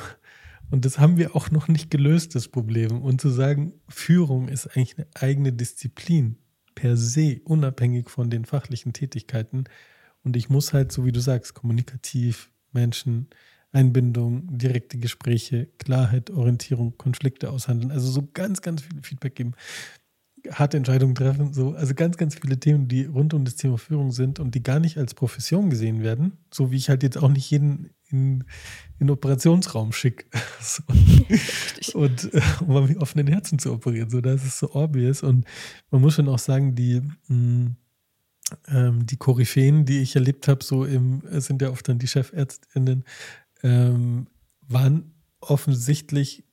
Und 0.72 0.84
das 0.84 1.00
haben 1.00 1.18
wir 1.18 1.36
auch 1.36 1.52
noch 1.52 1.70
nicht 1.70 1.90
gelöst, 1.90 2.36
das 2.36 2.50
Problem. 2.50 3.02
Und 3.02 3.22
zu 3.22 3.30
sagen, 3.30 3.74
Führung 3.88 4.50
ist 4.50 4.68
eigentlich 4.68 4.98
eine 4.98 5.08
eigene 5.14 5.54
Disziplin 5.54 6.38
per 6.76 6.98
se, 6.98 7.40
unabhängig 7.46 8.10
von 8.10 8.30
den 8.30 8.44
fachlichen 8.44 8.92
Tätigkeiten. 8.92 9.66
Und 10.24 10.36
ich 10.36 10.50
muss 10.50 10.74
halt, 10.74 10.92
so 10.92 11.06
wie 11.06 11.12
du 11.14 11.22
sagst, 11.22 11.54
kommunikativ 11.54 12.52
Menschen 12.74 13.30
Einbindung, 13.74 14.58
direkte 14.58 14.98
Gespräche, 14.98 15.68
Klarheit, 15.80 16.30
Orientierung, 16.30 16.98
Konflikte 16.98 17.50
aushandeln. 17.50 17.92
Also 17.92 18.10
so 18.10 18.30
ganz, 18.34 18.62
ganz 18.62 18.84
viel 18.84 19.02
Feedback 19.02 19.36
geben, 19.36 19.54
harte 20.52 20.78
Entscheidungen 20.78 21.16
treffen. 21.16 21.54
So, 21.54 21.74
also 21.74 21.94
ganz, 21.96 22.18
ganz 22.18 22.36
viele 22.36 22.60
Themen, 22.60 22.88
die 22.88 23.06
rund 23.06 23.34
um 23.34 23.46
das 23.46 23.56
Thema 23.56 23.78
Führung 23.78 24.12
sind 24.12 24.40
und 24.40 24.54
die 24.56 24.62
gar 24.64 24.80
nicht 24.80 24.98
als 24.98 25.16
Profession 25.16 25.70
gesehen 25.70 26.04
werden. 26.04 26.38
So 26.54 26.72
wie 26.72 26.78
ich 26.78 26.90
halt 26.90 27.04
jetzt 27.04 27.18
auch 27.18 27.30
nicht 27.30 27.50
jeden 27.50 27.90
in, 28.10 28.44
in 29.00 29.10
Operationsraum 29.10 29.92
schicke. 29.92 30.26
So. 30.62 30.84
und 32.00 32.34
äh, 32.34 32.42
um 32.66 32.88
mit 32.88 32.98
offenen 32.98 33.28
Herzen 33.28 33.60
zu 33.60 33.74
operieren. 33.74 34.10
So, 34.10 34.22
das 34.22 34.46
ist 34.46 34.60
so 34.60 34.74
obvious. 34.74 35.24
Und 35.24 35.46
man 35.92 36.00
muss 36.00 36.14
schon 36.14 36.30
auch 36.30 36.40
sagen, 36.40 36.74
die 36.74 37.02
mh, 37.02 37.10
hm, 37.28 37.76
ähm, 38.68 39.06
die 39.06 39.18
Koryphäen, 39.18 39.86
die 39.86 40.00
ich 40.00 40.16
erlebt 40.16 40.48
habe, 40.48 40.64
so 40.64 40.86
im, 40.86 41.22
sind 41.42 41.62
ja 41.62 41.70
oft 41.70 41.88
dann 41.88 42.00
die 42.00 42.08
Chefärztinnen, 42.08 43.04
ähm, 43.64 44.28
waren 44.62 45.14
offensichtlich 45.40 46.44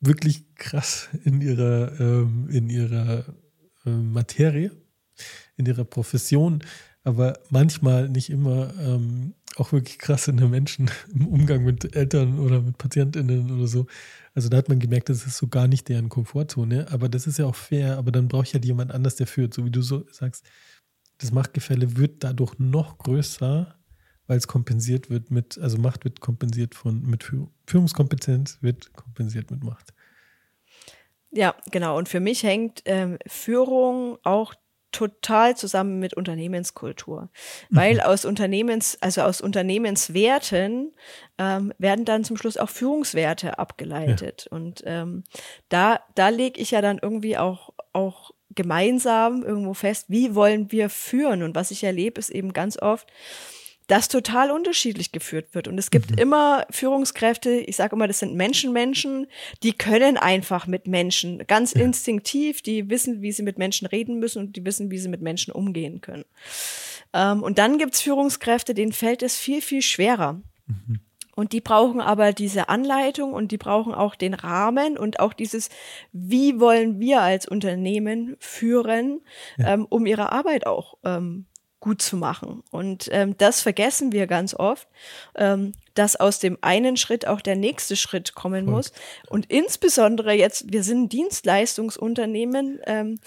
wirklich 0.00 0.54
krass 0.54 1.08
in 1.24 1.40
ihrer, 1.40 1.98
ähm, 2.00 2.48
in 2.50 2.68
ihrer 2.70 3.24
äh, 3.84 3.90
Materie, 3.90 4.70
in 5.56 5.66
ihrer 5.66 5.84
Profession, 5.84 6.62
aber 7.04 7.38
manchmal 7.50 8.08
nicht 8.08 8.30
immer 8.30 8.72
ähm, 8.78 9.34
auch 9.56 9.72
wirklich 9.72 9.98
krass 9.98 10.28
in 10.28 10.36
der 10.36 10.48
Menschen 10.48 10.90
im 11.14 11.26
Umgang 11.26 11.64
mit 11.64 11.96
Eltern 11.96 12.38
oder 12.38 12.60
mit 12.60 12.78
PatientInnen 12.78 13.50
oder 13.50 13.66
so. 13.66 13.86
Also 14.34 14.48
da 14.48 14.58
hat 14.58 14.68
man 14.68 14.78
gemerkt, 14.78 15.08
das 15.08 15.26
ist 15.26 15.38
so 15.38 15.48
gar 15.48 15.66
nicht 15.66 15.88
deren 15.88 16.08
Komfortzone. 16.08 16.86
Aber 16.90 17.08
das 17.08 17.26
ist 17.26 17.38
ja 17.38 17.46
auch 17.46 17.56
fair, 17.56 17.98
aber 17.98 18.12
dann 18.12 18.28
brauche 18.28 18.44
ich 18.44 18.54
halt 18.54 18.64
jemand 18.64 18.92
anders, 18.92 19.16
der 19.16 19.26
führt, 19.26 19.54
so 19.54 19.64
wie 19.64 19.70
du 19.70 19.82
so 19.82 20.06
sagst. 20.12 20.44
Das 21.18 21.32
Machtgefälle 21.32 21.96
wird 21.96 22.22
dadurch 22.22 22.58
noch 22.58 22.98
größer, 22.98 23.77
weil 24.28 24.36
es 24.36 24.46
kompensiert 24.46 25.10
wird 25.10 25.32
mit, 25.32 25.58
also 25.58 25.78
Macht 25.78 26.04
wird 26.04 26.20
kompensiert 26.20 26.76
von, 26.76 27.02
mit 27.02 27.28
Führungskompetenz 27.66 28.58
wird 28.60 28.92
kompensiert 28.92 29.50
mit 29.50 29.64
Macht. 29.64 29.92
Ja, 31.30 31.54
genau. 31.70 31.98
Und 31.98 32.08
für 32.08 32.20
mich 32.20 32.42
hängt 32.42 32.82
ähm, 32.84 33.18
Führung 33.26 34.18
auch 34.22 34.54
total 34.92 35.56
zusammen 35.56 35.98
mit 35.98 36.14
Unternehmenskultur. 36.14 37.28
Weil 37.70 37.94
mhm. 37.94 38.00
aus 38.00 38.24
Unternehmens, 38.24 38.96
also 39.00 39.22
aus 39.22 39.40
Unternehmenswerten 39.40 40.94
ähm, 41.38 41.72
werden 41.78 42.04
dann 42.04 42.24
zum 42.24 42.36
Schluss 42.36 42.56
auch 42.56 42.70
Führungswerte 42.70 43.58
abgeleitet. 43.58 44.48
Ja. 44.50 44.56
Und 44.56 44.82
ähm, 44.86 45.24
da, 45.68 46.00
da 46.14 46.30
lege 46.30 46.60
ich 46.60 46.70
ja 46.70 46.80
dann 46.80 46.98
irgendwie 46.98 47.36
auch, 47.36 47.74
auch 47.92 48.30
gemeinsam 48.54 49.42
irgendwo 49.42 49.74
fest, 49.74 50.06
wie 50.08 50.34
wollen 50.34 50.72
wir 50.72 50.88
führen. 50.88 51.42
Und 51.42 51.54
was 51.54 51.70
ich 51.70 51.84
erlebe, 51.84 52.18
ist 52.18 52.30
eben 52.30 52.54
ganz 52.54 52.80
oft, 52.80 53.08
das 53.88 54.08
total 54.08 54.50
unterschiedlich 54.50 55.12
geführt 55.12 55.54
wird. 55.54 55.66
Und 55.66 55.78
es 55.78 55.90
gibt 55.90 56.12
mhm. 56.12 56.18
immer 56.18 56.66
Führungskräfte, 56.70 57.50
ich 57.50 57.76
sage 57.76 57.96
immer, 57.96 58.06
das 58.06 58.20
sind 58.20 58.34
Menschenmenschen, 58.34 59.26
die 59.62 59.72
können 59.72 60.16
einfach 60.16 60.66
mit 60.66 60.86
Menschen, 60.86 61.44
ganz 61.46 61.74
ja. 61.74 61.82
instinktiv, 61.82 62.62
die 62.62 62.88
wissen, 62.90 63.22
wie 63.22 63.32
sie 63.32 63.42
mit 63.42 63.58
Menschen 63.58 63.86
reden 63.86 64.18
müssen 64.18 64.40
und 64.40 64.56
die 64.56 64.64
wissen, 64.64 64.90
wie 64.90 64.98
sie 64.98 65.08
mit 65.08 65.22
Menschen 65.22 65.52
umgehen 65.52 66.00
können. 66.00 66.26
Ähm, 67.14 67.42
und 67.42 67.58
dann 67.58 67.78
gibt's 67.78 68.02
Führungskräfte, 68.02 68.74
denen 68.74 68.92
fällt 68.92 69.22
es 69.22 69.36
viel, 69.38 69.62
viel 69.62 69.82
schwerer. 69.82 70.40
Mhm. 70.66 71.00
Und 71.34 71.52
die 71.52 71.60
brauchen 71.60 72.00
aber 72.00 72.32
diese 72.32 72.68
Anleitung 72.68 73.32
und 73.32 73.52
die 73.52 73.58
brauchen 73.58 73.94
auch 73.94 74.16
den 74.16 74.34
Rahmen 74.34 74.98
und 74.98 75.20
auch 75.20 75.32
dieses, 75.32 75.70
wie 76.12 76.58
wollen 76.58 76.98
wir 76.98 77.22
als 77.22 77.46
Unternehmen 77.46 78.36
führen, 78.40 79.20
ja. 79.56 79.74
ähm, 79.74 79.86
um 79.88 80.04
ihre 80.04 80.32
Arbeit 80.32 80.66
auch 80.66 80.98
ähm, 81.04 81.46
gut 81.80 82.02
zu 82.02 82.16
machen. 82.16 82.62
Und 82.70 83.08
ähm, 83.12 83.36
das 83.38 83.60
vergessen 83.60 84.12
wir 84.12 84.26
ganz 84.26 84.54
oft, 84.54 84.88
ähm, 85.36 85.74
dass 85.94 86.16
aus 86.16 86.38
dem 86.38 86.58
einen 86.60 86.96
Schritt 86.96 87.26
auch 87.26 87.40
der 87.40 87.56
nächste 87.56 87.96
Schritt 87.96 88.34
kommen 88.34 88.64
Voll. 88.64 88.74
muss. 88.74 88.92
Und 89.28 89.46
insbesondere 89.50 90.32
jetzt, 90.32 90.72
wir 90.72 90.82
sind 90.82 91.04
ein 91.04 91.08
Dienstleistungsunternehmen, 91.08 92.80
ähm, 92.86 93.20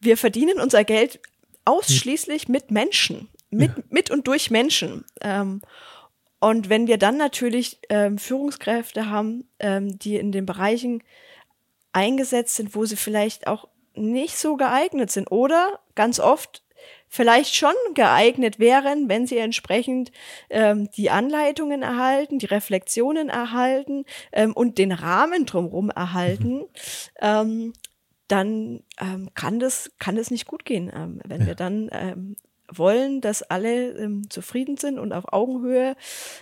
wir 0.00 0.16
verdienen 0.16 0.60
unser 0.60 0.84
Geld 0.84 1.20
ausschließlich 1.64 2.48
mit 2.48 2.70
Menschen, 2.70 3.28
mit, 3.50 3.76
ja. 3.76 3.82
mit 3.88 4.10
und 4.10 4.26
durch 4.26 4.50
Menschen. 4.50 5.04
Ähm, 5.20 5.62
Und 6.38 6.68
wenn 6.68 6.86
wir 6.86 6.98
dann 6.98 7.16
natürlich 7.16 7.80
ähm, 7.88 8.18
Führungskräfte 8.18 9.08
haben, 9.08 9.48
ähm, 9.58 9.98
die 9.98 10.16
in 10.16 10.32
den 10.32 10.44
Bereichen 10.44 11.02
eingesetzt 11.92 12.56
sind, 12.56 12.74
wo 12.74 12.84
sie 12.84 12.96
vielleicht 12.96 13.46
auch 13.46 13.68
nicht 13.94 14.36
so 14.36 14.56
geeignet 14.56 15.10
sind 15.10 15.32
oder 15.32 15.80
ganz 15.94 16.20
oft 16.20 16.62
vielleicht 17.16 17.54
schon 17.54 17.74
geeignet 17.94 18.58
wären, 18.58 19.08
wenn 19.08 19.26
sie 19.26 19.38
entsprechend 19.38 20.12
ähm, 20.50 20.90
die 20.92 21.10
Anleitungen 21.10 21.82
erhalten, 21.82 22.38
die 22.38 22.46
Reflexionen 22.46 23.30
erhalten 23.30 24.04
ähm, 24.32 24.52
und 24.52 24.78
den 24.78 24.92
Rahmen 24.92 25.46
drumherum 25.46 25.90
erhalten, 25.90 26.58
mhm. 26.58 26.66
ähm, 27.20 27.72
dann 28.28 28.82
ähm, 29.00 29.30
kann 29.34 29.58
das 29.58 29.92
kann 29.98 30.16
das 30.16 30.30
nicht 30.30 30.46
gut 30.46 30.64
gehen, 30.64 30.92
ähm, 30.94 31.20
wenn 31.24 31.42
ja. 31.42 31.46
wir 31.46 31.54
dann 31.54 31.88
ähm, 31.92 32.36
wollen, 32.70 33.20
dass 33.20 33.42
alle 33.42 33.90
ähm, 33.92 34.28
zufrieden 34.28 34.76
sind 34.76 34.98
und 34.98 35.12
auf 35.12 35.32
Augenhöhe, 35.32 35.96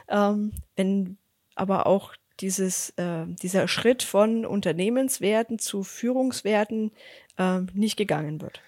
ähm, 0.08 0.52
wenn 0.76 1.18
aber 1.54 1.86
auch 1.86 2.14
dieses, 2.40 2.90
äh, 2.96 3.26
dieser 3.42 3.68
Schritt 3.68 4.02
von 4.02 4.44
Unternehmenswerten 4.44 5.58
zu 5.58 5.84
Führungswerten 5.84 6.90
äh, 7.38 7.60
nicht 7.74 7.96
gegangen 7.96 8.40
wird. 8.40 8.60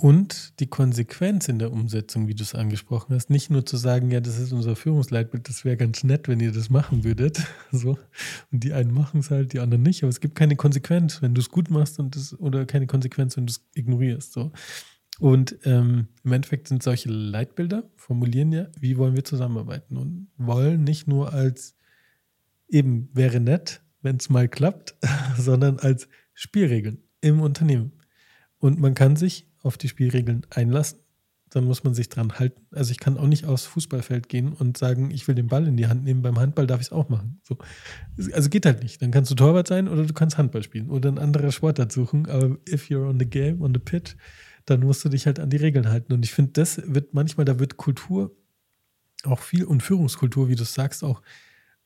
Und 0.00 0.60
die 0.60 0.68
Konsequenz 0.68 1.48
in 1.48 1.58
der 1.58 1.72
Umsetzung, 1.72 2.28
wie 2.28 2.34
du 2.36 2.44
es 2.44 2.54
angesprochen 2.54 3.16
hast, 3.16 3.30
nicht 3.30 3.50
nur 3.50 3.66
zu 3.66 3.76
sagen, 3.76 4.12
ja, 4.12 4.20
das 4.20 4.38
ist 4.38 4.52
unser 4.52 4.76
Führungsleitbild, 4.76 5.48
das 5.48 5.64
wäre 5.64 5.76
ganz 5.76 6.04
nett, 6.04 6.28
wenn 6.28 6.38
ihr 6.38 6.52
das 6.52 6.70
machen 6.70 7.02
würdet. 7.02 7.42
So. 7.72 7.98
Und 8.52 8.62
die 8.62 8.72
einen 8.72 8.94
machen 8.94 9.18
es 9.18 9.32
halt, 9.32 9.52
die 9.52 9.58
anderen 9.58 9.82
nicht. 9.82 10.04
Aber 10.04 10.08
es 10.08 10.20
gibt 10.20 10.36
keine 10.36 10.54
Konsequenz, 10.54 11.20
wenn 11.20 11.34
du 11.34 11.40
es 11.40 11.48
gut 11.48 11.68
machst 11.68 11.98
und 11.98 12.14
das, 12.14 12.38
oder 12.38 12.64
keine 12.64 12.86
Konsequenz, 12.86 13.36
wenn 13.36 13.46
du 13.46 13.50
es 13.50 13.66
ignorierst. 13.74 14.32
So. 14.32 14.52
Und 15.18 15.58
ähm, 15.64 16.06
im 16.22 16.32
Endeffekt 16.32 16.68
sind 16.68 16.80
solche 16.80 17.08
Leitbilder, 17.08 17.82
formulieren 17.96 18.52
ja, 18.52 18.68
wie 18.78 18.98
wollen 18.98 19.16
wir 19.16 19.24
zusammenarbeiten 19.24 19.96
und 19.96 20.28
wollen 20.36 20.84
nicht 20.84 21.08
nur 21.08 21.32
als 21.32 21.74
eben 22.68 23.08
wäre 23.14 23.40
nett, 23.40 23.82
wenn 24.02 24.14
es 24.14 24.30
mal 24.30 24.48
klappt, 24.48 24.94
sondern 25.36 25.80
als 25.80 26.08
Spielregeln 26.34 27.02
im 27.20 27.40
Unternehmen. 27.40 27.94
Und 28.60 28.78
man 28.78 28.94
kann 28.94 29.16
sich 29.16 29.47
auf 29.62 29.78
die 29.78 29.88
Spielregeln 29.88 30.46
einlassen, 30.50 30.98
dann 31.50 31.64
muss 31.64 31.84
man 31.84 31.94
sich 31.94 32.08
dran 32.08 32.38
halten. 32.38 32.60
Also 32.72 32.90
ich 32.90 32.98
kann 32.98 33.16
auch 33.16 33.26
nicht 33.26 33.46
aufs 33.46 33.64
Fußballfeld 33.64 34.28
gehen 34.28 34.52
und 34.52 34.76
sagen, 34.76 35.10
ich 35.10 35.26
will 35.26 35.34
den 35.34 35.46
Ball 35.46 35.66
in 35.66 35.76
die 35.76 35.86
Hand 35.86 36.04
nehmen. 36.04 36.22
Beim 36.22 36.38
Handball 36.38 36.66
darf 36.66 36.80
ich 36.80 36.88
es 36.88 36.92
auch 36.92 37.08
machen. 37.08 37.40
So. 37.42 37.56
Also 38.32 38.50
geht 38.50 38.66
halt 38.66 38.82
nicht. 38.82 39.00
Dann 39.00 39.10
kannst 39.10 39.30
du 39.30 39.34
Torwart 39.34 39.66
sein 39.66 39.88
oder 39.88 40.04
du 40.04 40.12
kannst 40.12 40.36
Handball 40.36 40.62
spielen 40.62 40.90
oder 40.90 41.10
ein 41.10 41.18
anderer 41.18 41.50
Sportart 41.50 41.90
suchen. 41.90 42.28
Aber 42.28 42.58
if 42.68 42.88
you're 42.88 43.08
on 43.08 43.18
the 43.18 43.26
game, 43.26 43.62
on 43.62 43.72
the 43.72 43.80
pitch, 43.80 44.14
dann 44.66 44.80
musst 44.80 45.04
du 45.04 45.08
dich 45.08 45.26
halt 45.26 45.40
an 45.40 45.48
die 45.48 45.56
Regeln 45.56 45.88
halten. 45.88 46.12
Und 46.12 46.24
ich 46.24 46.32
finde, 46.32 46.52
das 46.52 46.82
wird 46.84 47.14
manchmal, 47.14 47.46
da 47.46 47.58
wird 47.58 47.76
Kultur 47.78 48.36
auch 49.24 49.40
viel 49.40 49.64
und 49.64 49.82
Führungskultur, 49.82 50.48
wie 50.48 50.54
du 50.54 50.64
sagst, 50.64 51.02
auch 51.02 51.22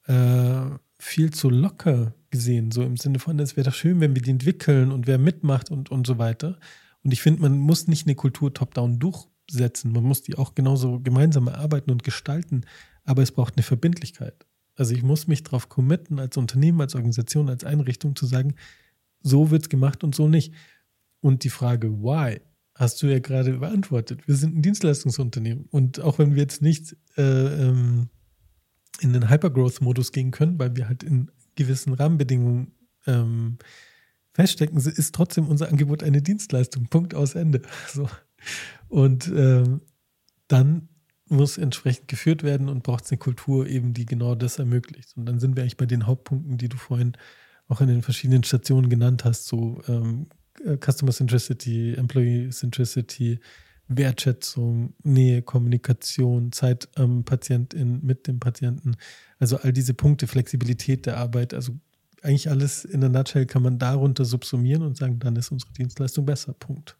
äh, 0.06 0.62
viel 0.98 1.32
zu 1.32 1.50
locker 1.50 2.14
gesehen. 2.30 2.72
So 2.72 2.82
im 2.82 2.96
Sinne 2.96 3.18
von, 3.18 3.38
es 3.38 3.56
wäre 3.56 3.70
doch 3.70 3.74
schön, 3.74 4.00
wenn 4.00 4.14
wir 4.14 4.22
die 4.22 4.30
entwickeln 4.30 4.90
und 4.90 5.06
wer 5.06 5.18
mitmacht 5.18 5.70
und, 5.70 5.90
und 5.90 6.06
so 6.06 6.18
weiter. 6.18 6.58
Und 7.04 7.12
ich 7.12 7.22
finde, 7.22 7.42
man 7.42 7.58
muss 7.58 7.88
nicht 7.88 8.06
eine 8.06 8.14
Kultur 8.14 8.54
top-down 8.54 8.98
durchsetzen. 8.98 9.92
Man 9.92 10.04
muss 10.04 10.22
die 10.22 10.36
auch 10.36 10.54
genauso 10.54 11.00
gemeinsam 11.00 11.48
erarbeiten 11.48 11.90
und 11.90 12.04
gestalten. 12.04 12.64
Aber 13.04 13.22
es 13.22 13.32
braucht 13.32 13.56
eine 13.56 13.62
Verbindlichkeit. 13.62 14.46
Also 14.76 14.94
ich 14.94 15.02
muss 15.02 15.26
mich 15.26 15.42
darauf 15.42 15.68
committen, 15.68 16.18
als 16.18 16.36
Unternehmen, 16.36 16.80
als 16.80 16.94
Organisation, 16.94 17.48
als 17.48 17.64
Einrichtung 17.64 18.16
zu 18.16 18.26
sagen, 18.26 18.54
so 19.20 19.50
wird 19.50 19.62
es 19.62 19.68
gemacht 19.68 20.04
und 20.04 20.14
so 20.14 20.28
nicht. 20.28 20.54
Und 21.20 21.44
die 21.44 21.50
Frage, 21.50 21.92
why, 22.02 22.40
hast 22.74 23.02
du 23.02 23.06
ja 23.06 23.18
gerade 23.18 23.58
beantwortet. 23.58 24.26
Wir 24.26 24.34
sind 24.34 24.56
ein 24.56 24.62
Dienstleistungsunternehmen. 24.62 25.66
Und 25.70 26.00
auch 26.00 26.18
wenn 26.18 26.34
wir 26.34 26.42
jetzt 26.42 26.62
nicht 26.62 26.96
äh, 27.16 27.22
ähm, 27.22 28.08
in 29.00 29.12
den 29.12 29.28
Hypergrowth-Modus 29.28 30.12
gehen 30.12 30.30
können, 30.30 30.58
weil 30.58 30.76
wir 30.76 30.88
halt 30.88 31.02
in 31.02 31.30
gewissen 31.54 31.92
Rahmenbedingungen 31.92 32.72
ähm, 33.06 33.58
feststecken, 34.32 34.76
ist 34.78 35.14
trotzdem 35.14 35.48
unser 35.48 35.68
Angebot 35.68 36.02
eine 36.02 36.22
Dienstleistung. 36.22 36.86
Punkt 36.86 37.14
aus 37.14 37.34
Ende. 37.34 37.62
So. 37.92 38.08
Und 38.88 39.30
ähm, 39.34 39.82
dann 40.48 40.88
muss 41.28 41.58
entsprechend 41.58 42.08
geführt 42.08 42.42
werden 42.42 42.68
und 42.68 42.82
braucht 42.82 43.04
es 43.04 43.10
eine 43.10 43.18
Kultur 43.18 43.66
eben, 43.66 43.94
die 43.94 44.04
genau 44.04 44.34
das 44.34 44.58
ermöglicht. 44.58 45.16
Und 45.16 45.26
dann 45.26 45.38
sind 45.38 45.56
wir 45.56 45.62
eigentlich 45.62 45.76
bei 45.76 45.86
den 45.86 46.06
Hauptpunkten, 46.06 46.58
die 46.58 46.68
du 46.68 46.76
vorhin 46.76 47.12
auch 47.68 47.80
in 47.80 47.88
den 47.88 48.02
verschiedenen 48.02 48.44
Stationen 48.44 48.90
genannt 48.90 49.24
hast, 49.24 49.46
so 49.46 49.80
ähm, 49.88 50.26
äh, 50.64 50.76
Customer 50.76 51.12
Centricity, 51.12 51.94
Employee 51.94 52.50
Centricity, 52.50 53.40
Wertschätzung, 53.88 54.94
Nähe, 55.02 55.42
Kommunikation, 55.42 56.52
Zeit 56.52 56.88
am 56.96 57.24
Patientin, 57.24 58.00
mit 58.02 58.26
dem 58.26 58.40
Patienten. 58.40 58.96
Also 59.38 59.56
all 59.56 59.72
diese 59.72 59.94
Punkte, 59.94 60.26
Flexibilität 60.26 61.06
der 61.06 61.16
Arbeit, 61.16 61.54
also 61.54 61.72
eigentlich 62.22 62.48
alles 62.48 62.84
in 62.84 63.00
der 63.00 63.10
Nutshell 63.10 63.46
kann 63.46 63.62
man 63.62 63.78
darunter 63.78 64.24
subsumieren 64.24 64.82
und 64.82 64.96
sagen, 64.96 65.18
dann 65.18 65.36
ist 65.36 65.50
unsere 65.50 65.72
Dienstleistung 65.72 66.24
besser. 66.24 66.54
Punkt. 66.54 66.96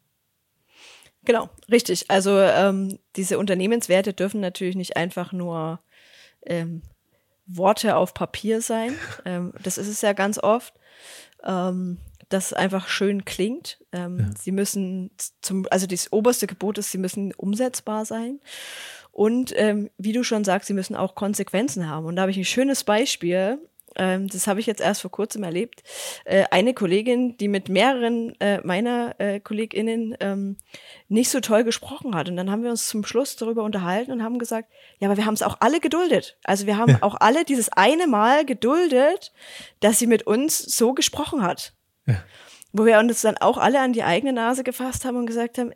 Genau, 1.25 1.49
richtig. 1.71 2.11
Also 2.11 2.39
ähm, 2.39 2.99
diese 3.17 3.39
Unternehmenswerte 3.39 4.13
dürfen 4.13 4.41
natürlich 4.41 4.75
nicht 4.75 4.97
einfach 4.97 5.33
nur 5.33 5.81
ähm, 6.45 6.83
Worte 7.47 7.97
auf 7.97 8.15
Papier 8.15 8.61
sein. 8.61 8.95
Ähm, 9.25 9.53
das 9.63 9.79
ist 9.79 9.89
es 9.89 10.01
ja 10.01 10.15
ganz 10.15 10.39
oft. 10.39 10.75
Ähm, 11.45 11.99
das 12.29 12.53
einfach 12.53 12.89
schön 12.89 13.25
klingt. 13.25 13.79
Ähm, 13.93 14.19
ja. 14.19 14.31
Sie 14.37 14.53
müssen 14.53 15.11
zum, 15.43 15.67
also 15.71 15.87
das 15.87 16.13
oberste 16.13 16.47
Gebot 16.47 16.79
ist, 16.79 16.91
sie 16.91 16.99
müssen 16.99 17.33
umsetzbar 17.35 18.05
sein. 18.05 18.41
Und 19.13 19.53
ähm, 19.57 19.91
wie 19.99 20.13
du 20.13 20.25
schon 20.25 20.43
sagst, 20.43 20.67
sie 20.67 20.75
müssen 20.75 20.97
auch 20.97 21.15
Konsequenzen 21.15 21.89
haben. 21.89 22.07
Und 22.07 22.17
da 22.17 22.23
habe 22.23 22.31
ich 22.31 22.39
ein 22.39 22.45
schönes 22.45 22.85
Beispiel. 22.85 23.59
Ähm, 23.97 24.29
das 24.29 24.47
habe 24.47 24.61
ich 24.61 24.67
jetzt 24.67 24.81
erst 24.81 25.03
vor 25.03 25.11
kurzem 25.11 25.43
erlebt. 25.43 25.83
Äh, 26.25 26.45
eine 26.51 26.75
Kollegin, 26.75 27.37
die 27.37 27.49
mit 27.49 27.69
mehreren 27.69 28.39
äh, 28.41 28.61
meiner 28.63 29.15
äh, 29.19 29.41
KollegInnen 29.41 30.17
ähm, 30.21 30.57
nicht 31.09 31.31
so 31.31 31.41
toll 31.41 31.65
gesprochen 31.65 32.15
hat. 32.15 32.29
Und 32.29 32.37
dann 32.37 32.51
haben 32.51 32.63
wir 32.63 32.71
uns 32.71 32.89
zum 32.89 33.05
Schluss 33.05 33.37
darüber 33.37 33.63
unterhalten 33.63 34.13
und 34.13 34.23
haben 34.23 34.39
gesagt, 34.39 34.71
ja, 34.99 35.09
aber 35.09 35.17
wir 35.17 35.27
haben 35.27 35.35
es 35.35 35.43
auch 35.43 35.57
alle 35.61 35.81
geduldet. 35.81 36.39
Also 36.45 36.67
wir 36.67 36.77
haben 36.77 36.93
ja. 36.93 36.99
auch 37.03 37.17
alle 37.21 37.45
dieses 37.45 37.69
eine 37.71 38.07
Mal 38.07 38.45
geduldet, 38.45 39.33
dass 39.81 39.99
sie 39.99 40.07
mit 40.07 40.27
uns 40.27 40.59
so 40.59 40.95
gesprochen 40.95 41.43
hat. 41.43 41.75
Ja. 42.07 42.23
Wo 42.73 42.87
wir 42.87 42.99
uns 42.99 43.21
dann 43.21 43.37
auch 43.37 43.59
alle 43.59 43.81
an 43.81 43.93
die 43.93 44.03
eigene 44.03 44.33
Nase 44.33 44.65
gefasst 44.65 45.05
haben 45.05 45.17
und 45.17 45.27
gesagt 45.27 45.59
haben, 45.59 45.73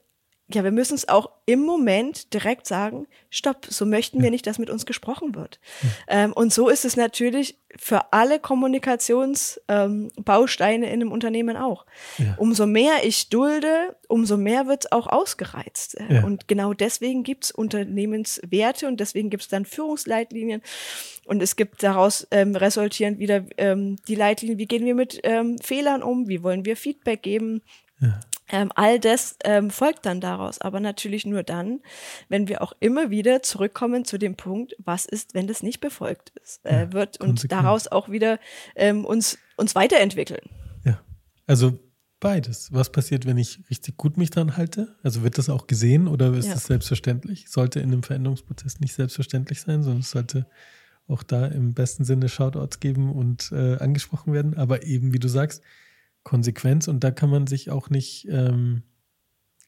ja, 0.49 0.63
wir 0.63 0.71
müssen 0.71 0.95
es 0.95 1.09
auch 1.09 1.31
im 1.45 1.63
Moment 1.63 2.33
direkt 2.33 2.69
sagen, 2.69 3.09
stopp, 3.31 3.67
so 3.69 3.85
möchten 3.85 4.23
wir 4.23 4.31
nicht, 4.31 4.47
dass 4.47 4.61
mit 4.61 4.71
uns 4.71 4.87
gesprochen 4.87 5.35
wird. 5.35 5.59
Ähm, 6.07 6.33
und 6.33 6.53
so 6.53 6.69
ist 6.69 6.85
es 6.85 6.97
natürlich 6.97 7.59
für 7.77 8.13
alle 8.13 8.39
Kommunikationsbausteine 8.39 10.87
ähm, 10.87 10.93
in 10.93 11.01
einem 11.01 11.11
Unternehmen 11.11 11.57
auch. 11.57 11.85
Ja. 12.19 12.37
Umso 12.39 12.67
mehr 12.67 12.99
ich 13.03 13.29
dulde, 13.29 13.97
umso 14.07 14.37
mehr 14.37 14.69
wird 14.69 14.85
es 14.85 14.93
auch 14.93 15.09
ausgereizt. 15.09 15.97
Ja. 16.09 16.25
Und 16.25 16.47
genau 16.47 16.75
deswegen 16.75 17.25
gibt 17.25 17.47
es 17.47 17.51
Unternehmenswerte 17.51 18.87
und 18.87 19.01
deswegen 19.01 19.31
gibt 19.31 19.43
es 19.43 19.49
dann 19.49 19.65
Führungsleitlinien. 19.65 20.63
Und 21.25 21.43
es 21.43 21.57
gibt 21.57 21.83
daraus 21.83 22.29
ähm, 22.31 22.55
resultierend 22.55 23.19
wieder 23.19 23.45
ähm, 23.57 23.97
die 24.07 24.15
Leitlinien, 24.15 24.61
wie 24.61 24.67
gehen 24.67 24.85
wir 24.85 24.95
mit 24.95 25.19
ähm, 25.25 25.59
Fehlern 25.59 26.05
um, 26.05 26.29
wie 26.29 26.45
wollen 26.45 26.65
wir 26.65 26.77
Feedback 26.77 27.23
geben. 27.23 27.63
Ja. 28.01 28.21
Ähm, 28.49 28.71
all 28.75 29.01
das 29.01 29.37
ähm, 29.45 29.71
folgt 29.71 30.07
dann 30.07 30.21
daraus, 30.21 30.61
aber 30.61 30.79
natürlich 30.81 31.27
nur 31.27 31.43
dann, 31.43 31.81
wenn 32.29 32.47
wir 32.47 32.63
auch 32.63 32.73
immer 32.79 33.11
wieder 33.11 33.43
zurückkommen 33.43 34.05
zu 34.05 34.19
dem 34.19 34.37
Punkt, 34.37 34.77
was 34.79 35.07
ist, 35.07 35.35
wenn 35.35 35.49
das 35.49 35.63
nicht 35.63 35.81
befolgt 35.81 36.33
ist, 36.43 36.65
äh, 36.65 36.83
ja, 36.83 36.93
wird 36.93 37.21
und 37.21 37.51
daraus 37.51 37.89
auch 37.89 38.09
wieder 38.09 38.39
ähm, 38.77 39.05
uns, 39.05 39.39
uns 39.57 39.75
weiterentwickeln. 39.75 40.49
Ja, 40.85 41.01
also 41.47 41.79
beides. 42.21 42.73
Was 42.73 42.91
passiert, 42.91 43.27
wenn 43.27 43.39
ich 43.39 43.61
richtig 43.69 43.97
gut 43.97 44.17
mich 44.17 44.31
dran 44.31 44.57
halte? 44.57 44.97
Also 45.03 45.23
wird 45.23 45.39
das 45.39 45.49
auch 45.49 45.67
gesehen 45.67 46.07
oder 46.07 46.33
ist 46.35 46.47
ja. 46.47 46.55
das 46.55 46.67
selbstverständlich? 46.67 47.49
Sollte 47.49 47.81
in 47.81 47.93
einem 47.93 48.03
Veränderungsprozess 48.03 48.81
nicht 48.81 48.95
selbstverständlich 48.95 49.61
sein, 49.61 49.83
sondern 49.83 50.01
es 50.01 50.11
sollte 50.11 50.47
auch 51.09 51.23
da 51.23 51.47
im 51.47 51.75
besten 51.75 52.05
Sinne 52.05 52.29
Shoutouts 52.29 52.81
geben 52.81 53.13
und 53.13 53.53
äh, 53.53 53.77
angesprochen 53.77 54.33
werden. 54.33 54.57
Aber 54.57 54.85
eben, 54.85 55.13
wie 55.13 55.19
du 55.19 55.29
sagst, 55.29 55.63
Konsequenz 56.27 56.89
und 56.89 57.05
da 57.05 57.13
kann 57.13 57.31
man 57.31 57.47
sich 57.47 57.71
auch 57.71 57.89
nicht, 57.89 58.27
ähm, 58.29 58.83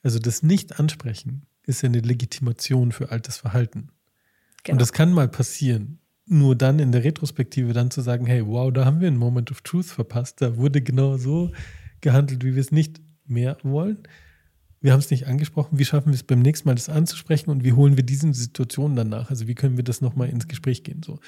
also 0.02 0.18
das 0.18 0.42
Nicht-Ansprechen 0.42 1.46
ist 1.62 1.82
ja 1.82 1.88
eine 1.88 2.00
Legitimation 2.00 2.90
für 2.90 3.12
altes 3.12 3.36
Verhalten. 3.36 3.92
Genau. 4.64 4.74
Und 4.74 4.80
das 4.80 4.92
kann 4.92 5.12
mal 5.12 5.28
passieren. 5.28 6.00
Nur 6.26 6.56
dann 6.56 6.80
in 6.80 6.90
der 6.90 7.04
Retrospektive 7.04 7.72
dann 7.72 7.92
zu 7.92 8.00
sagen, 8.00 8.26
hey, 8.26 8.44
wow, 8.44 8.72
da 8.72 8.84
haben 8.84 9.00
wir 9.00 9.06
einen 9.06 9.18
Moment 9.18 9.52
of 9.52 9.60
Truth 9.60 9.86
verpasst. 9.86 10.42
Da 10.42 10.56
wurde 10.56 10.82
genau 10.82 11.16
so 11.16 11.52
gehandelt, 12.00 12.44
wie 12.44 12.56
wir 12.56 12.60
es 12.60 12.72
nicht 12.72 13.00
mehr 13.24 13.56
wollen. 13.62 13.98
Wir 14.80 14.92
haben 14.92 14.98
es 14.98 15.12
nicht 15.12 15.28
angesprochen. 15.28 15.78
Wie 15.78 15.84
schaffen 15.84 16.08
wir 16.08 16.16
es 16.16 16.24
beim 16.24 16.42
nächsten 16.42 16.68
Mal, 16.68 16.74
das 16.74 16.88
anzusprechen 16.88 17.50
und 17.50 17.62
wie 17.62 17.72
holen 17.72 17.96
wir 17.96 18.04
diesen 18.04 18.34
Situationen 18.34 18.96
dann 18.96 19.10
nach? 19.10 19.30
Also 19.30 19.46
wie 19.46 19.54
können 19.54 19.76
wir 19.76 19.84
das 19.84 20.00
nochmal 20.00 20.28
ins 20.28 20.48
Gespräch 20.48 20.82
gehen? 20.82 21.02
So. 21.04 21.20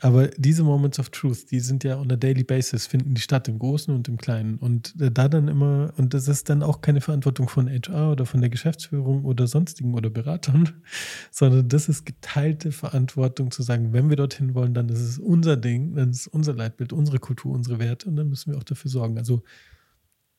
Aber 0.00 0.28
diese 0.28 0.62
Moments 0.62 1.00
of 1.00 1.10
Truth, 1.10 1.50
die 1.50 1.58
sind 1.58 1.82
ja 1.82 1.98
on 1.98 2.10
a 2.12 2.16
daily 2.16 2.44
basis, 2.44 2.86
finden 2.86 3.14
die 3.14 3.20
statt 3.20 3.48
im 3.48 3.58
Großen 3.58 3.92
und 3.92 4.06
im 4.06 4.16
Kleinen. 4.16 4.56
Und 4.58 4.94
äh, 5.00 5.10
da 5.10 5.28
dann 5.28 5.48
immer, 5.48 5.92
und 5.96 6.14
das 6.14 6.28
ist 6.28 6.48
dann 6.48 6.62
auch 6.62 6.80
keine 6.82 7.00
Verantwortung 7.00 7.48
von 7.48 7.68
HR 7.68 8.12
oder 8.12 8.24
von 8.24 8.40
der 8.40 8.48
Geschäftsführung 8.48 9.24
oder 9.24 9.48
sonstigen 9.48 9.94
oder 9.94 10.08
Beratern, 10.08 10.82
sondern 11.32 11.68
das 11.68 11.88
ist 11.88 12.06
geteilte 12.06 12.70
Verantwortung 12.70 13.50
zu 13.50 13.62
sagen, 13.62 13.92
wenn 13.92 14.08
wir 14.08 14.16
dorthin 14.16 14.54
wollen, 14.54 14.72
dann 14.72 14.88
ist 14.88 15.00
es 15.00 15.18
unser 15.18 15.56
Ding, 15.56 15.96
dann 15.96 16.10
ist 16.10 16.20
es 16.20 16.26
unser 16.28 16.54
Leitbild, 16.54 16.92
unsere 16.92 17.18
Kultur, 17.18 17.52
unsere 17.52 17.80
Werte 17.80 18.08
und 18.08 18.14
dann 18.14 18.28
müssen 18.28 18.52
wir 18.52 18.58
auch 18.58 18.64
dafür 18.64 18.90
sorgen. 18.90 19.18
Also 19.18 19.42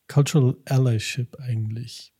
Cultural 0.08 0.56
Allyship 0.66 1.38
eigentlich. 1.38 2.14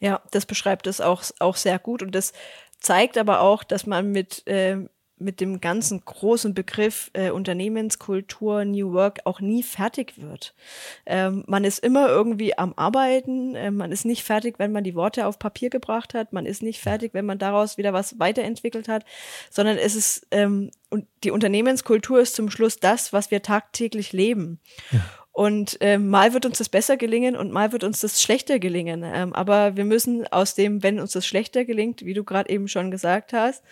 Ja, 0.00 0.22
das 0.30 0.46
beschreibt 0.46 0.86
es 0.86 1.02
auch, 1.02 1.24
auch 1.40 1.56
sehr 1.56 1.78
gut 1.78 2.02
und 2.02 2.14
das 2.14 2.32
zeigt 2.80 3.18
aber 3.18 3.40
auch, 3.40 3.64
dass 3.64 3.86
man 3.86 4.12
mit, 4.12 4.46
äh, 4.46 4.88
mit 5.20 5.40
dem 5.40 5.60
ganzen 5.60 6.04
großen 6.04 6.54
Begriff 6.54 7.10
äh, 7.12 7.30
Unternehmenskultur, 7.30 8.64
New 8.64 8.92
Work 8.92 9.20
auch 9.24 9.40
nie 9.40 9.62
fertig 9.62 10.14
wird. 10.16 10.54
Ähm, 11.06 11.44
man 11.46 11.64
ist 11.64 11.78
immer 11.78 12.08
irgendwie 12.08 12.56
am 12.56 12.74
Arbeiten, 12.76 13.54
äh, 13.54 13.70
man 13.70 13.92
ist 13.92 14.04
nicht 14.04 14.24
fertig, 14.24 14.58
wenn 14.58 14.72
man 14.72 14.84
die 14.84 14.94
Worte 14.94 15.26
auf 15.26 15.38
Papier 15.38 15.70
gebracht 15.70 16.14
hat, 16.14 16.32
man 16.32 16.46
ist 16.46 16.62
nicht 16.62 16.80
fertig, 16.80 17.14
wenn 17.14 17.26
man 17.26 17.38
daraus 17.38 17.78
wieder 17.78 17.92
was 17.92 18.18
weiterentwickelt 18.18 18.88
hat, 18.88 19.04
sondern 19.50 19.78
es 19.78 19.94
ist, 19.94 20.26
ähm, 20.30 20.70
und 20.90 21.06
die 21.24 21.30
Unternehmenskultur 21.30 22.20
ist 22.20 22.34
zum 22.34 22.50
Schluss 22.50 22.78
das, 22.78 23.12
was 23.12 23.30
wir 23.30 23.42
tagtäglich 23.42 24.12
leben. 24.12 24.60
Ja. 24.90 25.00
Und 25.38 25.80
äh, 25.80 25.98
mal 25.98 26.34
wird 26.34 26.46
uns 26.46 26.58
das 26.58 26.68
besser 26.68 26.96
gelingen 26.96 27.36
und 27.36 27.52
mal 27.52 27.70
wird 27.70 27.84
uns 27.84 28.00
das 28.00 28.20
schlechter 28.20 28.58
gelingen. 28.58 29.04
Ähm, 29.04 29.32
aber 29.34 29.76
wir 29.76 29.84
müssen 29.84 30.26
aus 30.26 30.56
dem, 30.56 30.82
wenn 30.82 30.98
uns 30.98 31.12
das 31.12 31.28
schlechter 31.28 31.64
gelingt, 31.64 32.04
wie 32.04 32.12
du 32.12 32.24
gerade 32.24 32.50
eben 32.50 32.66
schon 32.66 32.90
gesagt 32.90 33.32
hast, 33.32 33.62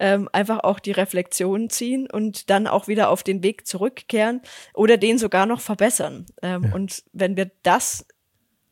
ähm, 0.00 0.28
einfach 0.32 0.64
auch 0.64 0.80
die 0.80 0.90
Reflexion 0.90 1.70
ziehen 1.70 2.10
und 2.10 2.50
dann 2.50 2.66
auch 2.66 2.88
wieder 2.88 3.08
auf 3.08 3.22
den 3.22 3.44
Weg 3.44 3.68
zurückkehren 3.68 4.40
oder 4.74 4.96
den 4.96 5.16
sogar 5.16 5.46
noch 5.46 5.60
verbessern. 5.60 6.26
Ähm, 6.42 6.64
ja. 6.64 6.74
Und 6.74 7.04
wenn 7.12 7.36
wir 7.36 7.52
das 7.62 8.04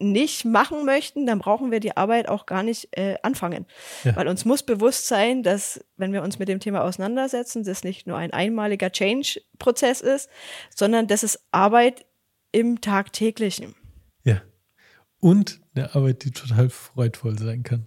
nicht 0.01 0.45
machen 0.45 0.85
möchten, 0.85 1.27
dann 1.27 1.39
brauchen 1.39 1.71
wir 1.71 1.79
die 1.79 1.97
Arbeit 1.97 2.29
auch 2.29 2.47
gar 2.47 2.65
nicht 2.65 2.89
äh, 2.99 3.15
anfangen. 3.23 3.65
Ja. 4.03 4.17
Weil 4.17 4.27
uns 4.27 4.45
muss 4.45 4.65
bewusst 4.65 5.07
sein, 5.07 5.45
dass, 5.45 5.85
wenn 5.97 6.13
wir 6.13 6.23
uns 6.23 6.41
mit 6.41 6.49
dem 6.49 6.59
Thema 6.59 6.83
auseinandersetzen, 6.83 7.63
das 7.63 7.85
nicht 7.85 8.09
nur 8.09 8.17
ein 8.17 8.33
einmaliger 8.33 8.91
Change-Prozess 8.91 10.01
ist, 10.01 10.29
sondern 10.75 11.07
dass 11.07 11.23
es 11.23 11.39
Arbeit 11.53 12.07
im 12.53 12.81
Tagtäglichen. 12.81 13.75
Ja. 14.25 14.43
Und 15.21 15.61
eine 15.75 15.95
Arbeit, 15.95 16.25
die 16.25 16.31
total 16.31 16.71
freudvoll 16.71 17.39
sein 17.39 17.63
kann. 17.63 17.87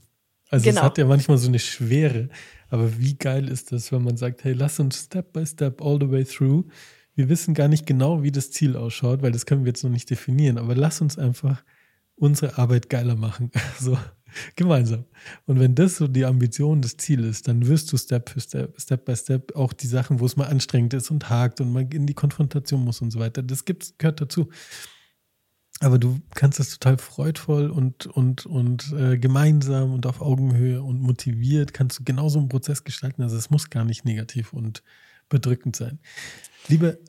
Also 0.49 0.65
genau. 0.65 0.81
es 0.81 0.85
hat 0.85 0.97
ja 0.97 1.05
manchmal 1.05 1.37
so 1.37 1.47
eine 1.47 1.59
Schwere, 1.59 2.29
aber 2.69 2.99
wie 2.99 3.15
geil 3.15 3.49
ist 3.49 3.71
das, 3.71 3.91
wenn 3.91 4.03
man 4.03 4.17
sagt, 4.17 4.43
hey, 4.43 4.53
lass 4.53 4.79
uns 4.79 5.05
Step 5.05 5.33
by 5.33 5.45
Step 5.45 5.81
all 5.81 5.97
the 5.99 6.11
way 6.11 6.23
through. 6.23 6.65
Wir 7.15 7.27
wissen 7.29 7.53
gar 7.53 7.67
nicht 7.67 7.85
genau, 7.85 8.21
wie 8.23 8.31
das 8.31 8.51
Ziel 8.51 8.75
ausschaut, 8.75 9.21
weil 9.21 9.31
das 9.31 9.45
können 9.45 9.63
wir 9.65 9.69
jetzt 9.69 9.83
noch 9.83 9.89
nicht 9.89 10.09
definieren, 10.09 10.57
aber 10.57 10.75
lass 10.75 11.01
uns 11.01 11.17
einfach 11.17 11.63
unsere 12.15 12.57
Arbeit 12.57 12.89
geiler 12.89 13.15
machen. 13.15 13.51
So 13.79 13.97
gemeinsam. 14.55 15.05
Und 15.45 15.59
wenn 15.59 15.75
das 15.75 15.97
so 15.97 16.07
die 16.07 16.25
Ambition, 16.25 16.81
das 16.81 16.97
Ziel 16.97 17.23
ist, 17.23 17.47
dann 17.47 17.67
wirst 17.67 17.91
du 17.91 17.97
Step 17.97 18.29
für 18.29 18.39
Step, 18.39 18.79
Step 18.79 19.05
by 19.05 19.15
Step 19.15 19.55
auch 19.55 19.73
die 19.73 19.87
Sachen, 19.87 20.19
wo 20.19 20.25
es 20.25 20.35
mal 20.35 20.47
anstrengend 20.47 20.93
ist 20.93 21.11
und 21.11 21.29
hakt 21.29 21.61
und 21.61 21.71
man 21.71 21.89
in 21.89 22.05
die 22.05 22.13
Konfrontation 22.13 22.83
muss 22.83 23.01
und 23.01 23.11
so 23.11 23.19
weiter. 23.19 23.43
Das 23.43 23.65
gibt's, 23.65 23.95
gehört 23.97 24.21
dazu. 24.21 24.49
Aber 25.79 25.99
du 25.99 26.19
kannst 26.35 26.59
das 26.59 26.69
total 26.69 26.97
freudvoll 26.97 27.69
und, 27.69 28.05
und, 28.05 28.45
und 28.45 28.93
äh, 28.93 29.17
gemeinsam 29.17 29.93
und 29.93 30.05
auf 30.05 30.21
Augenhöhe 30.21 30.81
und 30.81 31.01
motiviert 31.01 31.73
kannst 31.73 31.99
du 31.99 32.03
genauso 32.03 32.39
einen 32.39 32.47
Prozess 32.47 32.83
gestalten. 32.83 33.21
Also 33.21 33.35
es 33.35 33.49
muss 33.49 33.69
gar 33.69 33.83
nicht 33.83 34.05
negativ 34.05 34.53
und 34.53 34.83
bedrückend 35.29 35.75
sein. 35.75 35.99
Liebe 36.67 36.99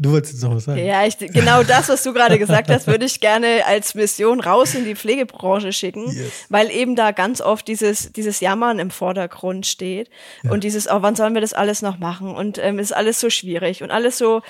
Du 0.00 0.12
wolltest 0.12 0.34
jetzt 0.34 0.44
noch 0.44 0.54
was 0.54 0.64
sagen. 0.64 0.84
Ja, 0.84 1.04
ich, 1.04 1.18
genau 1.18 1.64
das, 1.64 1.88
was 1.88 2.04
du 2.04 2.12
gerade 2.12 2.38
gesagt 2.38 2.70
hast, 2.70 2.86
würde 2.86 3.04
ich 3.04 3.18
gerne 3.18 3.66
als 3.66 3.96
Mission 3.96 4.38
raus 4.38 4.76
in 4.76 4.84
die 4.84 4.94
Pflegebranche 4.94 5.72
schicken, 5.72 6.06
yes. 6.12 6.46
weil 6.48 6.70
eben 6.70 6.94
da 6.94 7.10
ganz 7.10 7.40
oft 7.40 7.66
dieses, 7.66 8.12
dieses 8.12 8.38
Jammern 8.38 8.78
im 8.78 8.92
Vordergrund 8.92 9.66
steht 9.66 10.08
ja. 10.44 10.52
und 10.52 10.62
dieses, 10.62 10.88
oh, 10.88 11.02
wann 11.02 11.16
sollen 11.16 11.34
wir 11.34 11.40
das 11.40 11.52
alles 11.52 11.82
noch 11.82 11.98
machen 11.98 12.36
und 12.36 12.58
ähm, 12.58 12.78
ist 12.78 12.92
alles 12.92 13.18
so 13.18 13.28
schwierig 13.28 13.82
und 13.82 13.90
alles 13.90 14.18
so, 14.18 14.42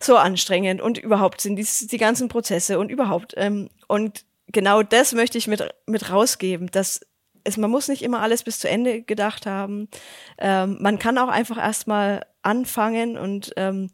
so 0.00 0.16
anstrengend 0.16 0.80
und 0.80 0.96
überhaupt 0.96 1.42
sind 1.42 1.56
die, 1.56 1.66
die 1.86 1.98
ganzen 1.98 2.28
Prozesse 2.28 2.78
und 2.78 2.90
überhaupt. 2.90 3.34
Ähm, 3.36 3.68
und 3.88 4.24
genau 4.52 4.82
das 4.82 5.12
möchte 5.12 5.36
ich 5.36 5.46
mit, 5.48 5.68
mit 5.84 6.10
rausgeben, 6.10 6.70
dass 6.70 7.00
es, 7.44 7.58
man 7.58 7.70
muss 7.70 7.88
nicht 7.88 8.02
immer 8.02 8.20
alles 8.20 8.42
bis 8.42 8.58
zu 8.58 8.70
Ende 8.70 9.02
gedacht 9.02 9.44
haben. 9.44 9.88
Ähm, 10.38 10.78
man 10.80 10.98
kann 10.98 11.18
auch 11.18 11.28
einfach 11.28 11.58
erstmal 11.58 12.24
anfangen 12.42 13.18
und 13.18 13.52
ähm, 13.56 13.90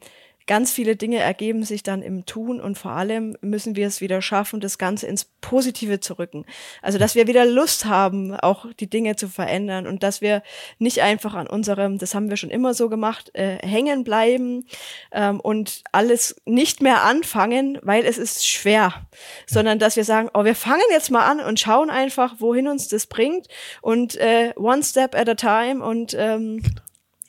ganz 0.47 0.73
viele 0.73 0.97
Dinge 0.97 1.19
ergeben 1.19 1.63
sich 1.63 1.83
dann 1.83 2.03
im 2.03 2.27
Tun 2.27 2.61
und 2.61 2.77
vor 2.77 2.93
allem 2.93 3.37
müssen 3.41 3.77
wir 3.77 3.87
es 3.87 4.01
wieder 4.01 4.21
schaffen, 4.23 4.61
das 4.61 4.79
Ganze 4.79 5.07
ins 5.07 5.25
Positive 5.25 6.01
zu 6.01 6.19
rücken. 6.19 6.45
Also, 6.83 6.99
dass 6.99 7.15
wir 7.15 7.27
wieder 7.27 7.47
Lust 7.47 7.85
haben, 7.85 8.35
auch 8.35 8.67
die 8.79 8.89
Dinge 8.89 9.17
zu 9.17 9.29
verändern 9.29 9.87
und 9.87 10.03
dass 10.03 10.21
wir 10.21 10.43
nicht 10.79 11.03
einfach 11.03 11.35
an 11.35 11.47
unserem, 11.47 11.99
das 11.99 12.15
haben 12.15 12.31
wir 12.31 12.37
schon 12.37 12.51
immer 12.51 12.75
so 12.75 12.89
gemacht, 12.89 13.31
äh, 13.35 13.59
hängen 13.67 14.05
bleiben 14.05 14.67
ähm, 15.13 15.41
und 15.41 15.83
alles 15.93 16.37
nicht 16.47 16.83
mehr 16.83 17.03
anfangen, 17.03 17.79
weil 17.83 18.05
es 18.05 18.19
ist 18.19 18.47
schwer, 18.47 19.07
sondern 19.47 19.79
dass 19.79 19.97
wir 19.97 20.05
sagen, 20.05 20.31
oh, 20.35 20.45
wir 20.45 20.55
fangen 20.55 20.83
jetzt 20.91 21.11
mal 21.11 21.27
an 21.27 21.41
und 21.41 21.61
schauen 21.61 21.91
einfach, 21.91 22.37
wohin 22.39 22.69
uns 22.69 22.89
das 22.89 23.07
bringt 23.07 23.47
und 23.83 24.17
äh, 24.17 24.53
one 24.57 24.83
step 24.83 25.15
at 25.15 25.29
a 25.29 25.35
time 25.35 25.85
und 25.85 26.15
ähm, 26.19 26.63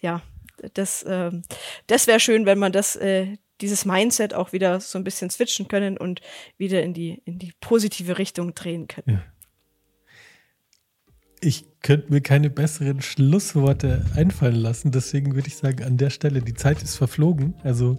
ja 0.01 0.21
das, 0.73 1.03
äh, 1.03 1.31
das 1.87 2.07
wäre 2.07 2.19
schön, 2.19 2.45
wenn 2.45 2.59
man 2.59 2.71
das, 2.71 2.95
äh, 2.95 3.37
dieses 3.61 3.85
Mindset 3.85 4.33
auch 4.33 4.53
wieder 4.53 4.79
so 4.79 4.97
ein 4.97 5.03
bisschen 5.03 5.29
switchen 5.29 5.67
können 5.67 5.97
und 5.97 6.21
wieder 6.57 6.81
in 6.83 6.93
die, 6.93 7.21
in 7.25 7.39
die 7.39 7.53
positive 7.61 8.17
Richtung 8.17 8.53
drehen 8.55 8.87
können. 8.87 9.17
Ja. 9.17 9.23
Ich 11.43 11.65
könnte 11.81 12.11
mir 12.11 12.21
keine 12.21 12.49
besseren 12.49 13.01
Schlussworte 13.01 14.05
einfallen 14.15 14.55
lassen. 14.55 14.91
Deswegen 14.91 15.33
würde 15.35 15.47
ich 15.47 15.55
sagen, 15.55 15.83
an 15.83 15.97
der 15.97 16.11
Stelle, 16.11 16.41
die 16.41 16.53
Zeit 16.53 16.83
ist 16.83 16.97
verflogen. 16.97 17.55
Also 17.63 17.97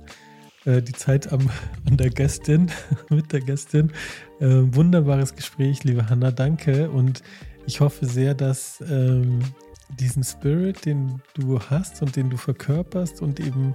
äh, 0.65 0.81
die 0.81 0.93
Zeit 0.93 1.33
am, 1.33 1.51
an 1.89 1.97
der 1.97 2.11
Gästin, 2.11 2.71
mit 3.09 3.33
der 3.33 3.41
Gästin. 3.41 3.93
Äh, 4.41 4.47
wunderbares 4.47 5.35
Gespräch, 5.35 5.83
liebe 5.85 6.09
Hanna, 6.09 6.31
danke. 6.31 6.91
Und 6.91 7.23
ich 7.67 7.81
hoffe 7.81 8.07
sehr, 8.07 8.35
dass 8.35 8.81
ähm, 8.89 9.41
diesen 9.99 10.25
Spirit, 10.25 10.85
den 10.85 11.23
du 11.35 11.61
hast 11.61 12.03
und 12.03 12.17
den 12.17 12.31
du 12.31 12.37
verkörperst 12.37 13.23
und 13.23 13.41
eben 13.41 13.75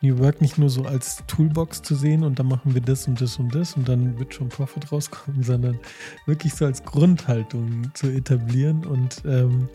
New 0.00 0.18
Work 0.18 0.40
nicht 0.40 0.58
nur 0.58 0.70
so 0.70 0.84
als 0.84 1.24
Toolbox 1.26 1.82
zu 1.82 1.96
sehen 1.96 2.22
und 2.22 2.38
dann 2.38 2.46
machen 2.46 2.74
wir 2.74 2.80
das 2.80 3.08
und 3.08 3.20
das 3.20 3.38
und 3.38 3.54
das 3.54 3.74
und 3.74 3.88
dann 3.88 4.18
wird 4.18 4.32
schon 4.32 4.48
Profit 4.48 4.92
rauskommen, 4.92 5.42
sondern 5.42 5.78
wirklich 6.26 6.54
so 6.54 6.66
als 6.66 6.84
Grundhaltung 6.84 7.90
zu 7.94 8.08
etablieren. 8.08 8.86
Und 8.86 9.22
ähm, 9.24 9.68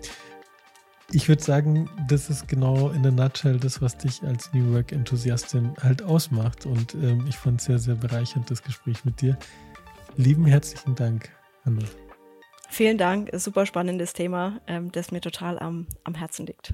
ich 1.11 1.27
würde 1.27 1.43
sagen, 1.43 1.89
das 2.07 2.29
ist 2.29 2.47
genau 2.47 2.89
in 2.89 3.03
der 3.03 3.11
Nutshell 3.11 3.59
das, 3.59 3.81
was 3.81 3.97
dich 3.97 4.23
als 4.23 4.53
New 4.53 4.73
Work-Enthusiastin 4.73 5.73
halt 5.81 6.01
ausmacht. 6.01 6.65
Und 6.65 6.95
ähm, 6.95 7.25
ich 7.27 7.37
fand 7.37 7.59
es 7.59 7.65
sehr, 7.65 7.79
sehr 7.79 7.95
bereichernd, 7.95 8.49
das 8.49 8.63
Gespräch 8.63 9.03
mit 9.03 9.19
dir. 9.21 9.37
Lieben 10.15 10.45
herzlichen 10.45 10.95
Dank, 10.95 11.29
Anna. 11.65 11.83
Vielen 12.70 12.97
Dank, 12.97 13.30
super 13.34 13.66
spannendes 13.66 14.14
Thema, 14.14 14.61
ähm, 14.68 14.91
das 14.91 15.11
mir 15.11 15.22
total 15.22 15.59
am, 15.59 15.88
am 16.03 16.16
Herzen 16.16 16.45
liegt. 16.45 16.74